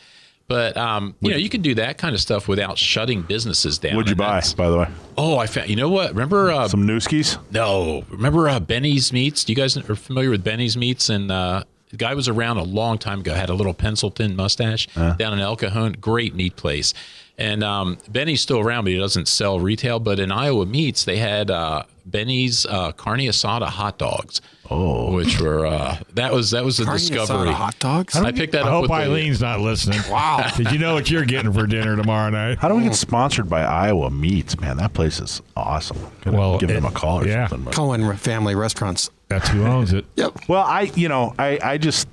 But 0.47 0.77
um, 0.77 1.15
you 1.19 1.31
know, 1.31 1.37
you 1.37 1.49
can 1.49 1.61
do 1.61 1.75
that 1.75 1.97
kind 1.97 2.13
of 2.15 2.21
stuff 2.21 2.47
without 2.47 2.77
shutting 2.77 3.21
businesses 3.21 3.77
down. 3.79 3.95
What'd 3.97 4.09
you 4.09 4.15
buy, 4.15 4.41
by 4.55 4.69
the 4.69 4.77
way? 4.77 4.87
Oh, 5.17 5.37
I 5.37 5.45
found. 5.47 5.69
You 5.69 5.75
know 5.75 5.89
what? 5.89 6.09
Remember? 6.11 6.51
Uh, 6.51 6.67
Some 6.69 6.87
Newskis? 6.87 7.37
no, 7.51 8.03
remember 8.09 8.47
uh, 8.49 8.59
Benny's 8.61 9.11
Meats? 9.11 9.43
Do 9.43 9.51
you 9.51 9.57
guys 9.57 9.75
are 9.77 9.95
familiar 9.95 10.29
with 10.29 10.43
Benny's 10.43 10.75
Meats? 10.77 11.09
And 11.09 11.31
uh, 11.31 11.63
the 11.93 11.97
guy 11.97 12.15
was 12.15 12.27
around 12.27 12.57
a 12.57 12.63
long 12.63 12.97
time 12.97 13.19
ago. 13.19 13.35
Had 13.35 13.49
a 13.49 13.53
little 13.53 13.73
pencil-thin 13.75 14.35
mustache 14.35 14.87
down 14.95 15.19
in 15.33 15.39
El 15.39 15.55
Cajon. 15.55 15.93
Great 16.01 16.33
meat 16.33 16.55
place. 16.55 16.93
And 17.37 17.63
um, 17.63 17.97
Benny's 18.09 18.41
still 18.41 18.59
around, 18.59 18.83
but 18.85 18.93
he 18.93 18.97
doesn't 18.99 19.27
sell 19.27 19.59
retail. 19.59 19.99
But 19.99 20.19
in 20.19 20.31
Iowa 20.31 20.65
Meats, 20.65 21.05
they 21.05 21.17
had 21.17 21.49
uh, 21.49 21.83
Benny's 22.05 22.65
uh, 22.67 22.91
carne 22.93 23.19
asada 23.21 23.67
hot 23.67 23.97
dogs. 23.97 24.41
Oh, 24.71 25.11
which 25.13 25.39
were 25.39 25.65
uh, 25.65 25.97
that 26.13 26.31
was 26.33 26.51
that 26.51 26.63
was 26.63 26.79
a 26.79 26.85
Carne 26.85 26.97
discovery. 26.97 27.49
asada 27.49 27.53
hot 27.53 27.79
dogs? 27.79 28.15
I 28.15 28.31
picked 28.31 28.53
that 28.53 28.63
I 28.63 28.67
up. 28.67 28.71
hope 28.71 28.81
with 28.83 28.89
the- 28.89 28.95
Eileen's 28.95 29.41
not 29.41 29.59
listening. 29.59 29.99
Wow. 30.09 30.47
Did 30.55 30.71
you 30.71 30.79
know 30.79 30.93
what 30.95 31.09
you're 31.11 31.25
getting 31.25 31.51
for 31.53 31.65
dinner 31.67 31.95
tomorrow 31.95 32.29
night? 32.29 32.59
How 32.59 32.69
do 32.69 32.75
we 32.75 32.83
get 32.83 32.95
sponsored 32.95 33.49
by 33.49 33.61
Iowa 33.63 34.09
Meats? 34.11 34.59
Man, 34.59 34.77
that 34.77 34.93
place 34.93 35.19
is 35.19 35.41
awesome. 35.55 35.97
Gotta 36.21 36.37
Well, 36.37 36.57
give 36.59 36.69
them 36.69 36.85
a 36.85 36.91
call 36.91 37.21
or 37.21 37.27
yeah. 37.27 37.47
something. 37.47 37.65
but- 37.65 37.75
Cohen 37.75 38.15
family 38.17 38.55
restaurants. 38.55 39.09
That's 39.33 39.49
who 39.49 39.65
owns 39.65 39.93
it. 39.93 40.05
Yep. 40.15 40.47
Well, 40.47 40.63
I 40.63 40.81
you 40.95 41.09
know 41.09 41.33
I 41.39 41.59
I 41.63 41.77
just 41.77 42.07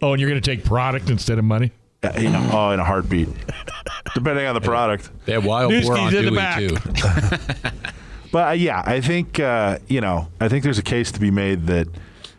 Oh, 0.00 0.12
and 0.12 0.20
you're 0.20 0.30
going 0.30 0.40
to 0.40 0.56
take 0.56 0.64
product 0.64 1.10
instead 1.10 1.38
of 1.38 1.44
money? 1.44 1.72
uh, 2.02 2.12
you 2.18 2.30
know 2.30 2.48
oh 2.52 2.70
in 2.70 2.78
a 2.80 2.84
heartbeat, 2.84 3.28
depending 4.14 4.46
on 4.46 4.54
the 4.54 4.60
product. 4.60 5.10
They 5.24 5.32
had 5.32 5.44
wild 5.44 5.70
boar 5.72 5.80
Newski's 5.80 5.90
on 5.90 6.14
in 6.14 6.24
the 6.24 6.30
Dewey 6.30 6.36
back. 6.36 6.58
too. 6.58 7.90
But 8.32 8.48
uh, 8.48 8.52
yeah, 8.52 8.82
I 8.84 9.00
think 9.00 9.40
uh, 9.40 9.78
you 9.88 10.00
know, 10.00 10.28
I 10.40 10.48
think 10.48 10.62
there's 10.64 10.78
a 10.78 10.82
case 10.82 11.10
to 11.12 11.20
be 11.20 11.30
made 11.30 11.66
that 11.68 11.86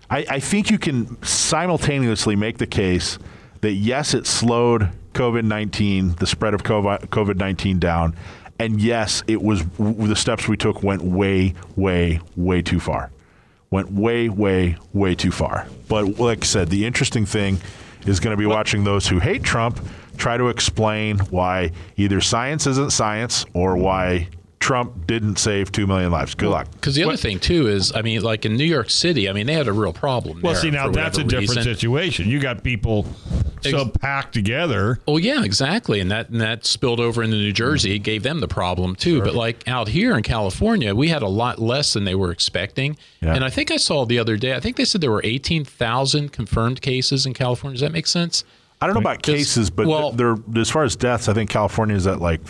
I, 0.09 0.25
I 0.29 0.39
think 0.39 0.69
you 0.69 0.77
can 0.77 1.21
simultaneously 1.23 2.35
make 2.35 2.57
the 2.59 2.67
case 2.67 3.17
that 3.61 3.71
yes, 3.73 4.13
it 4.13 4.27
slowed 4.27 4.89
COVID 5.13 5.43
nineteen, 5.43 6.13
the 6.15 6.27
spread 6.27 6.53
of 6.53 6.61
COVID 6.63 7.37
nineteen 7.37 7.79
down, 7.79 8.15
and 8.59 8.79
yes, 8.81 9.23
it 9.27 9.41
was 9.41 9.63
w- 9.63 10.07
the 10.07 10.15
steps 10.15 10.47
we 10.47 10.55
took 10.57 10.83
went 10.83 11.01
way, 11.01 11.55
way, 11.75 12.19
way 12.35 12.61
too 12.61 12.79
far, 12.79 13.09
went 13.69 13.91
way, 13.91 14.29
way, 14.29 14.77
way 14.93 15.15
too 15.15 15.31
far. 15.31 15.67
But 15.87 16.19
like 16.19 16.43
I 16.43 16.45
said, 16.45 16.69
the 16.69 16.85
interesting 16.85 17.25
thing 17.25 17.59
is 18.05 18.19
going 18.19 18.33
to 18.33 18.37
be 18.37 18.45
watching 18.45 18.83
those 18.83 19.07
who 19.07 19.19
hate 19.19 19.43
Trump 19.43 19.79
try 20.17 20.37
to 20.37 20.47
explain 20.47 21.19
why 21.19 21.71
either 21.95 22.21
science 22.21 22.65
isn't 22.65 22.91
science 22.91 23.45
or 23.53 23.77
why 23.77 24.29
Trump 24.59 25.05
didn't 25.05 25.37
save 25.37 25.71
2 25.71 25.85
million 25.87 26.11
lives. 26.11 26.33
Good 26.35 26.49
luck. 26.49 26.69
Because 26.71 26.95
the 26.95 27.03
other 27.03 27.17
thing 27.17 27.39
too 27.39 27.67
is, 27.67 27.93
I 27.95 28.01
mean, 28.01 28.21
like 28.21 28.45
in 28.45 28.57
New 28.57 28.65
York 28.65 28.89
City, 28.89 29.29
I 29.29 29.33
mean, 29.33 29.45
they 29.45 29.53
had 29.53 29.67
a 29.67 29.73
real 29.73 29.93
problem. 29.93 30.41
Well, 30.41 30.55
see, 30.55 30.71
now 30.71 30.89
that's 30.89 31.17
a 31.17 31.23
different 31.23 31.49
reason. 31.49 31.63
situation. 31.63 32.27
You 32.27 32.39
got 32.39 32.63
people 32.63 33.05
so 33.61 33.87
packed 33.87 34.33
together. 34.33 34.99
Oh 35.07 35.17
yeah, 35.17 35.43
exactly, 35.43 35.99
and 35.99 36.09
that 36.11 36.29
and 36.29 36.41
that 36.41 36.65
spilled 36.65 36.99
over 36.99 37.21
into 37.23 37.37
New 37.37 37.53
Jersey. 37.53 37.95
It 37.95 37.99
gave 37.99 38.23
them 38.23 38.39
the 38.39 38.47
problem 38.47 38.95
too. 38.95 39.21
But 39.21 39.35
like 39.35 39.67
out 39.67 39.89
here 39.89 40.17
in 40.17 40.23
California, 40.23 40.93
we 40.95 41.09
had 41.09 41.21
a 41.21 41.27
lot 41.27 41.59
less 41.59 41.93
than 41.93 42.03
they 42.03 42.15
were 42.15 42.31
expecting. 42.31 42.97
Yeah. 43.21 43.35
And 43.35 43.43
I 43.43 43.49
think 43.49 43.71
I 43.71 43.77
saw 43.77 44.05
the 44.05 44.19
other 44.19 44.37
day. 44.37 44.55
I 44.55 44.59
think 44.59 44.75
they 44.75 44.85
said 44.85 45.01
there 45.01 45.11
were 45.11 45.21
eighteen 45.23 45.65
thousand 45.65 46.31
confirmed 46.33 46.81
cases 46.81 47.25
in 47.25 47.33
California. 47.33 47.75
Does 47.75 47.81
that 47.81 47.91
make 47.93 48.07
sense? 48.07 48.43
I 48.79 48.85
don't 48.85 48.93
know 48.93 49.01
about 49.01 49.23
cases, 49.23 49.69
but 49.69 49.87
well- 49.87 50.15
as 50.55 50.69
far 50.69 50.83
as 50.83 50.95
deaths, 50.95 51.27
I 51.27 51.33
think 51.33 51.49
California 51.49 51.95
is 51.95 52.05
at 52.05 52.21
like 52.21 52.41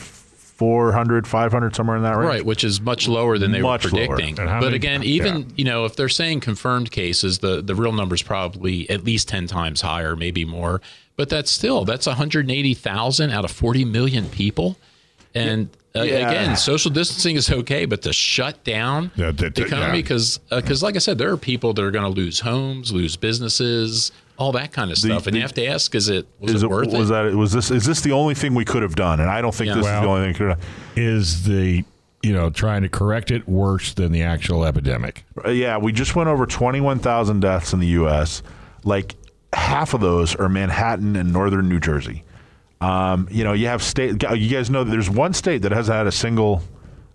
400, 0.58 1.28
500, 1.28 1.76
somewhere 1.76 1.98
in 1.98 2.04
that 2.04 2.17
range. 2.17 2.28
Right, 2.30 2.46
which 2.46 2.63
is 2.63 2.82
much 2.82 3.08
lower 3.08 3.38
than 3.38 3.52
they 3.52 3.62
Much 3.62 3.86
were 3.86 3.89
predicting. 3.91 4.36
But 4.36 4.74
again, 4.74 5.04
even 5.04 5.54
you 5.56 5.63
know, 5.65 5.86
if 5.86 5.96
they're 5.96 6.10
saying 6.10 6.39
confirmed 6.41 6.91
cases, 6.91 7.39
the 7.39 7.62
the 7.62 7.76
real 7.76 7.93
number 7.93 8.15
is 8.15 8.24
probably 8.24 8.89
at 8.89 9.04
least 9.04 9.28
ten 9.30 9.48
times 9.48 9.82
higher, 9.82 10.15
maybe 10.15 10.46
more. 10.46 10.82
But 11.15 11.30
that's 11.30 11.50
still 11.52 11.86
that's 11.86 12.06
180,000 12.08 13.32
out 13.32 13.46
of 13.46 13.52
40 13.52 13.86
million 13.86 14.30
people. 14.30 14.78
And 15.34 15.70
uh, 15.96 16.02
Yeah. 16.04 16.30
again, 16.30 16.56
social 16.56 16.91
distancing 16.91 17.36
is 17.36 17.50
okay, 17.50 17.86
but 17.86 18.02
to 18.04 18.13
shut 18.13 18.63
down 18.63 19.12
Yeah, 19.15 19.28
that- 19.28 19.38
the 19.38 19.50
that- 19.50 19.67
economy 19.67 19.98
yeah. 19.98 20.02
because 20.04 20.39
because 20.50 20.84
like 20.84 20.96
I 20.96 21.00
said, 21.00 21.17
there 21.17 21.32
are 21.32 21.38
people 21.38 21.74
that 21.74 21.84
are 21.84 21.91
going 21.91 22.06
to 22.12 22.22
lose 22.22 22.39
homes, 22.41 22.91
lose 22.91 23.15
businesses, 23.15 24.12
all 24.38 24.52
that 24.54 24.71
kind 24.71 24.91
of 24.91 24.97
stuff, 24.97 25.26
and 25.28 25.34
the- 25.34 25.39
you 25.39 25.41
have 25.43 25.54
to 25.54 25.65
ask: 25.65 25.93
Is 25.95 26.10
it 26.10 26.28
was 26.39 26.54
Is 26.56 26.63
it 26.63 26.65
it, 26.65 26.69
worth 26.69 26.93
was 26.93 27.10
it? 27.10 27.13
that 27.13 27.34
was 27.36 27.52
this 27.52 27.71
is 27.71 27.86
this 27.86 28.02
the 28.02 28.12
only 28.12 28.34
thing 28.36 28.54
we 28.56 28.65
could 28.65 28.82
have 28.84 28.95
done? 28.95 29.19
And 29.19 29.30
I 29.30 29.41
don't 29.41 29.54
think 29.56 29.69
Yeah. 29.69 29.76
this 29.76 29.86
is 29.86 29.91
the 30.02 30.08
only 30.08 30.28
thing 30.28 30.34
could 30.36 30.50
have 30.50 30.60
done. 30.60 30.67
Is 30.95 31.43
the, 31.43 31.84
you 32.23 32.34
know, 32.34 32.50
trying 32.50 32.82
to 32.84 32.89
correct 32.89 33.32
it 33.32 33.47
worse 33.47 33.93
than 33.93 34.12
the 34.12 34.23
actual 34.23 34.63
epidemic? 34.65 35.23
Uh, 35.45 35.50
Yeah, 35.50 35.78
we 35.78 35.91
just 35.91 36.15
went 36.15 36.30
over 36.30 36.45
21,000 36.45 37.39
deaths 37.39 37.73
in 37.73 37.80
the 37.80 37.88
U.S. 37.88 38.41
Like 38.84 39.15
half 39.54 39.93
of 39.93 40.02
those 40.02 40.36
are 40.36 40.47
Manhattan 40.50 41.15
and 41.15 41.32
northern 41.34 41.67
New 41.69 41.80
Jersey. 41.80 42.23
Um, 42.80 43.28
you 43.32 43.43
know, 43.43 43.54
you 43.54 43.67
have 43.67 43.82
state. 43.82 44.21
You 44.36 44.50
guys 44.50 44.69
know 44.69 44.84
that 44.84 44.91
there's 44.91 45.10
one 45.10 45.34
state 45.34 45.63
that 45.63 45.71
hasn't 45.71 45.95
had 45.97 46.06
a 46.06 46.12
single 46.12 46.62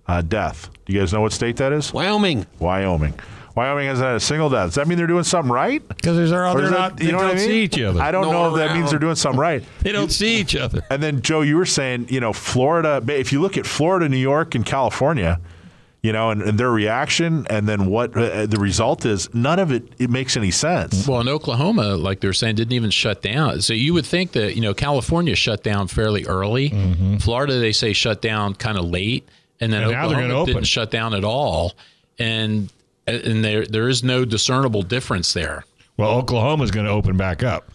uh, 0.09 0.21
death. 0.23 0.69
Do 0.87 0.93
you 0.93 0.99
guys 0.99 1.13
know 1.13 1.21
what 1.21 1.33
state 1.33 1.57
that 1.59 1.73
is? 1.73 1.93
Wyoming. 1.93 2.47
Wyoming. 2.59 3.15
Wyoming 3.55 3.87
hasn't 3.87 4.07
had 4.07 4.17
a 4.17 4.21
single 4.21 4.49
death. 4.49 4.69
Does 4.69 4.75
that 4.77 4.89
mean 4.89 4.97
they're 4.99 5.07
doing 5.07 5.25
something 5.25 5.53
right? 5.53 5.87
Because 5.87 6.17
there's 6.17 6.33
Or 6.33 6.55
they're 6.55 6.65
is 6.65 6.71
not, 6.71 6.97
that- 6.97 7.05
they 7.05 7.11
don't 7.11 7.39
see 7.39 7.63
each 7.63 7.79
other. 7.81 8.01
I 8.01 8.11
don't 8.11 8.27
No 8.27 8.33
know 8.33 8.47
if 8.47 8.51
one 8.53 8.61
that 8.61 8.75
means 8.77 8.91
they're 8.91 8.99
doing 8.99 9.15
something 9.15 9.41
right. 9.41 9.63
they 9.81 9.93
don't 9.93 10.11
see 10.11 10.37
each 10.39 10.57
other. 10.57 10.83
And 10.91 11.03
then 11.03 11.21
Joe, 11.23 11.43
you 11.43 11.57
were 11.57 11.67
saying, 11.67 12.07
you 12.09 12.21
know, 12.21 12.33
Florida. 12.33 13.03
If 13.09 13.33
you 13.33 13.41
look 13.41 13.57
at 13.59 13.67
Florida, 13.67 14.09
New 14.09 14.17
York, 14.17 14.55
and 14.55 14.65
California, 14.65 15.39
you 16.03 16.13
know, 16.13 16.31
and, 16.31 16.43
and 16.43 16.59
their 16.59 16.71
reaction, 16.71 17.47
and 17.49 17.69
then 17.69 17.87
what 17.87 18.17
uh, 18.17 18.47
the 18.47 18.59
result 18.59 19.07
is, 19.07 19.33
none 19.35 19.59
of 19.61 19.71
it 19.71 19.85
it 19.99 20.11
makes 20.11 20.37
any 20.37 20.51
sense. 20.51 21.07
Well, 21.07 21.21
in 21.21 21.29
Oklahoma, 21.29 21.97
like 21.97 22.21
they're 22.21 22.33
saying, 22.33 22.57
didn't 22.57 22.73
even 22.73 22.91
shut 22.91 23.23
down. 23.23 23.61
So 23.61 23.73
you 23.73 23.95
would 23.95 24.05
think 24.07 24.33
that 24.33 24.57
you 24.57 24.63
know 24.63 24.75
California 24.75 25.37
shut 25.37 25.63
down 25.63 25.87
fairly 25.87 26.25
early. 26.25 26.71
Mm-hmm. 26.71 27.19
Florida, 27.19 27.59
they 27.61 27.71
say 27.73 27.93
shut 27.93 28.21
down 28.21 28.55
kind 28.55 28.79
of 28.79 28.85
late, 28.87 29.29
and 29.61 29.73
then 29.73 29.83
And 29.83 29.93
Oklahoma 29.93 30.23
gonna 30.23 30.35
open. 30.35 30.55
didn't 30.55 30.67
shut 30.67 30.91
down 30.91 31.15
at 31.15 31.23
all, 31.23 31.75
and 32.19 32.69
and 33.07 33.45
there 33.45 33.65
there 33.67 33.89
is 33.89 34.03
no 34.05 34.25
discernible 34.25 34.83
difference 34.83 35.33
there. 35.33 35.65
Well, 35.97 36.11
Oklahoma's 36.19 36.71
going 36.71 36.87
to 36.87 36.93
open 36.93 37.17
back 37.17 37.43
up. 37.43 37.71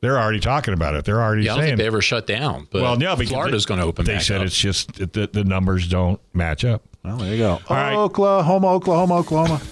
They're 0.00 0.18
already 0.18 0.40
talking 0.40 0.72
about 0.72 0.94
it. 0.94 1.04
They're 1.04 1.20
already 1.20 1.42
Yeah, 1.44 1.52
I 1.52 1.56
don't 1.56 1.62
saying. 1.64 1.70
think 1.72 1.78
they 1.80 1.86
ever 1.86 2.00
shut 2.00 2.26
down. 2.26 2.66
But 2.72 2.80
well, 2.82 2.96
no, 2.96 3.16
because 3.16 3.32
Florida's 3.32 3.64
they- 3.64 3.68
going 3.68 3.80
to 3.80 3.86
open. 3.86 4.06
They 4.06 4.14
back 4.14 4.22
said 4.22 4.40
up. 4.40 4.46
it's 4.46 4.56
just 4.58 4.94
that 4.94 5.12
the, 5.12 5.26
the 5.30 5.44
numbers 5.44 5.86
don't 5.88 6.18
match 6.32 6.64
up. 6.64 6.82
Well, 7.04 7.16
there 7.18 7.32
you 7.32 7.38
go. 7.38 7.60
right. 7.68 7.94
Oklahoma, 7.94 8.68
Oklahoma, 8.68 9.16
Oklahoma. 9.18 9.60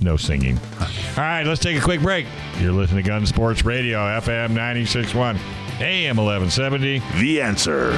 No 0.00 0.16
singing. 0.16 0.58
All 0.80 0.86
right, 1.16 1.42
let's 1.44 1.60
take 1.60 1.76
a 1.76 1.80
quick 1.80 2.00
break. 2.00 2.26
You're 2.60 2.70
listening 2.70 3.02
to 3.02 3.08
Gun 3.08 3.24
Sports 3.26 3.64
Radio, 3.64 3.98
FM 3.98 4.50
96.1, 4.52 5.38
AM 5.80 6.16
1170. 6.16 7.02
the 7.18 7.40
answer. 7.40 7.96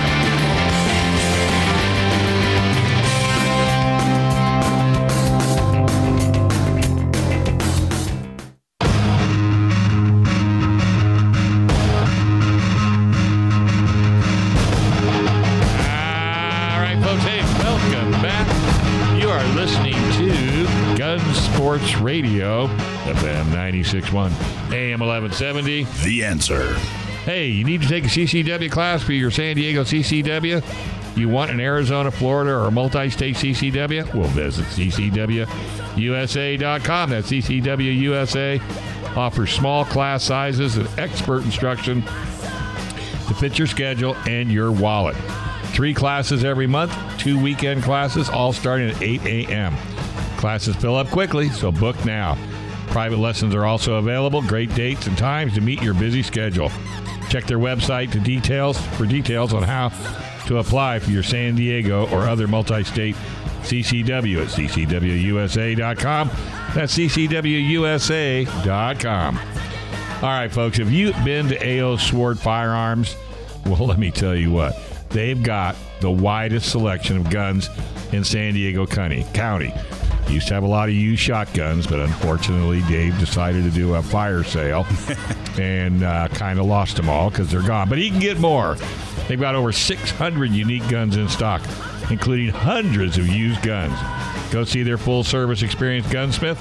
Sports 21.78 22.00
Radio, 22.00 22.66
FM 22.66 23.44
96.1, 23.52 24.32
AM 24.72 24.98
1170. 24.98 25.84
The 26.02 26.24
answer. 26.24 26.74
Hey, 27.24 27.46
you 27.46 27.62
need 27.62 27.82
to 27.82 27.88
take 27.88 28.04
a 28.04 28.08
CCW 28.08 28.68
class 28.68 29.00
for 29.02 29.12
your 29.12 29.30
San 29.30 29.54
Diego 29.54 29.84
CCW? 29.84 30.64
You 31.16 31.28
want 31.28 31.52
an 31.52 31.60
Arizona, 31.60 32.10
Florida, 32.10 32.56
or 32.56 32.72
multi 32.72 33.10
state 33.10 33.36
CCW? 33.36 34.12
Well, 34.12 34.26
visit 34.30 34.64
CCWUSA.com. 34.66 37.10
That's 37.10 37.30
CCWUSA. 37.30 39.16
Offers 39.16 39.52
small 39.52 39.84
class 39.84 40.24
sizes 40.24 40.78
and 40.78 40.88
expert 40.98 41.44
instruction 41.44 42.02
to 42.02 43.34
fit 43.38 43.56
your 43.56 43.68
schedule 43.68 44.16
and 44.26 44.50
your 44.50 44.72
wallet. 44.72 45.14
Three 45.66 45.94
classes 45.94 46.42
every 46.42 46.66
month, 46.66 46.92
two 47.18 47.40
weekend 47.40 47.84
classes, 47.84 48.28
all 48.28 48.52
starting 48.52 48.90
at 48.90 49.00
8 49.00 49.24
a.m. 49.26 49.76
Classes 50.38 50.76
fill 50.76 50.94
up 50.94 51.08
quickly, 51.08 51.50
so 51.50 51.70
book 51.72 52.02
now. 52.04 52.38
Private 52.86 53.18
lessons 53.18 53.54
are 53.56 53.66
also 53.66 53.96
available. 53.96 54.40
Great 54.40 54.72
dates 54.74 55.08
and 55.08 55.18
times 55.18 55.52
to 55.54 55.60
meet 55.60 55.82
your 55.82 55.94
busy 55.94 56.22
schedule. 56.22 56.70
Check 57.28 57.44
their 57.44 57.58
website 57.58 58.12
to 58.12 58.20
details 58.20 58.80
for 58.96 59.04
details 59.04 59.52
on 59.52 59.64
how 59.64 59.88
to 60.46 60.58
apply 60.58 61.00
for 61.00 61.10
your 61.10 61.24
San 61.24 61.56
Diego 61.56 62.08
or 62.10 62.28
other 62.28 62.46
multi-state 62.46 63.16
CCW 63.62 64.42
at 64.42 64.48
ccwusa.com. 64.48 66.30
That's 66.74 66.96
ccwusa.com. 66.96 67.48
All 70.20 70.22
right, 70.22 70.50
folks, 70.50 70.78
have 70.78 70.90
you 70.92 71.12
been 71.24 71.48
to 71.48 71.80
AO 71.80 71.96
Sword 71.96 72.38
Firearms? 72.38 73.16
Well, 73.66 73.86
let 73.88 73.98
me 73.98 74.12
tell 74.12 74.36
you 74.36 74.52
what. 74.52 74.80
They've 75.10 75.42
got 75.42 75.74
the 76.00 76.10
widest 76.10 76.70
selection 76.70 77.16
of 77.16 77.28
guns 77.28 77.68
in 78.12 78.22
San 78.24 78.54
Diego 78.54 78.86
County. 78.86 79.26
County. 79.34 79.74
Used 80.28 80.48
to 80.48 80.54
have 80.54 80.62
a 80.62 80.68
lot 80.68 80.88
of 80.88 80.94
used 80.94 81.22
shotguns, 81.22 81.86
but 81.86 82.00
unfortunately, 82.00 82.82
Dave 82.82 83.18
decided 83.18 83.64
to 83.64 83.70
do 83.70 83.94
a 83.94 84.02
fire 84.02 84.44
sale 84.44 84.86
and 85.58 86.02
uh, 86.02 86.28
kind 86.28 86.58
of 86.58 86.66
lost 86.66 86.96
them 86.96 87.08
all 87.08 87.30
because 87.30 87.50
they're 87.50 87.62
gone. 87.62 87.88
But 87.88 87.98
he 87.98 88.10
can 88.10 88.20
get 88.20 88.38
more. 88.38 88.76
They've 89.26 89.40
got 89.40 89.54
over 89.54 89.72
600 89.72 90.50
unique 90.50 90.86
guns 90.88 91.16
in 91.16 91.28
stock, 91.28 91.62
including 92.10 92.48
hundreds 92.48 93.16
of 93.16 93.26
used 93.26 93.62
guns. 93.62 93.98
Go 94.52 94.64
see 94.64 94.82
their 94.82 94.98
full 94.98 95.24
service 95.24 95.62
experienced 95.62 96.10
gunsmith. 96.10 96.60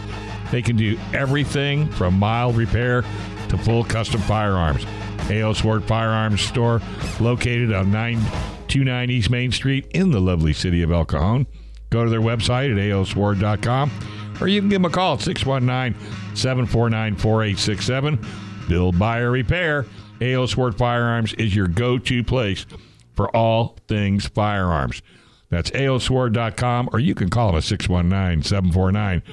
They 0.52 0.62
can 0.62 0.78
do 0.78 0.98
everything 1.14 1.90
from 1.92 2.18
mild 2.18 2.56
repair 2.56 3.04
to 3.50 3.58
full 3.58 3.84
custom 3.84 4.22
firearms. 4.22 4.86
AO 5.30 5.54
Sword 5.54 5.84
Firearms 5.84 6.42
Store, 6.42 6.82
located 7.20 7.74
on 7.74 7.92
929 7.92 9.10
East 9.10 9.30
Main 9.30 9.52
Street 9.52 9.88
in 9.94 10.12
the 10.12 10.22
lovely 10.22 10.54
city 10.54 10.82
of 10.82 10.92
El 10.92 11.06
Cajon. 11.06 11.48
Go 11.90 12.04
to 12.04 12.10
their 12.10 12.22
website 12.22 12.72
at 12.72 12.78
aosword.com 12.78 13.92
or 14.40 14.48
you 14.48 14.62
can 14.62 14.70
give 14.70 14.82
them 14.82 14.92
a 14.92 14.94
call 14.94 15.16
at 15.16 15.22
619 15.22 16.00
749 16.36 17.16
4867. 17.16 18.26
Build, 18.68 19.00
buy, 19.00 19.20
or 19.20 19.32
repair. 19.32 19.86
AO 20.22 20.46
Sword 20.46 20.78
Firearms 20.78 21.34
is 21.34 21.56
your 21.56 21.68
go 21.68 21.98
to 21.98 22.24
place 22.24 22.66
for 23.14 23.36
all 23.36 23.78
things 23.88 24.28
firearms. 24.28 25.02
That's 25.50 25.72
aosword.com 25.72 26.90
or 26.92 27.00
you 27.00 27.16
can 27.16 27.30
call 27.30 27.48
them 27.48 27.58
at 27.58 27.64
619 27.64 28.44
749 28.44 29.24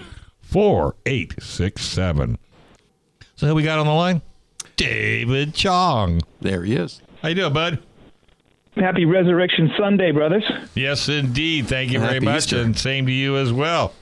4867. 0.43 2.39
So 3.37 3.47
who 3.49 3.55
we 3.55 3.63
got 3.63 3.79
on 3.79 3.87
the 3.87 3.93
line? 3.93 4.23
David 4.77 5.55
Chong. 5.55 6.21
There 6.41 6.63
he 6.63 6.77
is. 6.77 7.01
How 7.23 7.29
you 7.29 7.35
doing, 7.35 7.53
bud? 7.53 7.79
Happy 8.77 9.05
Resurrection 9.05 9.71
Sunday, 9.79 10.11
brothers. 10.11 10.45
Yes, 10.75 11.09
indeed. 11.09 11.67
Thank 11.69 11.93
you 11.93 12.01
very 12.01 12.15
Happy 12.15 12.25
much, 12.27 12.37
Easter. 12.47 12.61
and 12.61 12.77
same 12.77 13.07
to 13.07 13.13
you 13.13 13.37
as 13.37 13.53
well. 13.53 13.93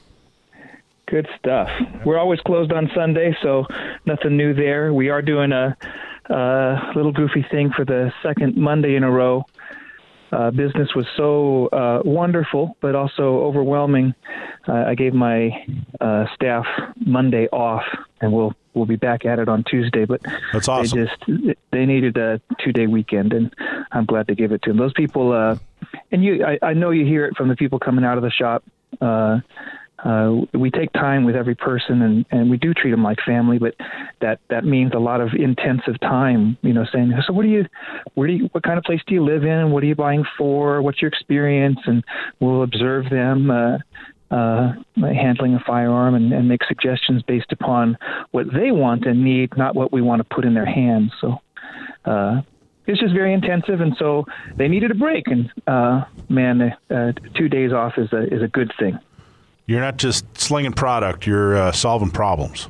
Good 1.06 1.28
stuff. 1.38 1.68
We're 2.06 2.18
always 2.18 2.40
closed 2.40 2.72
on 2.72 2.90
Sunday, 2.94 3.36
so 3.42 3.66
nothing 4.06 4.36
new 4.36 4.54
there. 4.54 4.94
We 4.94 5.10
are 5.10 5.20
doing 5.20 5.52
a, 5.52 5.76
a 6.30 6.92
little 6.96 7.12
goofy 7.12 7.44
thing 7.50 7.70
for 7.76 7.84
the 7.84 8.12
second 8.22 8.56
Monday 8.56 8.96
in 8.96 9.04
a 9.04 9.10
row. 9.10 9.44
Uh, 10.32 10.50
business 10.50 10.88
was 10.96 11.04
so 11.18 11.66
uh, 11.66 12.00
wonderful, 12.06 12.74
but 12.80 12.94
also 12.94 13.40
overwhelming. 13.42 14.14
Uh, 14.66 14.84
I 14.86 14.94
gave 14.94 15.12
my 15.12 15.50
uh, 16.00 16.24
staff 16.34 16.64
Monday 17.04 17.48
off, 17.48 17.82
and 18.22 18.32
we'll 18.32 18.54
we'll 18.72 18.86
be 18.86 18.96
back 18.96 19.26
at 19.26 19.38
it 19.38 19.50
on 19.50 19.62
Tuesday. 19.64 20.06
But 20.06 20.22
That's 20.54 20.68
awesome. 20.68 20.98
they 20.98 21.04
just 21.04 21.58
they 21.72 21.84
needed 21.84 22.16
a 22.16 22.40
two 22.64 22.72
day 22.72 22.86
weekend, 22.86 23.34
and 23.34 23.54
I'm 23.92 24.06
glad 24.06 24.28
to 24.28 24.34
give 24.34 24.52
it 24.52 24.62
to 24.62 24.70
them. 24.70 24.78
Those 24.78 24.92
people, 24.94 25.32
uh, 25.32 25.56
and 26.10 26.24
you, 26.24 26.44
I, 26.44 26.58
I 26.62 26.72
know 26.74 26.90
you 26.90 27.04
hear 27.04 27.26
it 27.26 27.36
from 27.36 27.48
the 27.48 27.56
people 27.56 27.78
coming 27.78 28.04
out 28.04 28.16
of 28.16 28.22
the 28.22 28.30
shop. 28.30 28.64
Uh, 29.00 29.40
uh, 30.04 30.40
we 30.54 30.70
take 30.70 30.92
time 30.92 31.24
with 31.24 31.36
every 31.36 31.54
person 31.54 32.02
and, 32.02 32.26
and 32.30 32.50
we 32.50 32.56
do 32.56 32.74
treat 32.74 32.90
them 32.90 33.04
like 33.04 33.18
family, 33.24 33.58
but 33.58 33.74
that, 34.20 34.40
that 34.50 34.64
means 34.64 34.92
a 34.94 34.98
lot 34.98 35.20
of 35.20 35.28
intensive 35.38 35.98
time, 36.00 36.58
you 36.62 36.72
know, 36.72 36.84
saying, 36.92 37.12
so 37.26 37.32
what 37.32 37.42
do 37.42 37.48
you, 37.48 37.64
where 38.14 38.26
do 38.26 38.34
you, 38.34 38.48
what 38.50 38.64
kind 38.64 38.78
of 38.78 38.84
place 38.84 39.00
do 39.06 39.14
you 39.14 39.24
live 39.24 39.44
in? 39.44 39.70
What 39.70 39.84
are 39.84 39.86
you 39.86 39.94
buying 39.94 40.24
for? 40.36 40.82
What's 40.82 41.00
your 41.00 41.08
experience? 41.08 41.78
And 41.86 42.02
we'll 42.40 42.64
observe 42.64 43.10
them, 43.10 43.50
uh, 43.50 43.78
uh, 44.32 44.72
handling 44.96 45.54
a 45.54 45.60
firearm 45.64 46.14
and, 46.14 46.32
and 46.32 46.48
make 46.48 46.64
suggestions 46.64 47.22
based 47.22 47.52
upon 47.52 47.96
what 48.30 48.46
they 48.52 48.72
want 48.72 49.04
and 49.04 49.22
need, 49.22 49.56
not 49.56 49.76
what 49.76 49.92
we 49.92 50.00
want 50.00 50.20
to 50.20 50.34
put 50.34 50.44
in 50.44 50.54
their 50.54 50.66
hands. 50.66 51.12
So, 51.20 51.38
uh, 52.06 52.40
it's 52.86 53.00
just 53.00 53.14
very 53.14 53.32
intensive, 53.32 53.80
and 53.80 53.94
so 53.98 54.26
they 54.56 54.68
needed 54.68 54.90
a 54.90 54.94
break. 54.94 55.26
And 55.28 55.50
uh, 55.66 56.04
man, 56.28 56.74
uh, 56.90 57.12
two 57.34 57.48
days 57.48 57.72
off 57.72 57.98
is 57.98 58.12
a 58.12 58.32
is 58.32 58.42
a 58.42 58.48
good 58.48 58.72
thing. 58.78 58.98
You're 59.66 59.80
not 59.80 59.96
just 59.96 60.24
slinging 60.36 60.72
product; 60.72 61.26
you're 61.26 61.56
uh, 61.56 61.72
solving 61.72 62.10
problems. 62.10 62.68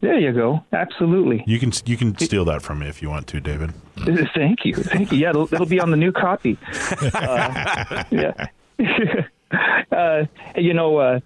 There 0.00 0.18
you 0.18 0.32
go. 0.32 0.64
Absolutely. 0.72 1.42
You 1.46 1.58
can 1.58 1.72
you 1.84 1.96
can 1.96 2.16
steal 2.18 2.44
that 2.46 2.62
from 2.62 2.78
me 2.80 2.88
if 2.88 3.02
you 3.02 3.10
want 3.10 3.26
to, 3.28 3.40
David. 3.40 3.72
Thank 4.34 4.64
you. 4.64 4.74
Thank 4.74 5.10
you. 5.10 5.18
Yeah, 5.18 5.30
it'll, 5.30 5.52
it'll 5.52 5.66
be 5.66 5.80
on 5.80 5.90
the 5.90 5.96
new 5.96 6.12
copy. 6.12 6.58
Uh, 7.14 8.04
yeah. 8.10 8.46
uh, 9.92 10.24
you 10.56 10.74
know, 10.74 10.98
uh, 10.98 11.20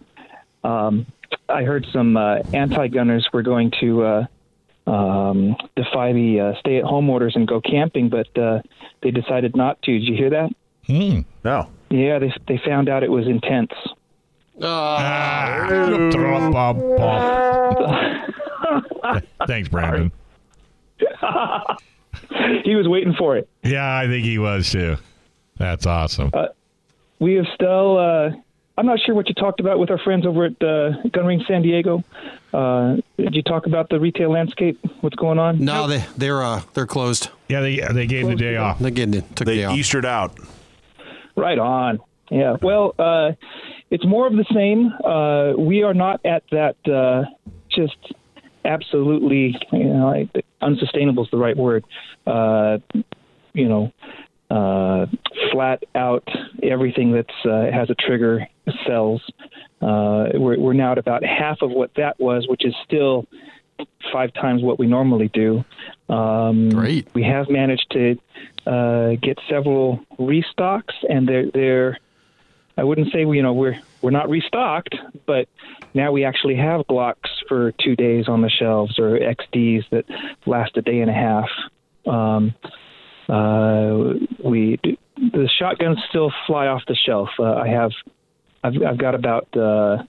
um, 0.66 1.06
I 1.48 1.62
heard 1.64 1.86
some 1.92 2.16
uh, 2.16 2.38
anti-gunners 2.54 3.28
were 3.32 3.42
going 3.42 3.72
to 3.80 4.02
uh, 4.02 4.26
um, 4.86 5.56
defy 5.76 6.12
the 6.12 6.40
uh, 6.40 6.60
stay-at-home 6.60 7.08
orders 7.10 7.34
and 7.36 7.46
go 7.46 7.60
camping, 7.60 8.08
but 8.08 8.36
uh, 8.38 8.60
they 9.02 9.10
decided 9.10 9.56
not 9.56 9.80
to. 9.82 9.92
Did 9.92 10.02
you 10.08 10.16
hear 10.16 10.30
that? 10.30 10.50
Hmm. 10.86 11.20
No, 11.44 11.68
Yeah, 11.90 12.18
they 12.18 12.32
they 12.48 12.58
found 12.64 12.88
out 12.88 13.02
it 13.02 13.10
was 13.10 13.26
intense. 13.26 13.72
Ah, 14.62 15.66
bop, 16.52 16.76
bop. 16.96 17.76
Thanks, 19.46 19.68
Brandon. 19.68 20.12
He 22.64 22.74
was 22.76 22.86
waiting 22.86 23.14
for 23.18 23.36
it. 23.36 23.48
Yeah, 23.64 23.96
I 23.96 24.06
think 24.06 24.24
he 24.24 24.38
was 24.38 24.70
too. 24.70 24.96
That's 25.58 25.86
awesome. 25.86 26.30
We 27.18 27.34
have 27.34 27.46
still. 27.54 27.98
I'm 28.78 28.86
not 28.86 28.98
sure 29.04 29.14
what 29.14 29.28
you 29.28 29.34
talked 29.34 29.60
about 29.60 29.78
with 29.78 29.90
our 29.90 29.98
friends 29.98 30.24
over 30.26 30.46
at 30.46 30.62
uh, 30.62 30.92
Gun 31.12 31.26
Ring 31.26 31.44
San 31.46 31.62
Diego. 31.62 32.02
Uh, 32.52 32.96
did 33.18 33.34
you 33.34 33.42
talk 33.42 33.66
about 33.66 33.90
the 33.90 34.00
retail 34.00 34.30
landscape? 34.32 34.78
What's 35.02 35.16
going 35.16 35.38
on? 35.38 35.62
No, 35.62 35.86
they 35.86 36.04
they're 36.16 36.42
uh 36.42 36.62
they're 36.74 36.86
closed. 36.86 37.28
yeah, 37.48 37.60
they 37.60 37.76
they 37.92 38.06
gave 38.06 38.26
the 38.26 38.36
day 38.36 38.56
off. 38.56 38.78
They 38.78 38.90
getting 38.90 39.12
took 39.20 39.34
the 39.36 39.44
they 39.44 39.56
day 39.56 39.64
off. 39.64 39.76
Eastered 39.76 40.06
out. 40.06 40.38
Right 41.36 41.58
on. 41.58 42.00
Yeah. 42.30 42.56
Well, 42.62 42.94
uh, 42.98 43.32
it's 43.90 44.06
more 44.06 44.26
of 44.26 44.34
the 44.34 44.46
same. 44.54 44.92
Uh, 45.04 45.60
we 45.60 45.82
are 45.82 45.94
not 45.94 46.24
at 46.24 46.44
that 46.52 46.76
uh, 46.88 47.24
just 47.70 47.96
absolutely, 48.64 49.56
you 49.72 49.84
know, 49.84 50.28
unsustainable 50.60 51.24
is 51.24 51.30
the 51.30 51.38
right 51.38 51.56
word. 51.56 51.84
Uh, 52.26 52.78
you 53.52 53.68
know, 53.68 53.92
uh, 54.50 55.06
flat 55.52 55.82
out 55.94 56.28
everything 56.62 57.12
that 57.12 57.30
uh, 57.44 57.70
has 57.72 57.88
a 57.90 57.94
trigger 57.94 58.46
sells. 58.86 59.22
Uh, 59.80 60.28
we're, 60.34 60.58
we're 60.58 60.72
now 60.72 60.92
at 60.92 60.98
about 60.98 61.24
half 61.24 61.62
of 61.62 61.70
what 61.70 61.90
that 61.96 62.18
was, 62.20 62.46
which 62.48 62.64
is 62.64 62.74
still 62.84 63.26
five 64.12 64.32
times 64.34 64.62
what 64.62 64.78
we 64.78 64.86
normally 64.86 65.28
do. 65.28 65.64
Um, 66.08 66.70
Great. 66.70 67.08
We 67.14 67.22
have 67.22 67.48
managed 67.48 67.86
to 67.92 68.18
uh, 68.66 69.16
get 69.22 69.38
several 69.48 70.00
restocks, 70.18 70.94
and 71.08 71.28
they're 71.28 71.50
they're. 71.50 71.98
I 72.76 72.84
wouldn't 72.84 73.12
say 73.12 73.24
we, 73.24 73.36
you 73.36 73.42
know 73.42 73.52
we're 73.52 73.80
we're 74.02 74.10
not 74.10 74.28
restocked, 74.28 74.96
but 75.26 75.48
now 75.94 76.12
we 76.12 76.24
actually 76.24 76.56
have 76.56 76.86
Glocks 76.86 77.28
for 77.48 77.72
two 77.72 77.96
days 77.96 78.28
on 78.28 78.42
the 78.42 78.50
shelves 78.50 78.98
or 78.98 79.18
XDs 79.18 79.88
that 79.90 80.04
last 80.46 80.76
a 80.76 80.82
day 80.82 81.00
and 81.00 81.10
a 81.10 81.14
half. 81.14 81.48
Um, 82.06 82.54
uh, 83.30 84.14
we 84.44 84.78
the 85.16 85.48
shotguns 85.58 85.98
still 86.08 86.32
fly 86.46 86.66
off 86.66 86.82
the 86.88 86.94
shelf. 86.94 87.28
Uh, 87.38 87.54
I 87.54 87.68
have 87.68 87.92
I've, 88.64 88.74
I've 88.82 88.98
got 88.98 89.14
about 89.14 89.48
uh, 89.56 90.02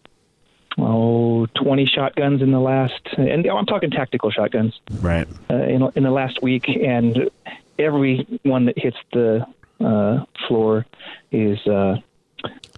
oh 0.78 1.46
20 1.56 1.86
shotguns 1.86 2.42
in 2.42 2.52
the 2.52 2.60
last, 2.60 3.02
and 3.18 3.46
I'm 3.46 3.66
talking 3.66 3.92
tactical 3.92 4.32
shotguns 4.32 4.80
Right. 5.02 5.28
uh, 5.50 5.56
in, 5.56 5.88
in 5.96 6.04
the 6.04 6.12
last 6.12 6.42
week, 6.42 6.68
and 6.68 7.30
every 7.78 8.26
one 8.44 8.66
that 8.66 8.78
hits 8.78 8.98
the 9.14 9.46
uh, 9.80 10.26
floor 10.48 10.86
is 11.32 11.60
uh, 11.68 11.98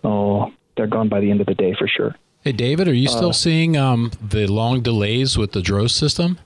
oh 0.03 0.51
they're 0.75 0.87
gone 0.87 1.07
by 1.09 1.19
the 1.19 1.29
end 1.29 1.39
of 1.39 1.47
the 1.47 1.55
day 1.55 1.75
for 1.77 1.87
sure. 1.87 2.15
Hey, 2.41 2.51
David, 2.51 2.89
are 2.89 2.93
you 2.93 3.07
still 3.07 3.31
seeing 3.31 3.77
um, 3.77 4.11
the 4.21 4.47
long 4.47 4.81
delays 4.81 5.37
with 5.37 5.53
the 5.53 5.61
DROS 5.61 5.95
system? 5.95 6.39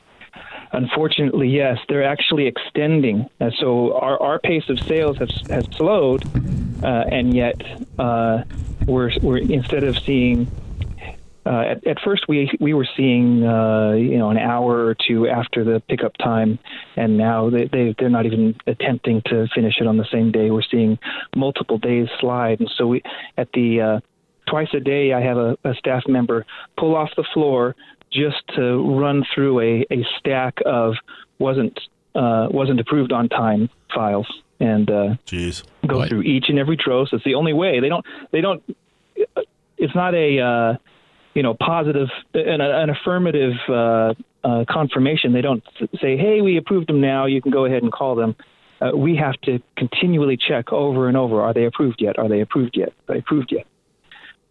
Unfortunately, 0.72 1.48
yes, 1.48 1.78
they're 1.88 2.04
actually 2.04 2.48
extending. 2.48 3.30
So 3.60 3.98
our, 3.98 4.22
our 4.22 4.40
pace 4.40 4.70
of 4.70 4.80
sales 4.82 5.18
has 5.18 5.32
has 5.50 5.66
slowed, 5.76 6.26
uh, 6.84 7.06
and 7.10 7.34
yet 7.34 7.62
uh, 7.98 8.44
we're 8.86 9.12
we're 9.22 9.38
instead 9.38 9.84
of 9.84 9.98
seeing. 10.00 10.52
Uh, 11.46 11.62
at, 11.62 11.88
at 11.88 11.98
first, 12.04 12.28
we 12.28 12.52
we 12.60 12.74
were 12.74 12.88
seeing 12.98 13.46
uh, 13.46 13.94
you 13.94 14.18
know 14.18 14.30
an 14.30 14.38
hour 14.38 14.86
or 14.86 14.96
two 15.08 15.28
after 15.30 15.64
the 15.64 15.82
pickup 15.88 16.18
time, 16.18 16.60
and 16.98 17.18
now 17.18 17.50
they, 17.50 17.68
they 17.68 17.96
they're 17.98 18.10
not 18.10 18.26
even 18.26 18.54
attempting 18.68 19.22
to 19.28 19.48
finish 19.56 19.76
it 19.80 19.88
on 19.88 19.96
the 19.96 20.08
same 20.12 20.32
day. 20.32 20.52
We're 20.52 20.62
seeing 20.70 21.00
multiple 21.36 21.78
days 21.78 22.10
slide, 22.20 22.60
and 22.60 22.70
so 22.78 22.88
we 22.88 23.04
at 23.38 23.48
the 23.54 23.80
uh, 23.80 24.00
twice 24.48 24.70
a 24.74 24.80
day, 24.80 25.14
I 25.14 25.22
have 25.22 25.38
a, 25.38 25.58
a 25.64 25.74
staff 25.76 26.04
member 26.08 26.46
pull 26.78 26.96
off 26.96 27.10
the 27.16 27.26
floor 27.34 27.76
just 28.12 28.38
to 28.56 28.98
run 29.00 29.24
through 29.34 29.60
a, 29.60 29.86
a 29.92 30.06
stack 30.20 30.60
of 30.66 30.96
wasn't 31.40 31.80
uh, 32.16 32.48
wasn't 32.50 32.80
approved 32.80 33.12
on 33.12 33.30
time 33.30 33.70
files 33.94 34.28
and 34.60 34.90
uh, 34.90 35.16
Jeez. 35.26 35.64
go 35.86 35.98
What? 35.98 36.10
through 36.10 36.22
each 36.24 36.46
and 36.50 36.58
every 36.58 36.76
DROS. 36.76 37.10
It's 37.12 37.24
the 37.24 37.36
only 37.36 37.54
way. 37.54 37.80
They 37.80 37.90
don't. 37.90 38.06
They 38.32 38.42
don't. 38.42 38.64
It's 39.78 39.94
not 39.96 40.16
a 40.16 40.40
uh, 40.40 40.78
you 41.34 41.44
know 41.44 41.54
positive 41.54 42.08
an, 42.34 42.62
an 42.62 42.90
affirmative 42.90 43.54
uh, 43.70 44.14
uh, 44.44 44.66
confirmation. 44.70 45.34
They 45.34 45.42
don't 45.42 45.64
say, 46.02 46.18
"Hey, 46.18 46.42
we 46.42 46.58
approved 46.58 46.88
them 46.90 47.02
now. 47.02 47.26
You 47.26 47.42
can 47.42 47.52
go 47.52 47.66
ahead 47.66 47.84
and 47.84 47.92
call 47.92 48.16
them." 48.16 48.36
Uh, 48.80 48.96
we 48.96 49.16
have 49.16 49.34
to 49.42 49.60
continually 49.76 50.38
check 50.38 50.72
over 50.72 51.08
and 51.08 51.18
over: 51.18 51.42
Are 51.42 51.54
they 51.54 51.66
approved 51.66 52.02
yet? 52.02 52.18
Are 52.18 52.30
they 52.30 52.42
approved 52.42 52.76
yet? 52.78 52.90
Are 53.08 53.16
they 53.16 53.20
approved 53.20 53.52
yet? 53.52 53.66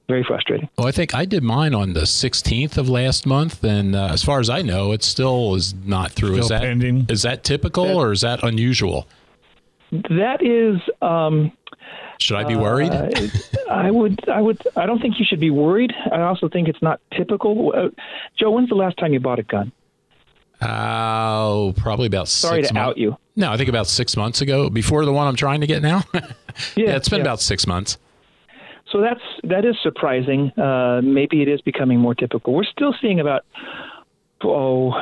Very 0.08 0.22
frustrating. 0.22 0.68
Well, 0.78 0.86
I 0.86 0.92
think 0.92 1.14
I 1.14 1.24
did 1.24 1.42
mine 1.42 1.74
on 1.74 1.92
the 1.92 2.02
16th 2.02 2.78
of 2.78 2.88
last 2.88 3.26
month, 3.26 3.64
and 3.64 3.96
uh, 3.96 4.08
as 4.12 4.22
far 4.22 4.38
as 4.38 4.48
I 4.48 4.62
know, 4.62 4.92
it 4.92 5.02
still 5.02 5.54
is 5.56 5.74
not 5.84 6.12
through. 6.12 6.36
is 6.36 6.46
Still 6.46 6.58
that 6.60 6.64
pending? 6.64 7.06
Is 7.08 7.22
that 7.22 7.42
typical 7.42 7.86
or 7.86 8.12
is 8.12 8.20
that 8.20 8.42
unusual? 8.44 9.08
That 9.90 10.42
is. 10.42 10.80
Um, 11.02 11.50
Should 12.18 12.36
I 12.36 12.44
be 12.44 12.56
worried? 12.56 12.92
Uh, 12.92 13.10
I 13.68 13.90
would, 13.90 14.28
I 14.28 14.40
would, 14.40 14.62
I 14.76 14.86
don't 14.86 15.00
think 15.00 15.18
you 15.18 15.24
should 15.28 15.40
be 15.40 15.50
worried. 15.50 15.92
I 16.12 16.22
also 16.22 16.48
think 16.48 16.68
it's 16.68 16.82
not 16.82 17.00
typical. 17.16 17.72
Uh, 17.76 17.88
Joe, 18.38 18.52
when's 18.52 18.68
the 18.68 18.74
last 18.76 18.96
time 18.98 19.12
you 19.12 19.20
bought 19.20 19.40
a 19.40 19.42
gun? 19.42 19.72
Oh, 20.62 21.74
probably 21.76 22.06
about 22.06 22.28
Sorry 22.28 22.62
six 22.62 22.68
to 22.68 22.74
months. 22.74 22.90
out 22.90 22.98
you. 22.98 23.16
No, 23.34 23.52
I 23.52 23.56
think 23.56 23.68
about 23.68 23.86
six 23.86 24.16
months 24.16 24.40
ago, 24.40 24.70
before 24.70 25.04
the 25.04 25.12
one 25.12 25.26
I'm 25.26 25.36
trying 25.36 25.60
to 25.60 25.66
get 25.66 25.82
now. 25.82 26.04
yeah, 26.74 26.96
it's 26.96 27.08
been 27.08 27.18
yeah. 27.18 27.24
about 27.24 27.40
six 27.40 27.66
months. 27.66 27.98
So 28.92 29.00
that's 29.00 29.20
that 29.44 29.64
is 29.64 29.76
surprising. 29.82 30.52
Uh, 30.58 31.00
maybe 31.02 31.42
it 31.42 31.48
is 31.48 31.60
becoming 31.60 31.98
more 31.98 32.14
typical. 32.14 32.54
We're 32.54 32.64
still 32.64 32.94
seeing 33.00 33.20
about, 33.20 33.44
oh, 34.44 34.92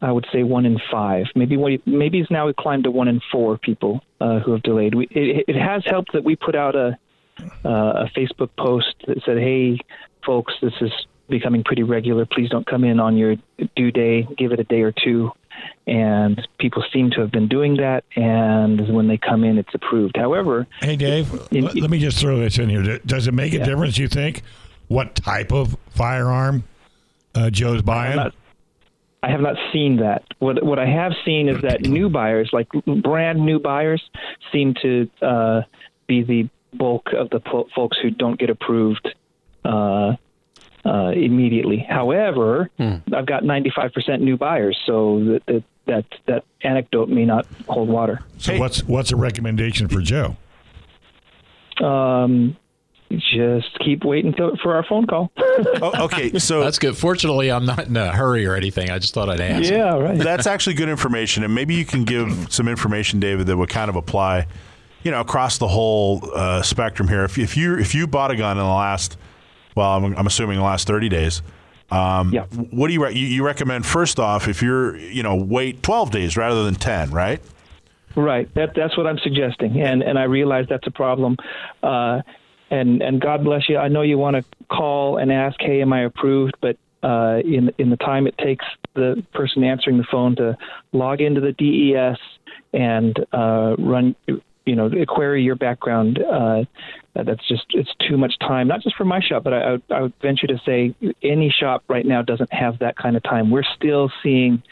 I 0.00 0.10
would 0.10 0.26
say 0.32 0.42
one 0.42 0.64
in 0.64 0.78
five. 0.90 1.26
Maybe 1.34 1.56
maybe 1.84 2.20
it's 2.20 2.30
now 2.30 2.50
climbed 2.52 2.84
to 2.84 2.90
one 2.90 3.08
in 3.08 3.20
four 3.30 3.58
people 3.58 4.00
uh, 4.20 4.40
who 4.40 4.52
have 4.52 4.62
delayed. 4.62 4.94
We, 4.94 5.04
it, 5.10 5.44
it 5.48 5.56
has 5.56 5.82
helped 5.84 6.12
that 6.12 6.24
we 6.24 6.36
put 6.36 6.54
out 6.54 6.74
a 6.74 6.98
uh, 7.64 8.04
a 8.04 8.10
Facebook 8.16 8.50
post 8.58 8.94
that 9.06 9.18
said, 9.26 9.38
"Hey, 9.38 9.78
folks, 10.24 10.54
this 10.62 10.74
is 10.80 10.90
becoming 11.28 11.64
pretty 11.64 11.82
regular. 11.82 12.26
Please 12.26 12.48
don't 12.48 12.66
come 12.66 12.84
in 12.84 13.00
on 13.00 13.16
your 13.16 13.36
due 13.76 13.90
day. 13.90 14.26
Give 14.36 14.52
it 14.52 14.60
a 14.60 14.64
day 14.64 14.82
or 14.82 14.92
two. 14.92 15.30
And 15.86 16.46
people 16.58 16.82
seem 16.92 17.10
to 17.10 17.20
have 17.20 17.30
been 17.30 17.46
doing 17.48 17.76
that. 17.76 18.04
And 18.16 18.88
when 18.94 19.06
they 19.08 19.18
come 19.18 19.44
in, 19.44 19.58
it's 19.58 19.74
approved. 19.74 20.16
However, 20.16 20.66
Hey, 20.80 20.96
Dave, 20.96 21.30
In- 21.50 21.64
let, 21.64 21.74
let 21.76 21.90
me 21.90 21.98
just 21.98 22.18
throw 22.18 22.38
this 22.38 22.58
in 22.58 22.70
here. 22.70 22.98
Does 23.04 23.26
it 23.26 23.34
make 23.34 23.52
a 23.52 23.58
Yeah. 23.58 23.64
difference, 23.64 23.98
you 23.98 24.08
think, 24.08 24.42
what 24.88 25.14
type 25.14 25.52
of 25.52 25.76
firearm 25.90 26.64
uh, 27.34 27.50
Joe's 27.50 27.82
buying? 27.82 28.16
not- 28.16 28.34
I 29.22 29.30
have 29.30 29.40
not 29.40 29.56
seen 29.72 29.96
that. 29.96 30.22
What 30.38 30.62
what 30.62 30.78
I 30.78 30.84
have 30.84 31.12
seen 31.24 31.48
is 31.48 31.62
that 31.62 31.80
new 31.80 32.10
buyers, 32.10 32.50
like 32.52 32.68
brand 33.02 33.40
new 33.40 33.58
buyers, 33.58 34.02
seem 34.52 34.74
to 34.82 35.08
uh, 35.22 35.62
be 36.06 36.22
the 36.22 36.48
bulk 36.74 37.08
of 37.16 37.30
the 37.30 37.40
po- 37.40 37.66
folks 37.74 37.96
who 38.02 38.10
don't 38.10 38.38
get 38.38 38.50
approved 38.50 39.08
uh, 39.64 40.16
uh, 40.84 41.10
immediately. 41.14 41.78
However, 41.78 42.70
I've 42.78 43.26
got 43.26 43.42
95% 43.42 44.20
new 44.20 44.36
buyers, 44.36 44.78
so 44.86 45.24
that 45.24 45.42
that 45.46 45.64
that, 45.86 46.04
that 46.26 46.44
anecdote 46.62 47.08
may 47.10 47.24
not 47.26 47.46
hold 47.68 47.88
water. 47.88 48.20
so 48.38 48.58
what's 48.58 48.82
what's 48.84 49.12
a 49.12 49.16
recommendation 49.16 49.88
for 49.88 50.00
Joe? 50.00 50.36
Um, 51.82 52.56
just 53.10 53.78
keep 53.84 54.04
waiting 54.04 54.32
till, 54.32 54.56
for 54.62 54.74
our 54.74 54.84
phone 54.84 55.06
call. 55.06 55.30
Oh, 55.80 56.06
okay, 56.06 56.36
so 56.38 56.64
That's 56.64 56.80
good. 56.80 56.96
Fortunately, 56.96 57.50
I'm 57.50 57.64
not 57.64 57.86
in 57.86 57.96
a 57.96 58.10
hurry 58.10 58.44
or 58.44 58.56
anything. 58.56 58.90
I 58.90 58.98
just 58.98 59.14
thought 59.14 59.30
I'd 59.30 59.40
ask. 59.40 59.70
yeah, 59.70 59.96
right. 59.96 60.18
that's 60.18 60.48
actually 60.48 60.74
good 60.74 60.88
information, 60.88 61.44
and 61.44 61.54
maybe 61.54 61.74
you 61.74 61.84
can 61.84 62.04
give 62.04 62.52
some 62.52 62.66
information, 62.66 63.20
David, 63.20 63.46
that 63.46 63.56
would 63.56 63.68
kind 63.68 63.88
of 63.88 63.94
apply, 63.94 64.46
you 65.04 65.12
know, 65.12 65.20
across 65.20 65.58
the 65.58 65.68
whole 65.68 66.28
uh, 66.34 66.62
spectrum 66.62 67.06
here. 67.06 67.24
If, 67.24 67.38
if 67.38 67.56
you 67.56 67.78
if 67.78 67.94
you 67.94 68.08
bought 68.08 68.32
a 68.32 68.36
gun 68.36 68.58
in 68.58 68.64
the 68.64 68.68
last, 68.68 69.16
well, 69.74 69.90
I'm, 69.92 70.16
I'm 70.16 70.26
assuming 70.26 70.58
the 70.58 70.64
last 70.64 70.86
30 70.86 71.08
days. 71.08 71.42
Um, 71.90 72.32
Yeah. 72.32 72.46
What 72.46 72.88
do 72.88 72.94
you, 72.94 73.04
re- 73.04 73.12
you 73.14 73.44
recommend? 73.44 73.86
First 73.86 74.18
off, 74.18 74.48
if 74.48 74.62
you're 74.62 74.96
you 74.96 75.22
know 75.22 75.36
wait 75.36 75.82
12 75.82 76.10
days 76.10 76.36
rather 76.36 76.64
than 76.64 76.74
10, 76.74 77.10
right? 77.10 77.40
Right. 78.16 78.52
That 78.54 78.74
that's 78.74 78.96
what 78.96 79.06
I'm 79.06 79.18
suggesting, 79.18 79.80
and 79.80 80.02
and 80.02 80.18
I 80.18 80.24
realize 80.24 80.66
that's 80.68 80.86
a 80.86 80.90
problem. 80.90 81.36
Uh, 81.82 82.22
and 82.70 83.02
and 83.02 83.20
God 83.20 83.44
bless 83.44 83.68
you. 83.68 83.76
I 83.76 83.88
know 83.88 84.02
you 84.02 84.18
want 84.18 84.36
to 84.36 84.44
call 84.68 85.18
and 85.18 85.30
ask, 85.32 85.56
hey, 85.60 85.82
am 85.82 85.92
I 85.92 86.04
approved? 86.04 86.54
But 86.60 86.76
uh, 87.02 87.40
in 87.44 87.70
in 87.78 87.90
the 87.90 87.96
time 87.96 88.26
it 88.26 88.36
takes 88.38 88.64
the 88.94 89.22
person 89.34 89.64
answering 89.64 89.98
the 89.98 90.06
phone 90.10 90.36
to 90.36 90.56
log 90.92 91.20
into 91.20 91.40
the 91.40 91.52
DES 91.52 92.18
and 92.72 93.18
uh, 93.32 93.74
run, 93.78 94.14
you 94.66 94.74
know, 94.74 94.90
query 95.06 95.42
your 95.42 95.56
background. 95.56 96.18
Uh, 96.22 96.64
that's 97.14 97.46
just 97.48 97.64
it's 97.70 97.90
too 98.08 98.16
much 98.16 98.34
time. 98.40 98.66
Not 98.68 98.82
just 98.82 98.96
for 98.96 99.04
my 99.04 99.20
shop, 99.20 99.44
but 99.44 99.52
I, 99.52 99.78
I, 99.90 100.02
would, 100.02 100.12
venture 100.20 100.46
to 100.46 100.60
say 100.66 100.94
any 101.22 101.50
shop 101.50 101.84
right 101.88 102.04
now 102.04 102.22
doesn't 102.22 102.52
have 102.52 102.78
that 102.80 102.96
kind 102.96 103.16
of 103.16 103.22
time. 103.22 103.50
We're 103.50 103.62
still 103.76 104.10
seeing 104.22 104.62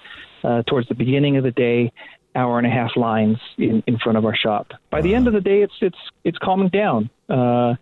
uh, 0.43 0.63
towards 0.63 0.89
the 0.89 0.95
beginning 0.95 1.37
of 1.37 1.45
the 1.45 1.53
day 1.53 1.93
hour 2.35 2.59
and 2.59 2.67
a 2.67 2.71
half 2.71 2.97
lines 2.97 3.37
in, 3.59 3.83
in 3.87 3.99
front 3.99 4.19
of 4.19 4.25
our 4.25 4.35
shop. 4.35 4.73
By 4.91 5.03
the 5.03 5.15
end 5.15 5.27
of 5.27 5.35
the 5.35 5.41
day, 5.41 5.63
it's 5.63 5.75
it's 5.81 5.99
it's 6.25 6.39
calming 6.39 6.69
down. 6.69 7.11
Uh, 7.29 7.75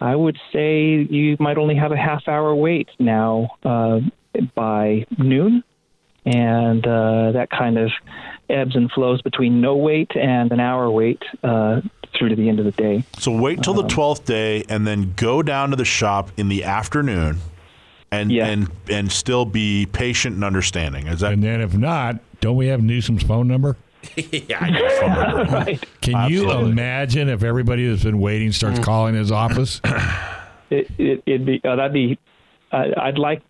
I 0.00 0.14
would 0.14 0.38
say 0.52 1.06
you 1.10 1.36
might 1.40 1.58
only 1.58 1.74
have 1.76 1.92
a 1.92 1.96
half 1.96 2.28
hour 2.28 2.54
wait 2.54 2.88
now 2.98 3.56
uh, 3.64 4.00
by 4.54 5.06
noon, 5.18 5.64
and 6.26 6.86
uh, 6.86 7.32
that 7.32 7.48
kind 7.50 7.78
of 7.78 7.90
ebbs 8.50 8.76
and 8.76 8.90
flows 8.92 9.22
between 9.22 9.60
no 9.60 9.74
wait 9.76 10.10
and 10.16 10.52
an 10.52 10.60
hour 10.60 10.90
wait 10.90 11.22
uh, 11.42 11.80
through 12.18 12.28
to 12.28 12.36
the 12.36 12.48
end 12.48 12.58
of 12.58 12.64
the 12.64 12.72
day. 12.72 13.04
So 13.18 13.32
wait 13.32 13.62
till 13.62 13.74
the 13.74 13.84
12th 13.84 14.24
day, 14.24 14.64
and 14.68 14.86
then 14.86 15.14
go 15.16 15.42
down 15.42 15.70
to 15.70 15.76
the 15.76 15.84
shop 15.84 16.30
in 16.36 16.48
the 16.48 16.64
afternoon, 16.64 17.38
and 18.10 18.30
Yeah. 18.30 18.46
and 18.46 18.68
and 18.90 19.10
still 19.10 19.44
be 19.44 19.86
patient 19.86 20.34
and 20.34 20.44
understanding. 20.44 21.06
Is 21.06 21.20
that 21.20 21.32
And 21.32 21.42
then 21.42 21.60
if 21.60 21.74
not, 21.74 22.18
don't 22.40 22.56
we 22.56 22.66
have 22.68 22.82
Newsom's 22.82 23.22
phone 23.22 23.48
number? 23.48 23.76
yeah? 24.16 24.58
I 24.60 24.70
got 24.70 24.92
phone 24.92 25.10
number. 25.36 25.52
right. 25.56 25.84
Can 26.00 26.30
you 26.30 26.50
imagine 26.52 27.28
if 27.28 27.42
everybody 27.42 27.88
that's 27.88 28.04
been 28.04 28.20
waiting 28.20 28.52
starts 28.52 28.78
calling 28.80 29.14
his 29.14 29.32
office? 29.32 29.80
It, 30.70 30.90
it, 30.98 31.22
it'd 31.26 31.46
be 31.46 31.60
uh, 31.64 31.76
that'd 31.76 31.92
be. 31.92 32.18
I 32.72 32.92
I'd 32.96 33.18
like. 33.18 33.42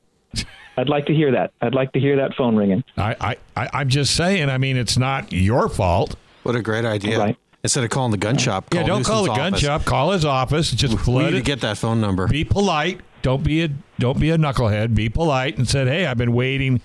I'd 0.76 0.88
like 0.88 1.06
to 1.06 1.14
hear 1.14 1.32
that. 1.32 1.52
I'd 1.60 1.74
like 1.74 1.92
to 1.92 2.00
hear 2.00 2.16
that 2.16 2.34
phone 2.34 2.56
ringing. 2.56 2.84
I, 2.96 3.16
I, 3.20 3.36
I, 3.56 3.68
I'm 3.72 3.88
just 3.88 4.14
saying. 4.14 4.50
I 4.50 4.58
mean, 4.58 4.76
it's 4.76 4.98
not 4.98 5.32
your 5.32 5.68
fault. 5.68 6.16
What 6.42 6.54
a 6.54 6.62
great 6.62 6.84
idea. 6.84 7.18
Right. 7.18 7.36
Instead 7.64 7.82
of 7.82 7.90
calling 7.90 8.12
the 8.12 8.16
gun 8.18 8.36
shop, 8.38 8.70
call 8.70 8.80
yeah, 8.80 8.86
don't 8.86 9.04
call 9.04 9.22
the 9.24 9.30
Newsom's 9.30 9.50
gun 9.50 9.54
shop. 9.60 9.84
Call 9.84 10.12
his 10.12 10.24
office. 10.24 10.70
Just 10.70 10.92
We 10.94 10.98
flood 10.98 11.32
need 11.32 11.38
to 11.38 11.42
get 11.42 11.60
that 11.62 11.78
phone 11.78 12.00
number. 12.00 12.28
Be 12.28 12.44
polite. 12.44 13.00
Don't 13.22 13.42
be 13.42 13.64
a 13.64 13.68
don't 13.98 14.20
be 14.20 14.30
a 14.30 14.38
knucklehead. 14.38 14.94
Be 14.94 15.08
polite 15.08 15.58
and 15.58 15.68
said, 15.68 15.88
"Hey, 15.88 16.06
I've 16.06 16.18
been 16.18 16.32
waiting, 16.32 16.80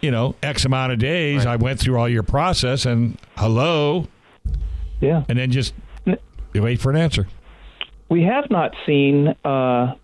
you 0.00 0.12
know, 0.12 0.36
X 0.40 0.64
amount 0.64 0.92
of 0.92 1.00
days. 1.00 1.46
I 1.46 1.56
went 1.56 1.80
through 1.80 1.98
all 1.98 2.08
your 2.08 2.22
process, 2.22 2.86
and 2.86 3.18
hello, 3.36 4.06
Yeah. 5.00 5.24
and 5.28 5.36
then 5.38 5.50
just 5.50 5.74
wait 6.54 6.80
for 6.80 6.90
an 6.90 6.96
answer." 6.96 7.26
We 8.08 8.22
have 8.22 8.50
not 8.50 8.74
seen 8.86 9.34
uh, 9.44 9.94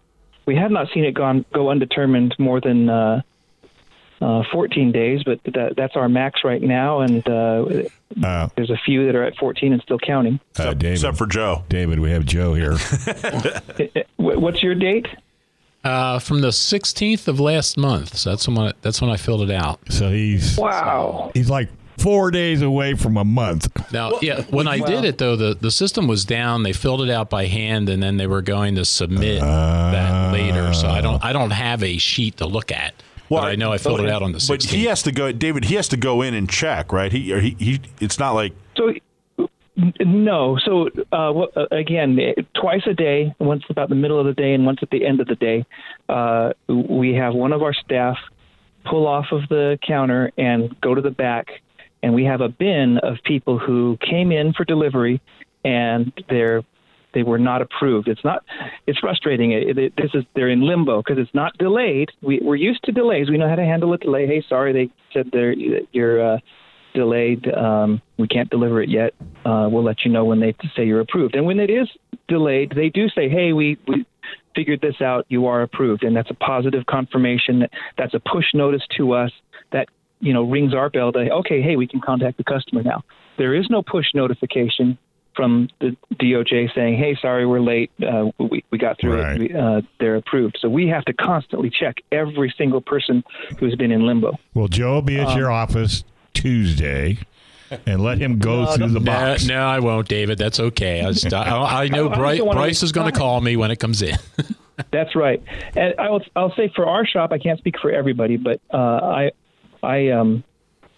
we 0.46 0.56
have 0.56 0.70
not 0.70 0.88
seen 0.94 1.04
it 1.04 1.12
gone 1.12 1.44
go 1.52 1.70
undetermined 1.70 2.34
more 2.38 2.60
than 2.60 2.88
uh, 2.88 3.22
uh, 4.20 4.42
14 4.52 4.92
days, 4.92 5.22
but 5.24 5.40
that, 5.44 5.74
that's 5.76 5.96
our 5.96 6.08
max 6.08 6.44
right 6.44 6.62
now, 6.62 7.00
and 7.00 7.26
uh, 7.28 7.66
Uh, 8.22 8.48
there's 8.56 8.70
a 8.70 8.76
few 8.86 9.06
that 9.06 9.16
are 9.16 9.24
at 9.24 9.36
14 9.36 9.72
and 9.72 9.82
still 9.82 9.98
counting. 9.98 10.38
uh, 10.58 10.72
David, 10.72 10.92
Except 10.92 11.16
for 11.18 11.26
Joe. 11.26 11.64
David, 11.68 11.98
we 11.98 12.10
have 12.12 12.24
Joe 12.24 12.54
here. 12.54 12.76
What's 14.16 14.62
your 14.62 14.74
date? 14.74 15.06
Uh, 15.82 16.18
from 16.18 16.40
the 16.40 16.48
16th 16.48 17.28
of 17.28 17.40
last 17.40 17.76
month. 17.76 18.16
So 18.16 18.30
that's 18.30 18.46
when 18.48 18.56
I, 18.58 18.72
that's 18.82 19.02
when 19.02 19.10
I 19.10 19.16
filled 19.16 19.42
it 19.42 19.50
out. 19.50 19.80
so 19.90 20.10
he's 20.10 20.56
Wow. 20.56 21.30
he's 21.34 21.50
like 21.50 21.68
four 21.98 22.30
days 22.30 22.62
away 22.62 22.94
from 22.94 23.16
a 23.16 23.24
month. 23.24 23.68
Now, 23.92 24.18
yeah, 24.20 24.42
when 24.50 24.68
I 24.68 24.78
did 24.78 25.04
it 25.04 25.18
though, 25.18 25.36
the, 25.36 25.54
the 25.54 25.70
system 25.70 26.06
was 26.06 26.24
down. 26.24 26.62
They 26.62 26.72
filled 26.72 27.02
it 27.02 27.10
out 27.10 27.30
by 27.30 27.46
hand, 27.46 27.88
and 27.88 28.02
then 28.02 28.16
they 28.16 28.26
were 28.26 28.42
going 28.42 28.74
to 28.76 28.84
submit 28.84 29.40
that 29.40 30.32
later. 30.32 30.72
So 30.74 30.88
I 30.88 31.00
don't 31.00 31.24
I 31.24 31.32
don't 31.32 31.50
have 31.52 31.82
a 31.82 31.98
sheet 31.98 32.38
to 32.38 32.46
look 32.46 32.70
at. 32.72 32.94
but 33.28 33.44
I 33.44 33.54
know 33.54 33.72
I 33.72 33.78
filled 33.78 34.00
it 34.00 34.08
out 34.10 34.22
on 34.22 34.32
the 34.32 34.38
16th. 34.38 34.48
But 34.48 34.62
he 34.64 34.84
has 34.84 35.02
to 35.04 35.12
go, 35.12 35.32
David. 35.32 35.64
He 35.64 35.74
has 35.76 35.88
to 35.88 35.96
go 35.96 36.22
in 36.22 36.34
and 36.34 36.48
check, 36.48 36.92
right? 36.92 37.10
He 37.10 37.32
or 37.32 37.40
he, 37.40 37.56
he 37.58 37.80
it's 38.00 38.18
not 38.18 38.32
like 38.34 38.52
So, 38.76 38.92
no. 40.00 40.56
So, 40.64 40.88
uh, 41.12 41.32
uh, 41.32 41.66
again, 41.72 42.18
twice 42.60 42.82
a 42.86 42.94
day, 42.94 43.34
once 43.38 43.64
about 43.70 43.88
the 43.88 43.94
middle 43.96 44.20
of 44.20 44.26
the 44.26 44.34
day 44.34 44.54
and 44.54 44.64
once 44.64 44.78
at 44.82 44.90
the 44.90 45.04
end 45.04 45.20
of 45.20 45.26
the 45.26 45.34
day, 45.34 45.64
uh, 46.08 46.52
we 46.68 47.14
have 47.14 47.34
one 47.34 47.52
of 47.52 47.62
our 47.62 47.74
staff 47.74 48.16
pull 48.84 49.06
off 49.06 49.26
of 49.32 49.48
the 49.48 49.78
counter 49.86 50.30
and 50.36 50.78
go 50.80 50.94
to 50.94 51.00
the 51.00 51.10
back, 51.10 51.48
and 52.04 52.14
we 52.14 52.24
have 52.24 52.42
a 52.42 52.48
bin 52.48 52.98
of 52.98 53.16
people 53.24 53.58
who 53.58 53.96
came 54.08 54.30
in 54.30 54.52
for 54.52 54.64
delivery 54.64 55.22
and 55.64 56.12
they're 56.28 56.62
they 57.14 57.22
were 57.22 57.38
not 57.38 57.62
approved. 57.62 58.08
It's 58.08 58.24
not. 58.24 58.44
It's 58.88 58.98
frustrating. 58.98 59.52
It, 59.52 59.78
it, 59.78 59.92
this 59.96 60.10
is 60.14 60.24
they're 60.34 60.50
in 60.50 60.66
limbo 60.66 61.00
because 61.00 61.16
it's 61.16 61.32
not 61.32 61.56
delayed. 61.58 62.10
We, 62.20 62.40
we're 62.42 62.56
used 62.56 62.82
to 62.84 62.92
delays. 62.92 63.30
We 63.30 63.38
know 63.38 63.48
how 63.48 63.54
to 63.54 63.62
handle 63.62 63.92
a 63.92 63.98
delay. 63.98 64.26
Hey, 64.26 64.44
sorry, 64.48 64.72
they 64.72 64.92
said 65.12 65.30
they're 65.32 65.52
you're 65.52 66.34
uh, 66.34 66.38
delayed. 66.92 67.46
Um, 67.54 68.02
we 68.18 68.26
can't 68.26 68.50
deliver 68.50 68.82
it 68.82 68.88
yet. 68.88 69.14
Uh, 69.46 69.68
we'll 69.70 69.84
let 69.84 70.04
you 70.04 70.10
know 70.10 70.24
when 70.24 70.40
they 70.40 70.54
say 70.76 70.84
you're 70.84 71.00
approved. 71.00 71.36
And 71.36 71.46
when 71.46 71.60
it 71.60 71.70
is 71.70 71.88
delayed, 72.28 72.72
they 72.74 72.88
do 72.88 73.08
say, 73.08 73.28
"Hey, 73.28 73.52
we 73.52 73.78
we 73.86 74.04
figured 74.56 74.80
this 74.80 75.00
out. 75.00 75.24
You 75.28 75.46
are 75.46 75.62
approved," 75.62 76.02
and 76.02 76.14
that's 76.16 76.30
a 76.30 76.34
positive 76.34 76.84
confirmation. 76.86 77.66
That's 77.96 78.14
a 78.14 78.20
push 78.20 78.46
notice 78.52 78.82
to 78.96 79.12
us 79.12 79.30
you 80.24 80.32
know 80.32 80.42
rings 80.42 80.74
our 80.74 80.90
bell. 80.90 81.12
To 81.12 81.18
okay, 81.40 81.60
hey, 81.62 81.76
we 81.76 81.86
can 81.86 82.00
contact 82.00 82.36
the 82.38 82.44
customer 82.44 82.82
now. 82.82 83.02
There 83.36 83.54
is 83.54 83.66
no 83.70 83.82
push 83.82 84.06
notification 84.14 84.98
from 85.36 85.68
the 85.80 85.96
DOJ 86.14 86.74
saying, 86.74 86.96
"Hey, 86.96 87.16
sorry, 87.20 87.44
we're 87.46 87.60
late. 87.60 87.90
Uh, 88.02 88.30
we 88.38 88.64
we 88.70 88.78
got 88.78 88.98
through 89.00 89.20
Right. 89.20 89.40
it. 89.40 89.52
We, 89.52 89.58
uh, 89.58 89.82
they're 90.00 90.16
approved." 90.16 90.58
So 90.60 90.68
we 90.68 90.88
have 90.88 91.04
to 91.06 91.12
constantly 91.12 91.70
check 91.70 91.96
every 92.12 92.52
single 92.56 92.80
person 92.80 93.22
who's 93.58 93.74
been 93.76 93.92
in 93.92 94.06
limbo. 94.06 94.32
Well, 94.54 94.68
Joe 94.68 94.94
will 94.94 95.02
be 95.02 95.18
at 95.18 95.36
your 95.36 95.50
office 95.50 96.04
Tuesday, 96.32 97.18
and 97.86 98.02
let 98.02 98.18
him 98.18 98.38
go 98.38 98.66
through 98.74 98.88
the 98.88 99.00
no, 99.00 99.12
box. 99.12 99.46
no, 99.46 99.66
I 99.66 99.80
won't, 99.80 100.08
David. 100.08 100.38
That's 100.38 100.60
okay. 100.60 101.02
I, 101.02 101.12
just, 101.12 101.32
I, 101.32 101.82
I 101.84 101.88
know 101.96 102.08
I 102.10 102.16
Bryce, 102.16 102.38
don't 102.38 102.52
Bryce 102.52 102.82
is 102.82 102.92
going 102.92 103.10
to 103.12 103.18
call 103.18 103.40
me 103.40 103.56
when 103.56 103.70
it 103.70 103.80
comes 103.80 104.02
in. 104.02 104.16
That's 104.90 105.14
right. 105.14 105.42
And 105.76 105.94
I 105.98 106.10
will, 106.10 106.22
I'll 106.34 106.54
say 106.54 106.70
for 106.74 106.86
our 106.86 107.06
shop, 107.06 107.32
I 107.32 107.38
can't 107.38 107.58
speak 107.58 107.76
for 107.80 107.90
everybody, 107.90 108.36
but 108.36 108.60
uh, 108.72 108.76
I, 108.76 109.30
I, 109.84 110.08
um, 110.08 110.42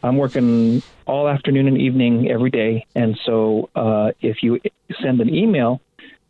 I'm 0.03 0.17
working 0.17 0.83
all 1.07 1.29
afternoon 1.29 1.67
and 1.69 1.79
evening 1.79 2.31
every 2.31 2.51
day, 2.51 2.87
and 2.95 3.19
so 3.25 3.69
uh, 3.75 4.13
if 4.21 4.43
you 4.43 4.61
send 5.03 5.21
an 5.21 5.33
email 5.35 5.81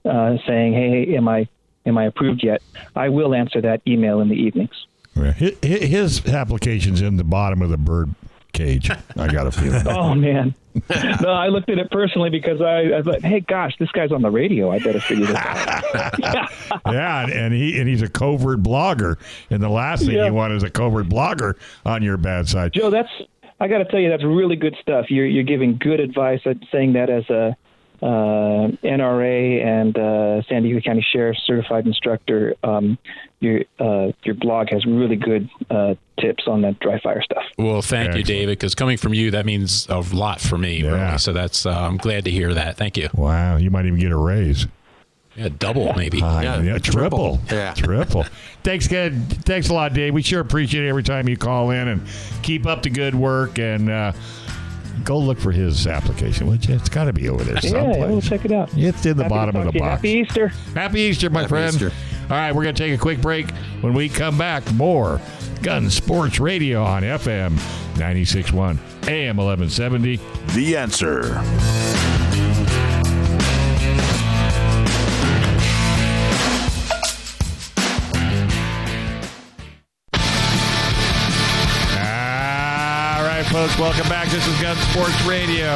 uh, 0.05 0.37
saying, 0.47 0.73
"Hey, 0.73 1.15
am 1.17 1.29
I 1.29 1.49
am 1.85 1.99
I 1.99 2.05
approved 2.05 2.43
yet?" 2.43 2.63
I 2.95 3.09
will 3.09 3.35
answer 3.35 3.61
that 3.61 3.83
email 3.87 4.21
in 4.21 4.29
the 4.29 4.35
evenings. 4.37 4.87
Hi- 5.17 5.33
hi- 5.39 5.57
His 5.63 6.27
application's 6.27 7.01
in 7.01 7.17
the 7.17 7.25
bottom 7.25 7.63
of 7.63 7.71
the 7.71 7.79
bird 7.79 8.15
cage. 8.57 8.91
I 9.17 9.27
got 9.29 9.47
a 9.47 9.51
feeling. 9.53 9.83
Oh 9.87 10.15
man, 10.15 10.55
no, 11.23 11.31
I 11.31 11.49
looked 11.49 11.69
at 11.71 11.79
it 11.79 11.91
personally 11.91 12.31
because 12.31 12.61
I, 12.61 12.99
I 12.99 13.03
thought, 13.03 13.23
"Hey, 13.23 13.41
gosh, 13.41 13.73
this 13.79 13.91
guy's 13.93 14.13
on 14.13 14.23
the 14.23 14.31
radio. 14.31 14.71
I 14.71 14.79
better 14.79 15.01
figure 15.01 15.27
this 15.27 15.37
out." 15.37 15.85
Yeah, 16.93 17.27
and, 17.27 17.55
he 17.55 17.79
and 17.79 17.89
he's 17.89 18.03
a 18.03 18.09
covert 18.09 18.63
blogger, 18.63 19.17
and 19.51 19.63
the 19.63 19.69
last 19.69 20.05
thing 20.05 20.17
Yeah. 20.17 20.27
you 20.27 20.35
want 20.35 20.53
is 20.53 20.63
a 20.63 20.71
covert 20.71 21.09
blogger 21.09 21.55
on 21.85 22.03
your 22.03 22.17
bad 22.17 22.49
side. 22.49 22.73
Joe, 22.73 22.91
that's 22.91 23.09
I 23.61 23.69
got 23.69 23.79
to 23.79 23.85
tell 23.87 24.01
you, 24.01 24.11
that's 24.11 24.25
really 24.25 24.57
good 24.57 24.77
stuff. 24.81 25.07
You're 25.11 25.27
you're 25.27 25.45
giving 25.45 25.77
good 25.79 26.01
advice. 26.01 26.41
I'm 26.45 26.61
saying 26.71 26.93
that 26.95 27.09
as 27.11 27.29
a 27.31 27.57
uh, 28.03 28.69
NRA 28.85 29.65
and 29.65 29.97
uh, 29.99 30.43
San 30.49 30.63
Diego 30.63 30.81
County 30.81 31.05
Sheriff 31.13 31.37
certified 31.45 31.87
instructor. 31.87 32.55
Um, 32.63 32.99
your 33.41 33.61
uh, 33.79 34.13
your 34.25 34.35
blog 34.35 34.69
has 34.71 34.85
really 34.87 35.17
good 35.17 35.49
uh, 35.71 35.95
tips 36.21 36.45
on 36.47 36.63
that 36.63 36.79
dry 36.81 36.99
fire 37.01 37.23
stuff. 37.23 37.43
well, 37.59 37.83
thank 37.83 38.15
you, 38.17 38.23
David, 38.23 38.59
because 38.59 38.75
coming 38.75 38.97
from 38.97 39.13
you, 39.15 39.31
that 39.33 39.45
means 39.47 39.87
a 39.89 40.01
lot 40.01 40.41
for 40.41 40.57
me. 40.59 40.83
Yeah. 40.83 41.07
Really. 41.09 41.19
So 41.19 41.33
that's 41.33 41.67
uh, 41.67 41.71
I'm 41.71 41.97
glad 41.99 42.25
to 42.25 42.31
hear 42.31 42.55
that. 42.55 42.77
Thank 42.77 42.97
you. 42.97 43.09
Wow, 43.15 43.57
you 43.57 43.71
might 43.71 43.87
even 43.87 43.99
get 43.99 44.13
a 44.13 44.17
raise. 44.17 44.67
Yeah, 45.37 45.51
double 45.59 45.93
maybe. 45.93 46.21
Ah, 46.23 46.41
Yeah, 46.41 46.79
triple. 46.79 47.37
triple. 47.39 47.41
Yeah. 47.51 47.75
triple. 47.77 48.25
Thanks, 48.63 48.89
good. 48.89 49.15
Thanks 49.45 49.69
a 49.69 49.75
lot, 49.75 49.93
Dave. 49.93 50.15
We 50.15 50.23
sure 50.23 50.41
appreciate 50.41 50.87
it 50.87 50.89
every 50.89 51.03
time 51.03 51.29
you 51.29 51.37
call 51.37 51.71
in 51.73 51.89
and 51.89 52.07
keep 52.43 52.65
up 52.67 52.83
the 52.83 52.89
good 52.89 53.15
work 53.15 53.59
and 53.59 53.91
uh, 53.91 54.13
go 55.05 55.19
look 55.19 55.39
for 55.39 55.53
his 55.53 55.87
application. 55.87 56.47
Which 56.47 56.69
it's 56.69 56.89
got 56.89 57.05
to 57.05 57.13
be 57.13 57.29
over 57.29 57.45
there 57.45 57.59
Yeah, 57.63 58.07
we'll 58.07 58.21
check 58.21 58.45
it 58.45 58.53
out. 58.53 58.71
It's 58.77 59.05
in 59.07 59.17
the 59.17 59.25
Happy 59.25 59.35
bottom 59.35 59.57
of 59.57 59.73
the 59.73 59.79
box. 59.79 59.91
Happy 59.97 60.11
Easter. 60.11 60.49
Happy 60.75 61.01
Easter, 61.01 61.31
my 61.31 61.41
Happy 61.41 61.49
friend. 61.51 61.75
Easter. 61.75 61.93
All 62.25 62.37
right, 62.37 62.53
we're 62.53 62.65
going 62.65 62.75
to 62.75 62.83
take 62.83 62.93
a 62.93 63.01
quick 63.01 63.21
break. 63.21 63.51
When 63.83 63.95
we 63.95 64.09
come 64.09 64.37
back, 64.37 64.71
more 64.73 65.21
Gun 65.63 65.91
Sports 65.91 66.41
Radio 66.41 66.83
on 66.83 67.03
FM 67.03 67.53
96.1, 67.95 68.79
AM 69.09 69.37
1170. 69.37 70.21
the 70.55 70.77
answer. 70.77 72.16
Folks, 83.67 83.79
welcome 83.81 84.09
back. 84.09 84.29
This 84.29 84.47
is 84.47 84.63
Gun 84.63 84.77
Sports 84.77 85.21
Radio. 85.25 85.75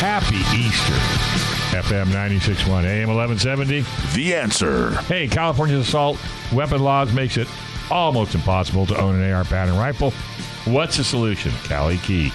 Happy 0.00 0.36
Easter. 0.54 0.92
FM 1.74 2.08
96.1, 2.08 2.84
AM 2.84 3.08
1170. 3.08 3.86
The 4.14 4.34
answer. 4.34 4.90
Hey, 5.02 5.26
California's 5.26 5.88
assault 5.88 6.18
weapon 6.52 6.82
laws 6.82 7.10
makes 7.14 7.38
it 7.38 7.48
almost 7.90 8.34
impossible 8.34 8.84
to 8.84 9.00
own 9.00 9.18
an 9.18 9.32
AR 9.32 9.44
pattern 9.44 9.78
rifle. 9.78 10.10
What's 10.66 10.98
the 10.98 11.04
solution? 11.04 11.52
Kali 11.64 11.96
Key 11.98 12.32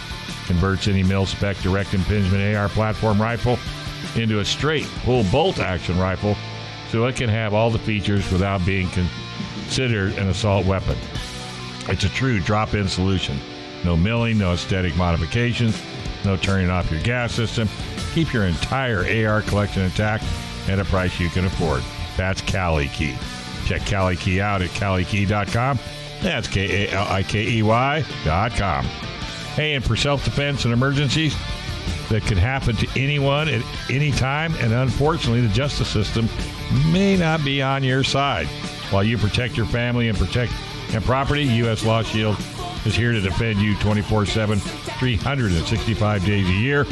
converts 0.47 0.87
any 0.87 1.03
mil-spec 1.03 1.57
direct 1.57 1.93
impingement 1.93 2.55
AR 2.55 2.69
platform 2.69 3.21
rifle 3.21 3.59
into 4.15 4.39
a 4.39 4.45
straight 4.45 4.87
pull 5.03 5.23
bolt 5.25 5.59
action 5.59 5.99
rifle 5.99 6.35
so 6.89 7.05
it 7.05 7.15
can 7.15 7.29
have 7.29 7.53
all 7.53 7.69
the 7.69 7.77
features 7.77 8.31
without 8.31 8.65
being 8.65 8.89
considered 8.89 10.13
an 10.13 10.29
assault 10.29 10.65
weapon. 10.65 10.97
It's 11.87 12.03
a 12.03 12.09
true 12.09 12.39
drop-in 12.39 12.87
solution. 12.87 13.39
No 13.83 13.95
milling, 13.95 14.37
no 14.37 14.53
aesthetic 14.53 14.95
modifications, 14.95 15.81
no 16.23 16.37
turning 16.37 16.69
off 16.69 16.89
your 16.91 17.01
gas 17.01 17.33
system. 17.33 17.69
Keep 18.13 18.33
your 18.33 18.45
entire 18.45 19.27
AR 19.27 19.41
collection 19.41 19.83
intact 19.83 20.23
at 20.67 20.79
a 20.79 20.85
price 20.85 21.19
you 21.19 21.29
can 21.29 21.45
afford. 21.45 21.83
That's 22.17 22.41
Kali 22.41 22.87
Key. 22.87 23.15
Check 23.65 23.85
Kali 23.85 24.15
Key 24.15 24.41
out 24.41 24.61
at 24.61 24.69
KaliKey.com. 24.69 25.79
That's 26.21 26.47
K 26.47 26.85
A 26.85 26.91
L 26.91 27.07
I 27.09 27.23
K 27.23 27.45
E 27.45 27.63
Y 27.63 28.05
dot 28.23 28.53
com. 28.53 28.85
Hey, 29.55 29.73
and 29.75 29.83
for 29.83 29.95
self-defense 29.95 30.65
and 30.65 30.73
emergencies 30.73 31.35
that 32.09 32.23
can 32.23 32.37
happen 32.37 32.75
to 32.75 32.87
anyone 32.99 33.47
at 33.47 33.61
any 33.89 34.11
time, 34.11 34.53
and 34.55 34.73
unfortunately, 34.73 35.41
the 35.41 35.53
justice 35.53 35.87
system 35.87 36.29
may 36.91 37.15
not 37.15 37.43
be 37.43 37.61
on 37.61 37.83
your 37.83 38.03
side. 38.03 38.47
While 38.91 39.03
you 39.03 39.17
protect 39.17 39.57
your 39.57 39.65
family 39.65 40.09
and 40.09 40.17
protect 40.17 40.51
and 40.93 41.03
property, 41.03 41.43
U.S. 41.43 41.83
Law 41.83 42.03
Shield 42.03 42.37
is 42.85 42.95
here 42.95 43.11
to 43.11 43.19
defend 43.19 43.59
you 43.59 43.75
24 43.77 44.25
7, 44.25 44.59
365 44.59 46.25
days 46.25 46.47
a 46.47 46.53
year 46.53 46.85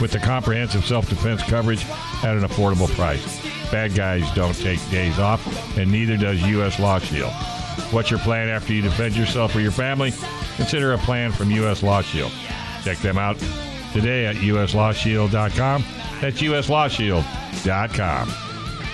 with 0.00 0.10
the 0.10 0.18
comprehensive 0.18 0.84
self 0.84 1.08
defense 1.08 1.42
coverage 1.42 1.84
at 2.22 2.36
an 2.36 2.42
affordable 2.42 2.88
price. 2.94 3.42
Bad 3.70 3.94
guys 3.94 4.30
don't 4.34 4.54
take 4.54 4.80
days 4.90 5.18
off, 5.18 5.76
and 5.76 5.90
neither 5.90 6.16
does 6.16 6.42
U.S. 6.42 6.78
Law 6.78 6.98
Shield. 6.98 7.32
What's 7.92 8.10
your 8.10 8.20
plan 8.20 8.48
after 8.48 8.72
you 8.72 8.82
defend 8.82 9.16
yourself 9.16 9.54
or 9.54 9.60
your 9.60 9.70
family? 9.70 10.12
Consider 10.56 10.92
a 10.94 10.98
plan 10.98 11.32
from 11.32 11.50
U.S. 11.52 11.82
Law 11.82 12.02
Shield. 12.02 12.32
Check 12.82 12.98
them 12.98 13.18
out 13.18 13.38
today 13.92 14.26
at 14.26 14.36
uslawshield.com. 14.36 15.84
That's 16.20 16.40
uslawshield.com. 16.40 18.28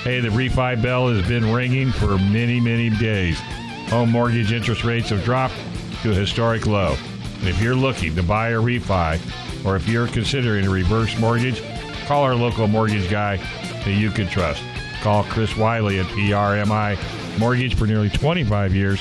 Hey, 0.02 0.20
the 0.20 0.28
refi 0.28 0.82
bell 0.82 1.08
has 1.08 1.26
been 1.28 1.52
ringing 1.52 1.92
for 1.92 2.18
many, 2.18 2.58
many 2.60 2.90
days. 2.90 3.38
Home 3.90 4.10
mortgage 4.10 4.52
interest 4.52 4.84
rates 4.84 5.10
have 5.10 5.22
dropped 5.22 5.54
to 6.02 6.10
a 6.10 6.14
historic 6.14 6.66
low. 6.66 6.96
And 7.40 7.48
if 7.48 7.60
you're 7.60 7.74
looking 7.74 8.14
to 8.16 8.22
buy 8.22 8.50
a 8.50 8.58
refi, 8.58 9.18
or 9.64 9.76
if 9.76 9.88
you're 9.88 10.08
considering 10.08 10.66
a 10.66 10.70
reverse 10.70 11.18
mortgage, 11.18 11.62
call 12.06 12.22
our 12.22 12.34
local 12.34 12.66
mortgage 12.66 13.10
guy 13.10 13.36
that 13.36 13.92
you 13.92 14.10
can 14.10 14.28
trust. 14.28 14.62
Call 15.00 15.24
Chris 15.24 15.56
Wiley 15.56 15.98
at 15.98 16.06
PRMI 16.06 16.98
Mortgage 17.38 17.74
for 17.76 17.86
nearly 17.86 18.10
25 18.10 18.74
years. 18.74 19.00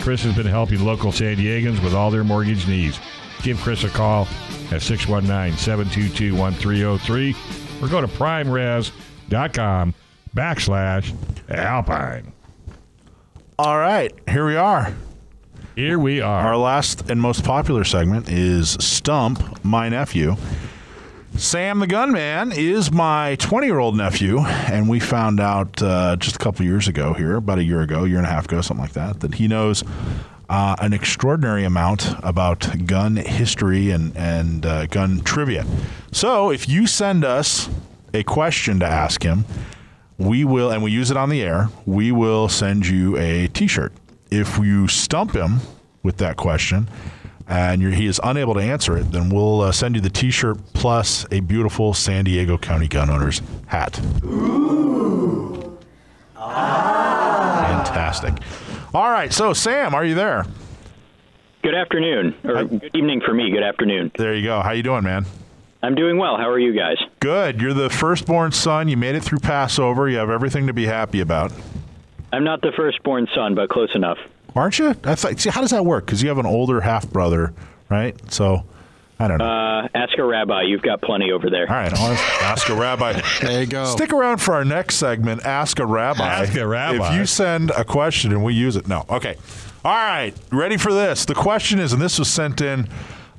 Chris 0.00 0.22
has 0.22 0.34
been 0.34 0.46
helping 0.46 0.84
local 0.84 1.12
San 1.12 1.36
Diegans 1.36 1.82
with 1.82 1.94
all 1.94 2.10
their 2.10 2.24
mortgage 2.24 2.66
needs. 2.66 2.98
Give 3.42 3.58
Chris 3.58 3.84
a 3.84 3.88
call 3.88 4.26
at 4.72 4.82
619 4.82 5.56
722 5.58 6.34
1303 6.34 7.36
or 7.82 7.88
go 7.88 8.00
to 8.00 8.08
primeres.com 8.08 9.94
backslash 10.34 11.14
alpine. 11.50 12.32
All 13.58 13.78
right, 13.78 14.12
here 14.28 14.46
we 14.46 14.56
are. 14.56 14.94
Here 15.78 15.96
we 15.96 16.20
are. 16.20 16.40
Our 16.44 16.56
last 16.56 17.08
and 17.08 17.20
most 17.20 17.44
popular 17.44 17.84
segment 17.84 18.28
is 18.28 18.70
Stump 18.80 19.64
My 19.64 19.88
Nephew. 19.88 20.34
Sam 21.36 21.78
the 21.78 21.86
Gunman 21.86 22.50
is 22.50 22.90
my 22.90 23.36
20 23.36 23.68
year 23.68 23.78
old 23.78 23.96
nephew, 23.96 24.40
and 24.40 24.88
we 24.88 24.98
found 24.98 25.38
out 25.38 25.80
uh, 25.80 26.16
just 26.16 26.34
a 26.34 26.38
couple 26.40 26.66
years 26.66 26.88
ago 26.88 27.12
here, 27.12 27.36
about 27.36 27.58
a 27.58 27.62
year 27.62 27.80
ago, 27.80 28.02
year 28.02 28.18
and 28.18 28.26
a 28.26 28.28
half 28.28 28.46
ago, 28.46 28.60
something 28.60 28.82
like 28.82 28.94
that, 28.94 29.20
that 29.20 29.36
he 29.36 29.46
knows 29.46 29.84
uh, 30.48 30.74
an 30.80 30.92
extraordinary 30.92 31.62
amount 31.62 32.12
about 32.24 32.84
gun 32.84 33.14
history 33.14 33.92
and, 33.92 34.16
and 34.16 34.66
uh, 34.66 34.86
gun 34.86 35.20
trivia. 35.20 35.64
So 36.10 36.50
if 36.50 36.68
you 36.68 36.88
send 36.88 37.24
us 37.24 37.70
a 38.12 38.24
question 38.24 38.80
to 38.80 38.86
ask 38.86 39.22
him, 39.22 39.44
we 40.18 40.44
will, 40.44 40.72
and 40.72 40.82
we 40.82 40.90
use 40.90 41.12
it 41.12 41.16
on 41.16 41.28
the 41.28 41.40
air, 41.40 41.68
we 41.86 42.10
will 42.10 42.48
send 42.48 42.88
you 42.88 43.16
a 43.16 43.46
t 43.46 43.68
shirt. 43.68 43.92
If 44.30 44.58
you 44.58 44.88
stump 44.88 45.34
him 45.34 45.60
with 46.02 46.18
that 46.18 46.36
question, 46.36 46.88
and 47.46 47.82
he 47.82 48.06
is 48.06 48.20
unable 48.22 48.54
to 48.54 48.60
answer 48.60 48.96
it, 48.96 49.10
then 49.10 49.30
we'll 49.30 49.62
uh, 49.62 49.72
send 49.72 49.94
you 49.94 50.00
the 50.02 50.10
T-shirt 50.10 50.58
plus 50.74 51.24
a 51.30 51.40
beautiful 51.40 51.94
San 51.94 52.24
Diego 52.24 52.58
County 52.58 52.88
Gun 52.88 53.08
Owners 53.08 53.40
hat. 53.66 53.98
Ooh. 54.22 55.78
Ah. 56.36 57.84
Fantastic. 57.84 58.34
All 58.94 59.10
right, 59.10 59.32
so 59.32 59.52
Sam, 59.52 59.94
are 59.94 60.04
you 60.04 60.14
there? 60.14 60.44
Good 61.62 61.74
afternoon, 61.74 62.34
or 62.44 62.64
good 62.64 62.90
evening 62.94 63.20
for 63.24 63.34
me. 63.34 63.50
Good 63.50 63.62
afternoon. 63.62 64.12
There 64.16 64.34
you 64.34 64.44
go. 64.44 64.60
How 64.60 64.72
you 64.72 64.82
doing, 64.82 65.04
man? 65.04 65.24
I'm 65.82 65.94
doing 65.94 66.18
well. 66.18 66.36
How 66.36 66.48
are 66.48 66.58
you 66.58 66.72
guys? 66.72 66.96
Good. 67.20 67.60
You're 67.60 67.74
the 67.74 67.90
firstborn 67.90 68.52
son. 68.52 68.88
You 68.88 68.96
made 68.96 69.14
it 69.14 69.22
through 69.22 69.38
Passover. 69.40 70.08
You 70.08 70.18
have 70.18 70.30
everything 70.30 70.66
to 70.66 70.72
be 70.72 70.86
happy 70.86 71.20
about. 71.20 71.52
I'm 72.32 72.44
not 72.44 72.60
the 72.60 72.72
firstborn 72.76 73.26
son, 73.34 73.54
but 73.54 73.68
close 73.68 73.94
enough. 73.94 74.18
Aren't 74.54 74.78
you? 74.78 74.90
I 75.04 75.14
thought, 75.14 75.38
see, 75.38 75.50
how 75.50 75.60
does 75.60 75.70
that 75.70 75.84
work? 75.84 76.06
Because 76.06 76.22
you 76.22 76.28
have 76.28 76.38
an 76.38 76.46
older 76.46 76.80
half 76.80 77.08
brother, 77.10 77.52
right? 77.88 78.16
So, 78.32 78.64
I 79.20 79.28
don't 79.28 79.38
know. 79.38 79.44
Uh, 79.44 79.88
ask 79.94 80.16
a 80.18 80.24
rabbi. 80.24 80.62
You've 80.62 80.82
got 80.82 81.00
plenty 81.02 81.32
over 81.32 81.50
there. 81.50 81.68
All 81.68 81.74
right, 81.76 81.92
I'll 81.92 82.12
ask, 82.12 82.42
ask 82.42 82.68
a 82.68 82.74
rabbi. 82.74 83.20
There 83.40 83.60
you 83.60 83.66
go. 83.66 83.84
Stick 83.84 84.12
around 84.12 84.38
for 84.38 84.54
our 84.54 84.64
next 84.64 84.96
segment. 84.96 85.44
Ask 85.44 85.78
a 85.78 85.86
rabbi. 85.86 86.26
Ask 86.26 86.54
a 86.56 86.66
rabbi. 86.66 87.12
If 87.12 87.18
you 87.18 87.26
send 87.26 87.70
a 87.70 87.84
question 87.84 88.32
and 88.32 88.44
we 88.44 88.54
use 88.54 88.76
it, 88.76 88.88
no. 88.88 89.04
Okay. 89.08 89.36
All 89.84 89.92
right. 89.94 90.34
Ready 90.50 90.76
for 90.76 90.92
this? 90.92 91.24
The 91.24 91.34
question 91.34 91.78
is, 91.78 91.92
and 91.92 92.02
this 92.02 92.18
was 92.18 92.28
sent 92.28 92.60
in 92.60 92.88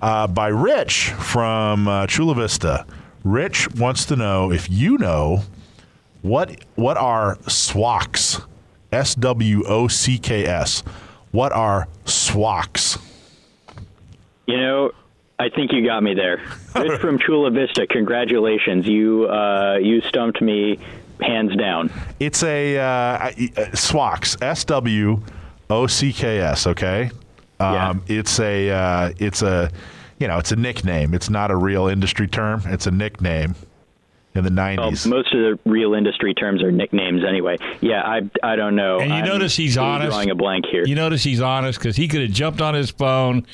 uh, 0.02 0.28
by 0.28 0.48
Rich 0.48 1.10
from 1.12 1.88
uh, 1.88 2.08
Chula 2.08 2.36
Vista. 2.36 2.86
Rich 3.24 3.72
wants 3.76 4.06
to 4.06 4.16
know 4.16 4.52
if 4.52 4.70
you 4.70 4.98
know 4.98 5.44
what 6.22 6.64
what 6.76 6.98
are 6.98 7.36
SWOCs. 7.48 8.46
S 8.92 9.16
W 9.16 9.64
O 9.68 9.88
C 9.88 10.18
K 10.18 10.46
S. 10.46 10.84
What 11.32 11.52
are 11.52 11.88
SWOCs? 12.06 13.00
You 14.48 14.58
know, 14.58 14.92
I 15.38 15.50
think 15.50 15.72
you 15.72 15.86
got 15.86 16.02
me 16.02 16.16
there. 16.16 16.42
Rich 16.76 17.00
from 17.00 17.20
Chula 17.26 17.52
Vista, 17.52 17.86
congratulations. 17.88 18.88
You 18.88 19.28
uh, 19.30 19.78
you 19.82 20.02
stumped 20.02 20.42
me 20.42 20.80
hands 21.22 21.56
down. 21.56 21.92
It's 22.20 22.44
a 22.44 22.78
uh, 22.78 22.82
uh, 22.82 23.32
SWOCs. 23.74 24.42
S 24.42 24.64
W 24.66 25.22
O 25.70 25.88
C 25.88 26.12
K 26.12 26.40
S. 26.40 26.66
Okay. 26.66 27.12
Um, 27.60 27.74
Yeah. 27.74 27.94
It's 28.08 28.40
a 28.40 28.70
uh, 28.72 29.12
it's 29.20 29.42
a 29.44 29.72
you 30.18 30.28
know 30.28 30.40
it's 30.40 30.52
a 30.52 30.56
nickname. 30.56 31.14
It's 31.14 31.30
not 31.30 31.52
a 31.52 31.56
real 31.56 31.88
industry 31.88 32.28
term. 32.28 32.64
It's 32.66 32.88
a 32.88 32.92
nickname 32.92 33.56
in 34.36 34.44
the 34.44 34.50
Well, 34.50 34.76
nineties. 34.76 35.06
most 35.08 35.34
of 35.34 35.40
the 35.40 35.60
real 35.70 35.94
industry 35.94 36.34
terms 36.34 36.64
are 36.64 36.72
nicknames 36.72 37.24
anyway. 37.28 37.58
Yeah, 37.82 38.02
I, 38.04 38.22
I 38.44 38.56
don't 38.56 38.76
know. 38.76 39.00
And 39.00 39.10
you 39.10 39.16
I'm 39.18 39.26
notice 39.26 39.56
he's 39.56 39.78
honest. 39.78 40.12
Drawing 40.12 40.30
a 40.30 40.36
blank 40.36 40.66
here. 40.72 40.86
You 40.86 40.96
notice 40.96 41.24
he's 41.24 41.42
honest 41.42 41.80
because 41.80 41.96
he 41.96 42.08
could 42.08 42.22
have 42.22 42.32
jumped 42.32 42.62
on 42.62 42.74
his 42.76 42.92
phone, 42.92 43.46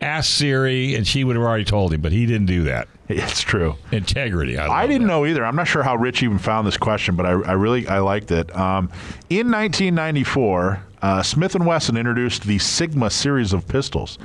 asked 0.00 0.34
Siri, 0.34 0.94
and 0.94 1.06
she 1.06 1.24
would 1.24 1.36
have 1.36 1.44
already 1.44 1.64
told 1.64 1.92
him, 1.92 2.00
but 2.00 2.12
he 2.12 2.24
didn't 2.26 2.46
do 2.46 2.62
that. 2.64 2.88
it's 3.08 3.42
true. 3.42 3.74
Integrity. 3.90 4.56
I, 4.56 4.84
I 4.84 4.86
didn't 4.86 5.02
that. 5.02 5.08
know 5.08 5.26
either. 5.26 5.44
I'm 5.44 5.56
not 5.56 5.66
sure 5.66 5.82
how 5.82 5.96
Rich 5.96 6.22
even 6.22 6.38
found 6.38 6.66
this 6.66 6.76
question, 6.78 7.14
but 7.16 7.26
I, 7.26 7.30
I 7.30 7.52
really 7.52 7.86
I 7.88 7.98
liked 7.98 8.30
it. 8.30 8.54
Um, 8.56 8.90
in 9.28 9.50
1994, 9.50 10.82
uh, 11.02 11.22
Smith 11.22 11.54
and 11.54 11.66
Wesson 11.66 11.96
introduced 11.96 12.44
the 12.44 12.58
Sigma 12.58 13.10
series 13.10 13.52
of 13.52 13.66
pistols, 13.68 14.18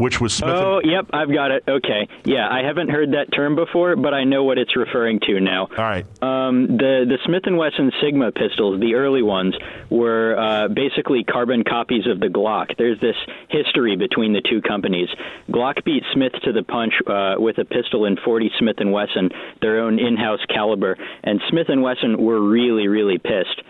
which 0.00 0.20
was 0.20 0.32
Smith. 0.32 0.50
Oh, 0.50 0.78
and, 0.78 0.90
yep, 0.90 1.06
I've 1.12 1.32
got 1.32 1.50
it. 1.50 1.64
Okay. 1.68 2.08
Yeah, 2.24 2.48
I 2.50 2.62
haven't 2.62 2.88
heard 2.88 3.12
that 3.12 3.26
term 3.34 3.54
before, 3.54 3.96
but 3.96 4.14
I 4.14 4.24
know 4.24 4.44
what 4.44 4.58
it's 4.58 4.74
referring 4.74 5.20
to 5.20 5.40
now. 5.40 5.68
all 5.76 5.84
right. 5.84 6.06
Um, 6.22 6.66
the 6.66 7.04
the 7.06 7.18
Smith 7.26 7.42
and 7.44 7.58
Wesson 7.58 7.92
Sigma 8.02 8.32
pistols, 8.32 8.80
the 8.80 8.94
early 8.94 9.22
ones, 9.22 9.54
were 9.90 10.36
uh, 10.38 10.68
basically 10.68 11.22
carbon 11.22 11.64
copies 11.64 12.06
of 12.06 12.18
the 12.18 12.28
Glock. 12.28 12.76
There's 12.78 12.98
this 13.00 13.16
history 13.48 13.96
between 13.96 14.32
the 14.32 14.40
two 14.40 14.62
companies. 14.62 15.08
Glock 15.50 15.84
beat 15.84 16.02
Smith 16.14 16.32
to 16.44 16.52
the 16.52 16.62
punch 16.62 16.94
uh, 17.06 17.34
with 17.38 17.58
a 17.58 17.64
pistol 17.64 18.06
in 18.06 18.16
40 18.24 18.50
Smith 18.58 18.76
and 18.78 18.92
Wesson, 18.92 19.30
their 19.60 19.80
own 19.80 19.98
in-house 19.98 20.40
caliber, 20.48 20.96
and 21.22 21.40
Smith 21.50 21.68
and 21.68 21.82
Wesson 21.82 22.16
were 22.16 22.40
really 22.40 22.88
really 22.88 23.18
pissed. 23.18 23.60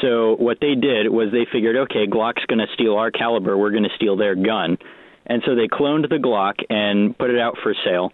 So 0.00 0.34
what 0.36 0.58
they 0.60 0.74
did 0.74 1.08
was 1.08 1.30
they 1.30 1.46
figured, 1.52 1.76
okay, 1.76 2.06
Glock's 2.06 2.44
going 2.46 2.58
to 2.58 2.66
steal 2.74 2.96
our 2.96 3.10
caliber, 3.10 3.56
we're 3.56 3.70
going 3.70 3.84
to 3.84 3.94
steal 3.96 4.16
their 4.16 4.34
gun, 4.34 4.78
and 5.26 5.42
so 5.46 5.54
they 5.54 5.68
cloned 5.68 6.08
the 6.08 6.16
Glock 6.16 6.54
and 6.70 7.16
put 7.16 7.30
it 7.30 7.38
out 7.38 7.56
for 7.62 7.74
sale 7.84 8.12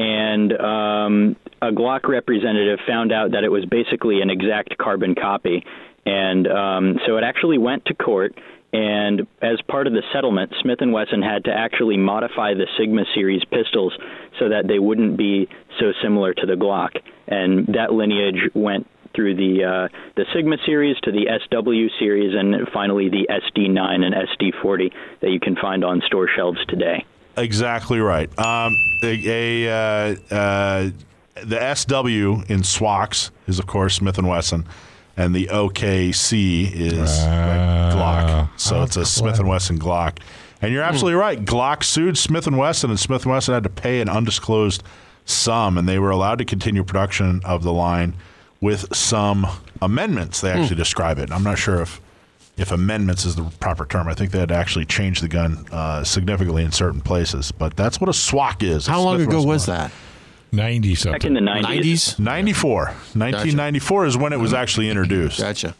and 0.00 0.52
um, 0.54 1.36
a 1.60 1.70
Glock 1.70 2.08
representative 2.08 2.78
found 2.86 3.12
out 3.12 3.32
that 3.32 3.44
it 3.44 3.50
was 3.50 3.66
basically 3.66 4.22
an 4.22 4.30
exact 4.30 4.78
carbon 4.78 5.14
copy, 5.14 5.62
and 6.06 6.46
um, 6.46 6.98
so 7.06 7.18
it 7.18 7.24
actually 7.24 7.58
went 7.58 7.84
to 7.86 7.94
court. 7.94 8.34
And 8.72 9.26
as 9.42 9.60
part 9.68 9.88
of 9.88 9.92
the 9.92 10.02
settlement, 10.12 10.54
Smith 10.62 10.80
and 10.80 10.92
Wesson 10.92 11.22
had 11.22 11.44
to 11.44 11.50
actually 11.52 11.96
modify 11.96 12.54
the 12.54 12.66
Sigma 12.78 13.02
series 13.14 13.42
pistols 13.44 13.92
so 14.38 14.48
that 14.48 14.68
they 14.68 14.78
wouldn't 14.78 15.18
be 15.18 15.48
so 15.80 15.92
similar 16.02 16.32
to 16.32 16.46
the 16.46 16.54
Glock. 16.54 16.90
And 17.26 17.66
that 17.74 17.92
lineage 17.92 18.48
went 18.54 18.86
through 19.20 19.34
the 19.34 19.64
uh, 19.64 19.88
the 20.16 20.24
Sigma 20.34 20.56
series 20.64 20.96
to 21.02 21.12
the 21.12 21.26
SW 21.44 21.94
series, 21.98 22.34
and 22.34 22.66
finally 22.72 23.10
the 23.10 23.28
SD9 23.28 24.02
and 24.02 24.14
SD40 24.14 24.92
that 25.20 25.30
you 25.30 25.38
can 25.38 25.56
find 25.56 25.84
on 25.84 26.00
store 26.06 26.26
shelves 26.34 26.58
today. 26.68 27.04
Exactly 27.36 28.00
right. 28.00 28.30
Um, 28.38 28.74
a, 29.02 29.66
a 29.66 29.70
uh, 29.70 30.34
uh, 30.34 30.90
the 31.44 31.74
SW 31.74 32.50
in 32.50 32.62
SWOCKS 32.62 33.30
is 33.46 33.58
of 33.58 33.66
course 33.66 33.96
Smith 33.96 34.16
and 34.16 34.26
Wesson, 34.26 34.64
and 35.18 35.34
the 35.34 35.48
OKC 35.48 36.72
is 36.72 37.18
Ah, 37.20 37.92
Glock. 37.94 38.58
So 38.58 38.82
it's 38.82 38.96
a 38.96 39.04
Smith 39.04 39.38
and 39.38 39.48
Wesson 39.48 39.78
Glock. 39.78 40.18
And 40.62 40.72
you're 40.72 40.82
absolutely 40.82 41.18
right. 41.18 41.42
Glock 41.42 41.84
sued 41.84 42.16
Smith 42.16 42.46
and 42.46 42.56
Wesson, 42.56 42.90
and 42.90 42.98
Smith 42.98 43.24
and 43.24 43.32
Wesson 43.32 43.52
had 43.54 43.64
to 43.64 43.70
pay 43.70 44.00
an 44.00 44.08
undisclosed 44.08 44.82
sum, 45.26 45.76
and 45.76 45.86
they 45.86 45.98
were 45.98 46.10
allowed 46.10 46.38
to 46.38 46.44
continue 46.44 46.84
production 46.84 47.40
of 47.44 47.62
the 47.62 47.72
line 47.72 48.14
with 48.60 48.94
some 48.94 49.46
amendments. 49.80 50.40
They 50.40 50.50
actually 50.50 50.76
describe 50.76 51.18
it. 51.18 51.30
I'm 51.32 51.42
not 51.42 51.58
sure 51.58 51.80
if 51.82 52.00
if 52.56 52.72
amendments 52.72 53.24
is 53.24 53.36
the 53.36 53.44
proper 53.58 53.86
term. 53.86 54.06
I 54.06 54.14
think 54.14 54.32
they 54.32 54.38
had 54.38 54.52
actually 54.52 54.84
change 54.84 55.22
the 55.22 55.28
gun 55.28 55.64
uh, 55.72 56.04
significantly 56.04 56.62
in 56.62 56.72
certain 56.72 57.00
places. 57.00 57.52
But 57.52 57.74
that's 57.74 58.00
what 58.00 58.10
a 58.10 58.12
SWOCK 58.12 58.62
is. 58.62 58.86
How 58.86 59.00
long 59.00 59.16
Smith 59.16 59.28
ago 59.28 59.42
was 59.42 59.66
line. 59.66 59.78
that? 59.78 59.92
90 60.52 60.94
something. 60.94 61.12
Back 61.12 61.24
in 61.24 61.34
the 61.34 61.40
90s. 61.40 62.16
90s? 62.16 62.18
94. 62.18 62.84
1994 62.84 64.06
is 64.06 64.16
when 64.16 64.32
it 64.32 64.38
was 64.38 64.52
actually 64.52 64.90
introduced. 64.90 65.40
Gotcha. 65.40 65.74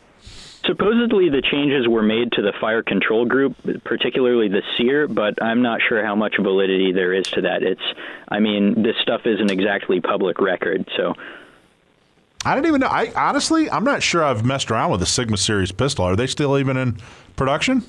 Supposedly, 0.64 1.30
the 1.30 1.42
changes 1.42 1.88
were 1.88 2.02
made 2.02 2.32
to 2.32 2.42
the 2.42 2.52
fire 2.60 2.82
control 2.82 3.24
group, 3.24 3.56
particularly 3.84 4.48
the 4.48 4.62
sear, 4.76 5.08
but 5.08 5.42
I'm 5.42 5.62
not 5.62 5.80
sure 5.86 6.04
how 6.04 6.14
much 6.14 6.36
validity 6.40 6.92
there 6.92 7.12
is 7.14 7.26
to 7.30 7.42
that. 7.42 7.62
It's, 7.62 7.80
I 8.28 8.40
mean, 8.40 8.82
this 8.82 8.94
stuff 9.02 9.22
isn't 9.24 9.50
exactly 9.50 10.00
public 10.00 10.38
record, 10.40 10.86
so 10.96 11.14
I 12.44 12.54
didn't 12.54 12.68
even 12.68 12.80
know. 12.80 12.88
I 12.88 13.12
honestly, 13.14 13.70
I'm 13.70 13.84
not 13.84 14.02
sure 14.02 14.24
I've 14.24 14.44
messed 14.44 14.70
around 14.70 14.90
with 14.90 15.00
the 15.00 15.06
Sigma 15.06 15.36
series 15.36 15.72
pistol. 15.72 16.04
Are 16.04 16.16
they 16.16 16.26
still 16.26 16.58
even 16.58 16.76
in 16.76 16.98
production? 17.36 17.84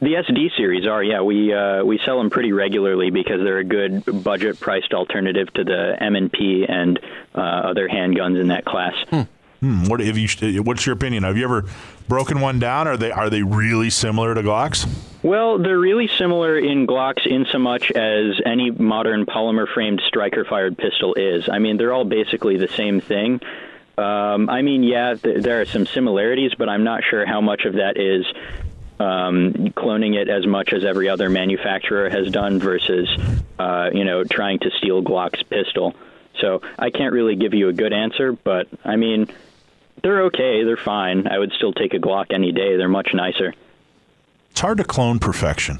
The 0.00 0.14
SD 0.14 0.56
series 0.56 0.84
are, 0.84 1.02
yeah. 1.04 1.20
We 1.20 1.54
uh, 1.54 1.84
we 1.84 2.00
sell 2.04 2.18
them 2.18 2.28
pretty 2.28 2.50
regularly 2.50 3.10
because 3.10 3.40
they're 3.44 3.58
a 3.58 3.64
good 3.64 4.24
budget 4.24 4.58
priced 4.58 4.92
alternative 4.92 5.52
to 5.54 5.62
the 5.62 5.96
M 6.00 6.16
and 6.16 6.32
P 6.32 6.66
and 6.68 6.98
uh, 7.36 7.38
other 7.40 7.88
handguns 7.88 8.40
in 8.40 8.48
that 8.48 8.64
class. 8.64 8.94
Hmm, 9.60 9.84
what 9.86 10.00
have 10.00 10.18
you? 10.18 10.60
What's 10.64 10.84
your 10.84 10.94
opinion? 10.94 11.22
Have 11.22 11.36
you 11.36 11.44
ever 11.44 11.66
broken 12.08 12.40
one 12.40 12.58
down? 12.58 12.88
Are 12.88 12.96
they 12.96 13.12
are 13.12 13.30
they 13.30 13.44
really 13.44 13.90
similar 13.90 14.34
to 14.34 14.42
Glocks? 14.42 14.88
Well, 15.22 15.58
they're 15.58 15.78
really 15.78 16.08
similar 16.18 16.58
in 16.58 16.84
Glocks 16.88 17.24
in 17.24 17.46
so 17.52 17.60
much 17.60 17.92
as 17.92 18.40
any 18.44 18.72
modern 18.72 19.24
polymer 19.24 19.72
framed 19.72 20.02
striker 20.04 20.44
fired 20.44 20.76
pistol 20.76 21.14
is. 21.14 21.48
I 21.48 21.60
mean, 21.60 21.76
they're 21.76 21.92
all 21.92 22.04
basically 22.04 22.56
the 22.56 22.66
same 22.66 23.00
thing. 23.00 23.40
Um, 23.98 24.48
I 24.48 24.62
mean, 24.62 24.82
yeah, 24.82 25.14
th- 25.14 25.42
there 25.42 25.60
are 25.60 25.64
some 25.66 25.86
similarities, 25.86 26.52
but 26.56 26.68
I'm 26.68 26.84
not 26.84 27.02
sure 27.08 27.26
how 27.26 27.40
much 27.40 27.64
of 27.64 27.74
that 27.74 27.98
is 27.98 28.24
um, 28.98 29.52
cloning 29.76 30.14
it 30.14 30.28
as 30.28 30.46
much 30.46 30.72
as 30.72 30.84
every 30.84 31.08
other 31.08 31.28
manufacturer 31.28 32.08
has 32.08 32.30
done 32.30 32.58
versus, 32.58 33.08
uh, 33.58 33.90
you 33.92 34.04
know, 34.04 34.24
trying 34.24 34.60
to 34.60 34.70
steal 34.78 35.02
Glock's 35.02 35.42
pistol. 35.42 35.94
So 36.40 36.62
I 36.78 36.90
can't 36.90 37.12
really 37.12 37.36
give 37.36 37.52
you 37.52 37.68
a 37.68 37.72
good 37.72 37.92
answer, 37.92 38.32
but 38.32 38.68
I 38.84 38.96
mean, 38.96 39.28
they're 40.02 40.22
okay. 40.24 40.64
They're 40.64 40.76
fine. 40.76 41.26
I 41.26 41.38
would 41.38 41.52
still 41.52 41.72
take 41.72 41.94
a 41.94 41.98
Glock 41.98 42.32
any 42.32 42.52
day. 42.52 42.76
They're 42.76 42.88
much 42.88 43.10
nicer. 43.12 43.54
It's 44.50 44.60
hard 44.60 44.78
to 44.78 44.84
clone 44.84 45.18
perfection. 45.18 45.78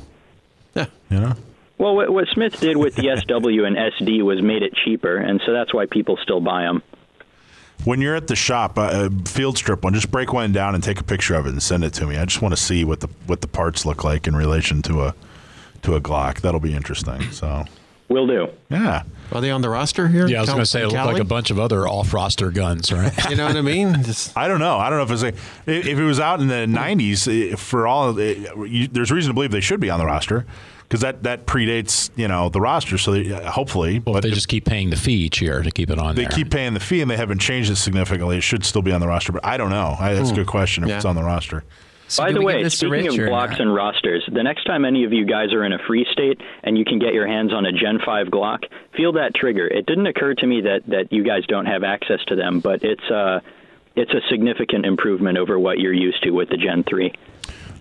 Yeah. 0.74 0.86
You 1.10 1.20
know. 1.20 1.34
Well, 1.78 1.96
what, 1.96 2.10
what 2.10 2.28
Smith 2.28 2.60
did 2.60 2.76
with 2.76 2.94
the 2.94 3.16
SW 3.16 3.64
and 3.64 3.76
SD 3.76 4.22
was 4.22 4.40
made 4.40 4.62
it 4.62 4.72
cheaper, 4.74 5.16
and 5.16 5.40
so 5.44 5.52
that's 5.52 5.74
why 5.74 5.86
people 5.86 6.16
still 6.22 6.40
buy 6.40 6.62
them. 6.62 6.82
When 7.84 8.00
you're 8.00 8.14
at 8.14 8.28
the 8.28 8.36
shop, 8.36 8.78
uh, 8.78 9.08
field 9.26 9.58
strip 9.58 9.82
one, 9.82 9.92
just 9.92 10.10
break 10.12 10.32
one 10.32 10.52
down 10.52 10.74
and 10.76 10.84
take 10.84 11.00
a 11.00 11.04
picture 11.04 11.34
of 11.34 11.46
it 11.46 11.50
and 11.50 11.60
send 11.62 11.82
it 11.82 11.92
to 11.94 12.06
me. 12.06 12.16
I 12.16 12.24
just 12.24 12.40
want 12.40 12.54
to 12.54 12.60
see 12.60 12.84
what 12.84 13.00
the 13.00 13.08
what 13.26 13.40
the 13.40 13.48
parts 13.48 13.84
look 13.84 14.04
like 14.04 14.28
in 14.28 14.36
relation 14.36 14.82
to 14.82 15.02
a 15.02 15.14
to 15.82 15.96
a 15.96 16.00
Glock. 16.00 16.42
That'll 16.42 16.60
be 16.60 16.74
interesting. 16.74 17.20
So, 17.32 17.64
Will 18.08 18.26
do. 18.28 18.48
yeah. 18.70 19.02
Are 19.32 19.40
they 19.40 19.50
on 19.50 19.62
the 19.62 19.68
roster 19.70 20.06
here? 20.06 20.28
Yeah, 20.28 20.38
I 20.38 20.40
was 20.42 20.50
going 20.50 20.60
to 20.60 20.66
say 20.66 20.82
it 20.82 20.88
looked 20.88 21.06
like 21.06 21.18
a 21.18 21.24
bunch 21.24 21.50
of 21.50 21.58
other 21.58 21.88
off-roster 21.88 22.50
guns, 22.50 22.92
right? 22.92 23.12
You 23.30 23.36
know 23.36 23.46
what 23.46 23.56
I 23.56 23.62
mean? 23.62 23.94
Just, 24.04 24.36
I 24.36 24.46
don't 24.46 24.60
know. 24.60 24.76
I 24.76 24.90
don't 24.90 24.98
know 24.98 25.04
if 25.14 25.22
it's 25.22 25.22
a, 25.66 25.70
if 25.72 25.98
it 25.98 26.04
was 26.04 26.20
out 26.20 26.40
in 26.40 26.48
the 26.48 26.66
'90s. 26.66 27.52
eh, 27.52 27.56
For 27.56 27.86
all, 27.88 28.16
eh, 28.20 28.34
you, 28.66 28.86
there's 28.88 29.10
reason 29.10 29.30
to 29.30 29.34
believe 29.34 29.50
they 29.50 29.60
should 29.62 29.80
be 29.80 29.88
on 29.90 29.98
the 29.98 30.04
roster 30.06 30.44
because 30.92 31.00
that 31.00 31.22
that 31.22 31.46
predates 31.46 32.10
you 32.16 32.28
know 32.28 32.50
the 32.50 32.60
roster. 32.60 32.98
So 32.98 33.12
they, 33.12 33.32
uh, 33.32 33.50
hopefully, 33.50 34.00
Well, 34.04 34.12
but 34.12 34.24
they 34.24 34.28
if 34.28 34.34
just 34.34 34.48
keep 34.48 34.66
paying 34.66 34.90
the 34.90 34.96
fee 34.96 35.14
each 35.14 35.40
year 35.40 35.62
to 35.62 35.70
keep 35.70 35.88
it 35.88 35.98
on 35.98 36.14
they 36.14 36.24
there. 36.24 36.30
keep 36.30 36.50
paying 36.50 36.74
the 36.74 36.80
fee 36.80 37.00
and 37.00 37.10
they 37.10 37.16
haven't 37.16 37.38
changed 37.38 37.70
it 37.70 37.76
significantly. 37.76 38.36
It 38.36 38.42
should 38.42 38.62
still 38.62 38.82
be 38.82 38.92
on 38.92 39.00
the 39.00 39.08
roster, 39.08 39.32
but 39.32 39.42
I 39.42 39.56
don't 39.56 39.70
know. 39.70 39.96
I, 39.98 40.12
that's 40.12 40.30
a 40.30 40.34
good 40.34 40.46
question 40.46 40.84
if 40.84 40.90
Yeah. 40.90 40.96
it's 40.96 41.06
on 41.06 41.16
the 41.16 41.22
roster. 41.22 41.64
So 42.08 42.22
By 42.24 42.32
the 42.32 42.42
way, 42.42 42.56
give 42.56 42.64
this 42.64 42.78
to 42.80 42.88
speaking 42.88 43.06
of 43.08 43.14
Glocks 43.14 43.58
and 43.58 43.74
rosters, 43.74 44.22
the 44.30 44.42
next 44.42 44.64
time 44.64 44.84
any 44.84 45.04
of 45.04 45.14
you 45.14 45.24
guys 45.24 45.54
are 45.54 45.64
in 45.64 45.72
a 45.72 45.78
free 45.86 46.06
state 46.12 46.38
and 46.62 46.76
you 46.76 46.84
can 46.84 46.98
get 46.98 47.14
your 47.14 47.26
hands 47.26 47.54
on 47.54 47.64
a 47.64 47.72
Gen 47.72 48.00
5 48.04 48.26
Glock, 48.26 48.64
feel 48.94 49.12
that 49.12 49.34
trigger. 49.34 49.66
It 49.66 49.86
didn't 49.86 50.06
occur 50.06 50.34
to 50.34 50.46
me 50.46 50.60
that, 50.60 50.82
that 50.88 51.10
you 51.10 51.24
guys 51.24 51.46
don't 51.48 51.64
have 51.64 51.84
access 51.84 52.20
to 52.26 52.36
them, 52.36 52.60
but 52.60 52.84
it's 52.84 53.10
uh, 53.10 53.40
it's 53.96 54.12
a 54.12 54.20
significant 54.28 54.84
improvement 54.84 55.38
over 55.38 55.58
what 55.58 55.78
you're 55.78 55.94
used 55.94 56.22
to 56.24 56.32
with 56.32 56.50
the 56.50 56.58
Gen 56.58 56.84
3. 56.84 57.12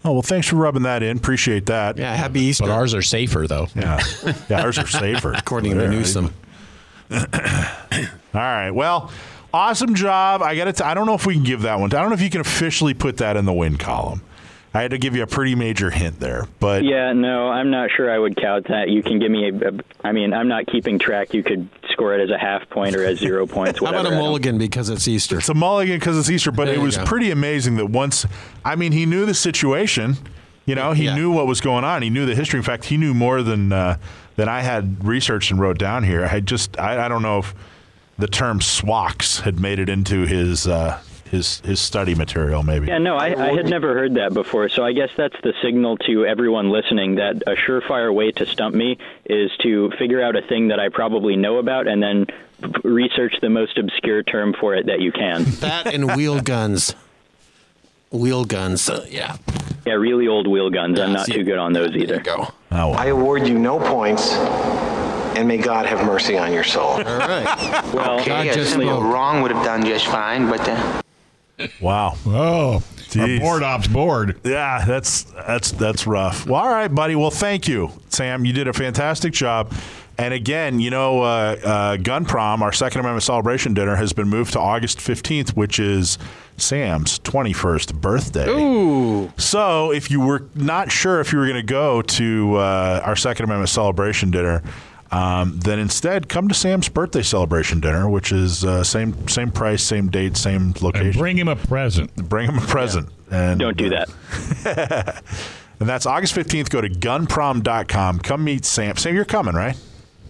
Oh 0.03 0.13
well, 0.13 0.21
thanks 0.23 0.47
for 0.47 0.55
rubbing 0.55 0.83
that 0.83 1.03
in. 1.03 1.17
Appreciate 1.17 1.67
that. 1.67 1.97
yeah, 1.97 2.15
happy 2.15 2.39
Easter. 2.41 2.63
but 2.65 2.71
ours 2.71 2.93
are 2.93 3.01
safer, 3.03 3.45
though. 3.47 3.67
Yeah, 3.75 3.99
yeah, 4.49 4.63
ours 4.63 4.79
are 4.79 4.87
safer. 4.87 5.33
according 5.37 5.73
to 5.73 5.77
There, 5.77 5.89
Newsom. 5.89 6.33
All 7.11 7.19
right. 8.33 8.71
Well, 8.71 9.11
awesome 9.53 9.93
job. 9.95 10.41
I 10.41 10.55
got 10.55 10.73
to. 10.75 10.85
I 10.85 10.93
don't 10.93 11.05
know 11.05 11.13
if 11.13 11.25
we 11.25 11.33
can 11.35 11.43
give 11.43 11.63
that 11.63 11.79
one. 11.79 11.93
I 11.93 11.99
don't 12.01 12.09
know 12.09 12.15
if 12.15 12.21
you 12.21 12.29
can 12.29 12.41
officially 12.41 12.93
put 12.93 13.17
that 13.17 13.37
in 13.37 13.45
the 13.45 13.53
win 13.53 13.77
column. 13.77 14.21
I 14.73 14.81
had 14.81 14.91
to 14.91 14.97
give 14.97 15.15
you 15.17 15.23
a 15.23 15.27
pretty 15.27 15.53
major 15.53 15.89
hint 15.89 16.19
there, 16.21 16.47
but 16.61 16.83
Yeah, 16.85 17.11
no, 17.11 17.49
I'm 17.49 17.71
not 17.71 17.89
sure 17.91 18.09
I 18.09 18.17
would 18.17 18.37
count 18.37 18.67
that. 18.69 18.87
You 18.89 19.03
can 19.03 19.19
give 19.19 19.29
me 19.29 19.49
a, 19.49 19.69
a 19.69 19.71
I 20.03 20.13
mean, 20.13 20.33
I'm 20.33 20.47
not 20.47 20.65
keeping 20.67 20.97
track. 20.97 21.33
You 21.33 21.43
could 21.43 21.67
score 21.91 22.13
it 22.17 22.21
as 22.23 22.29
a 22.29 22.37
half 22.37 22.69
point 22.69 22.95
or 22.95 23.03
as 23.03 23.19
zero 23.19 23.45
points, 23.47 23.79
How 23.79 23.87
whatever. 23.87 24.07
about 24.07 24.13
a 24.13 24.15
mulligan 24.17 24.57
because 24.57 24.89
it's 24.89 25.07
Easter? 25.09 25.39
it's 25.39 25.49
a 25.49 25.53
mulligan 25.53 25.99
because 25.99 26.17
it's 26.17 26.29
Easter. 26.29 26.51
But 26.51 26.65
There 26.65 26.75
it 26.75 26.79
was 26.79 26.95
go. 26.95 27.03
pretty 27.05 27.31
amazing 27.31 27.75
that 27.77 27.87
once. 27.89 28.25
I 28.63 28.77
mean, 28.77 28.93
he 28.93 29.05
knew 29.05 29.25
the 29.25 29.33
situation. 29.33 30.15
You 30.65 30.75
know, 30.75 30.93
he 30.93 31.05
Yeah. 31.05 31.15
knew 31.15 31.31
what 31.31 31.47
was 31.47 31.59
going 31.59 31.83
on. 31.83 32.01
He 32.01 32.09
knew 32.09 32.25
the 32.25 32.35
history. 32.35 32.57
In 32.57 32.63
fact, 32.63 32.85
he 32.85 32.95
knew 32.95 33.13
more 33.13 33.41
than 33.41 33.73
uh, 33.73 33.97
than 34.37 34.47
I 34.47 34.61
had 34.61 35.03
researched 35.03 35.51
and 35.51 35.59
wrote 35.59 35.79
down 35.79 36.03
here. 36.05 36.25
I 36.31 36.39
just 36.39 36.79
I, 36.79 37.05
I 37.05 37.07
don't 37.09 37.23
know 37.23 37.39
if 37.39 37.53
the 38.17 38.27
term 38.27 38.59
SWOCKs 38.61 39.41
had 39.41 39.59
made 39.59 39.79
it 39.79 39.89
into 39.89 40.25
his 40.25 40.65
uh, 40.67 40.99
his 41.31 41.61
his 41.61 41.79
study 41.79 42.13
material. 42.13 42.61
Maybe. 42.61 42.87
Yeah, 42.87 42.97
no, 42.99 43.15
I, 43.17 43.27
I 43.49 43.53
had 43.55 43.67
never 43.69 43.93
heard 43.95 44.13
that 44.15 44.33
before. 44.33 44.69
So 44.69 44.83
I 44.85 44.91
guess 44.93 45.09
that's 45.17 45.35
the 45.41 45.53
signal 45.63 45.97
to 45.99 46.25
everyone 46.25 46.69
listening 46.69 47.15
that 47.15 47.41
a 47.47 47.55
surefire 47.55 48.13
way 48.13 48.31
to 48.33 48.45
stump 48.45 48.75
me 48.75 48.97
is 49.25 49.49
to 49.63 49.89
figure 49.97 50.21
out 50.21 50.35
a 50.35 50.41
thing 50.41 50.67
that 50.67 50.79
I 50.79 50.89
probably 50.89 51.35
know 51.35 51.57
about 51.57 51.87
and 51.87 52.03
then 52.03 52.27
research 52.83 53.33
the 53.41 53.49
most 53.49 53.77
obscure 53.79 54.21
term 54.23 54.53
for 54.59 54.75
it 54.75 54.85
that 54.85 54.99
you 54.99 55.11
can. 55.11 55.43
that 55.61 55.87
and 55.93 56.15
wheel 56.15 56.41
guns. 56.41 56.93
Wheel 58.11 58.43
guns. 58.45 58.89
Uh, 58.89 59.05
yeah. 59.09 59.37
Yeah, 59.85 59.93
really 59.93 60.27
old 60.27 60.45
wheel 60.47 60.69
guns. 60.69 60.99
I'm 60.99 61.13
not 61.13 61.25
See- 61.25 61.33
too 61.33 61.43
good 61.43 61.57
on 61.57 61.73
those 61.73 61.91
There 61.91 62.01
either. 62.01 62.15
you 62.15 62.21
go. 62.21 62.35
Oh, 62.71 62.89
well. 62.89 62.93
I 62.95 63.05
award 63.07 63.47
you 63.47 63.57
no 63.57 63.79
points, 63.79 64.31
and 64.33 65.47
may 65.47 65.57
God 65.57 65.85
have 65.87 66.05
mercy 66.05 66.37
on 66.37 66.51
your 66.53 66.63
soul. 66.63 66.89
All 66.91 67.03
right. 67.03 67.45
Well, 67.93 68.17
God 68.17 68.21
Okay, 68.21 68.49
a 68.49 68.53
just 68.53 68.71
simple 68.71 68.89
spoke. 68.97 69.03
wrong 69.13 69.41
would 69.41 69.51
have 69.51 69.63
done 69.65 69.83
just 69.85 70.05
fine, 70.07 70.47
but 70.49 70.59
uh, 70.67 71.01
wow. 71.81 72.15
Oh, 72.25 72.83
our 73.19 73.39
board 73.39 73.63
ops 73.63 73.87
board. 73.87 74.39
Yeah, 74.43 74.83
that's 74.85 75.23
that's 75.23 75.71
that's 75.71 76.07
rough. 76.07 76.45
Well, 76.45 76.61
all 76.61 76.69
right, 76.69 76.93
buddy. 76.93 77.15
Well, 77.15 77.31
thank 77.31 77.67
you, 77.67 77.91
Sam. 78.09 78.45
You 78.45 78.53
did 78.53 78.67
a 78.67 78.73
fantastic 78.73 79.33
job. 79.33 79.73
And 80.17 80.33
again, 80.35 80.79
you 80.79 80.91
know, 80.91 81.21
uh, 81.21 81.55
uh, 81.63 81.97
Gun 81.97 82.25
Prom, 82.25 82.61
our 82.61 82.71
Second 82.71 82.99
Amendment 82.99 83.23
celebration 83.23 83.73
dinner, 83.73 83.95
has 83.95 84.13
been 84.13 84.27
moved 84.27 84.53
to 84.53 84.59
August 84.59 84.99
15th, 84.99 85.55
which 85.55 85.79
is 85.79 86.19
Sam's 86.57 87.17
21st 87.19 87.95
birthday. 87.99 88.47
Ooh. 88.47 89.31
So, 89.37 89.91
if 89.91 90.11
you 90.11 90.19
were 90.21 90.45
not 90.53 90.91
sure 90.91 91.21
if 91.21 91.33
you 91.33 91.39
were 91.39 91.45
going 91.45 91.55
to 91.55 91.63
go 91.63 92.03
to 92.03 92.55
uh, 92.55 93.01
our 93.03 93.15
Second 93.15 93.45
Amendment 93.45 93.69
celebration 93.69 94.29
dinner, 94.29 94.61
um, 95.11 95.59
then 95.59 95.79
instead 95.79 96.29
come 96.29 96.47
to 96.47 96.53
Sam's 96.53 96.87
birthday 96.89 97.21
celebration 97.21 97.79
dinner, 97.79 98.09
which 98.09 98.31
is 98.31 98.63
uh, 98.63 98.83
same 98.83 99.27
same 99.27 99.51
price, 99.51 99.83
same 99.83 100.09
date, 100.09 100.37
same 100.37 100.61
And 100.67 100.81
location. 100.81 101.19
bring 101.19 101.37
him 101.37 101.47
a 101.47 101.55
present. 101.55 102.15
Bring 102.29 102.49
him 102.49 102.57
a 102.57 102.61
present. 102.61 103.09
And 103.29 103.59
don't 103.59 103.77
do 103.77 103.89
that. 103.89 105.23
and 105.79 105.87
that's 105.89 106.05
August 106.05 106.35
15th. 106.35 106.69
Go 106.69 106.81
to 106.81 106.89
gunprom.com. 106.89 108.19
Come 108.19 108.43
meet 108.43 108.65
Sam. 108.65 108.95
Sam, 108.97 109.15
you're 109.15 109.25
coming, 109.25 109.55
right? 109.55 109.77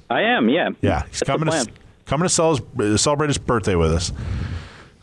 I 0.10 0.22
am, 0.22 0.50
yeah. 0.50 0.70
Yeah. 0.82 1.04
He's 1.04 1.06
That's 1.06 1.20
the 1.20 1.26
coming 1.26 1.48
plan. 1.48 1.66
to, 1.66 1.72
coming 2.06 2.28
to 2.28 2.44
uh, 2.44 2.98
celebrate 2.98 3.28
his 3.30 3.38
birthday 3.38 3.76
with 3.76 3.92
us. 3.92 4.12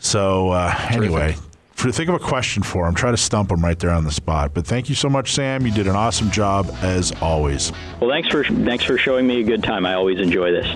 So, 0.00 0.50
uh, 0.50 0.74
anyway, 0.90 1.34
for, 1.78 1.92
think 1.92 2.08
of 2.08 2.16
a 2.16 2.18
question 2.18 2.62
for 2.62 2.86
him. 2.86 2.94
Try 2.94 3.10
to 3.10 3.16
stump 3.16 3.50
him 3.50 3.62
right 3.62 3.78
there 3.78 3.90
on 3.90 4.04
the 4.04 4.10
spot. 4.10 4.52
But 4.52 4.66
thank 4.66 4.88
you 4.88 4.94
so 4.94 5.08
much, 5.08 5.32
Sam. 5.32 5.64
You 5.64 5.72
did 5.72 5.86
an 5.86 5.96
awesome 5.96 6.30
job 6.30 6.68
as 6.82 7.12
always. 7.22 7.72
Well, 8.00 8.10
thanks 8.10 8.28
for 8.28 8.44
thanks 8.44 8.84
for 8.84 8.98
showing 8.98 9.26
me 9.26 9.40
a 9.40 9.44
good 9.44 9.62
time. 9.62 9.86
I 9.86 9.94
always 9.94 10.18
enjoy 10.18 10.50
this. 10.50 10.66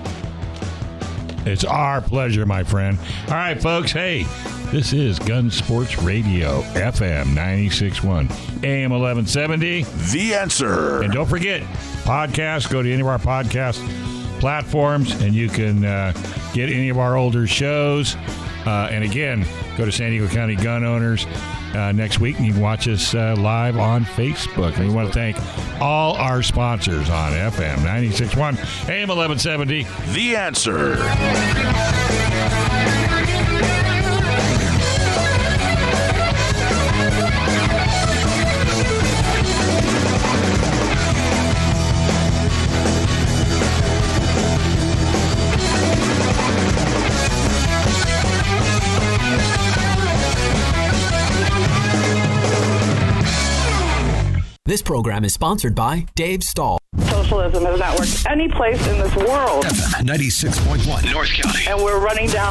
It's 1.45 1.65
our 1.65 2.01
pleasure, 2.01 2.47
my 2.47 2.63
friend. 2.63 2.97
All 3.27 3.35
right, 3.35 3.61
folks. 3.61 3.91
Hey, 3.91 4.25
this 4.71 4.93
is 4.93 5.19
Gun 5.19 5.51
Sports 5.51 5.99
Radio, 5.99 6.63
FM 6.75 7.35
961, 7.35 8.29
AM 8.63 8.93
1170. 8.93 9.83
The 10.13 10.35
answer. 10.35 11.03
And 11.03 11.13
don't 11.13 11.29
forget, 11.29 11.63
podcasts, 12.05 12.71
go 12.71 12.81
to 12.81 12.93
any 12.93 13.01
of 13.01 13.09
our 13.09 13.19
podcast 13.19 13.81
platforms 14.39 15.13
and 15.21 15.35
you 15.35 15.49
can 15.49 15.85
uh, 15.85 16.13
get 16.53 16.69
any 16.69 16.89
of 16.89 16.99
our 16.99 17.17
older 17.17 17.47
shows. 17.47 18.17
Uh, 18.67 18.89
and 18.91 19.05
again, 19.05 19.45
go 19.77 19.85
to 19.85 19.93
San 19.93 20.11
Diego 20.11 20.29
County 20.29 20.57
Gun 20.57 20.85
Owners 20.85 21.27
uh, 21.75 21.93
next 21.93 22.21
week 22.21 22.37
and 22.37 22.47
you 22.47 22.53
can 22.53 22.63
watch 22.63 22.89
us 22.89 23.15
uh, 23.15 23.35
live 23.39 23.77
on 23.77 24.05
Facebook. 24.05 24.77
And 24.77 24.89
we 24.89 24.95
want 24.95 25.09
to 25.09 25.15
thank 25.15 25.37
all 25.81 26.15
our 26.17 26.43
sponsors 26.43 27.11
on 27.11 27.33
FM 27.33 27.79
961, 27.79 28.57
AM 28.89 29.09
1170. 29.09 29.87
The 30.13 30.37
answer. 30.37 30.97
This 54.73 54.81
program 54.81 55.23
is 55.23 55.35
sponsored 55.35 55.75
by 55.75 56.07
Dave 56.15 56.43
Stahl. 56.43 56.79
Socialism 56.97 57.63
has 57.67 57.79
not 57.79 57.99
worked 57.99 58.25
any 58.27 58.49
place 58.49 58.81
in 58.89 58.99
this 59.01 59.15
world, 59.17 59.67
96.1 59.67 61.13
North 61.13 61.29
County. 61.29 61.67
and 61.69 61.85
we're 61.85 62.01
running 62.01 62.27
down 62.31 62.51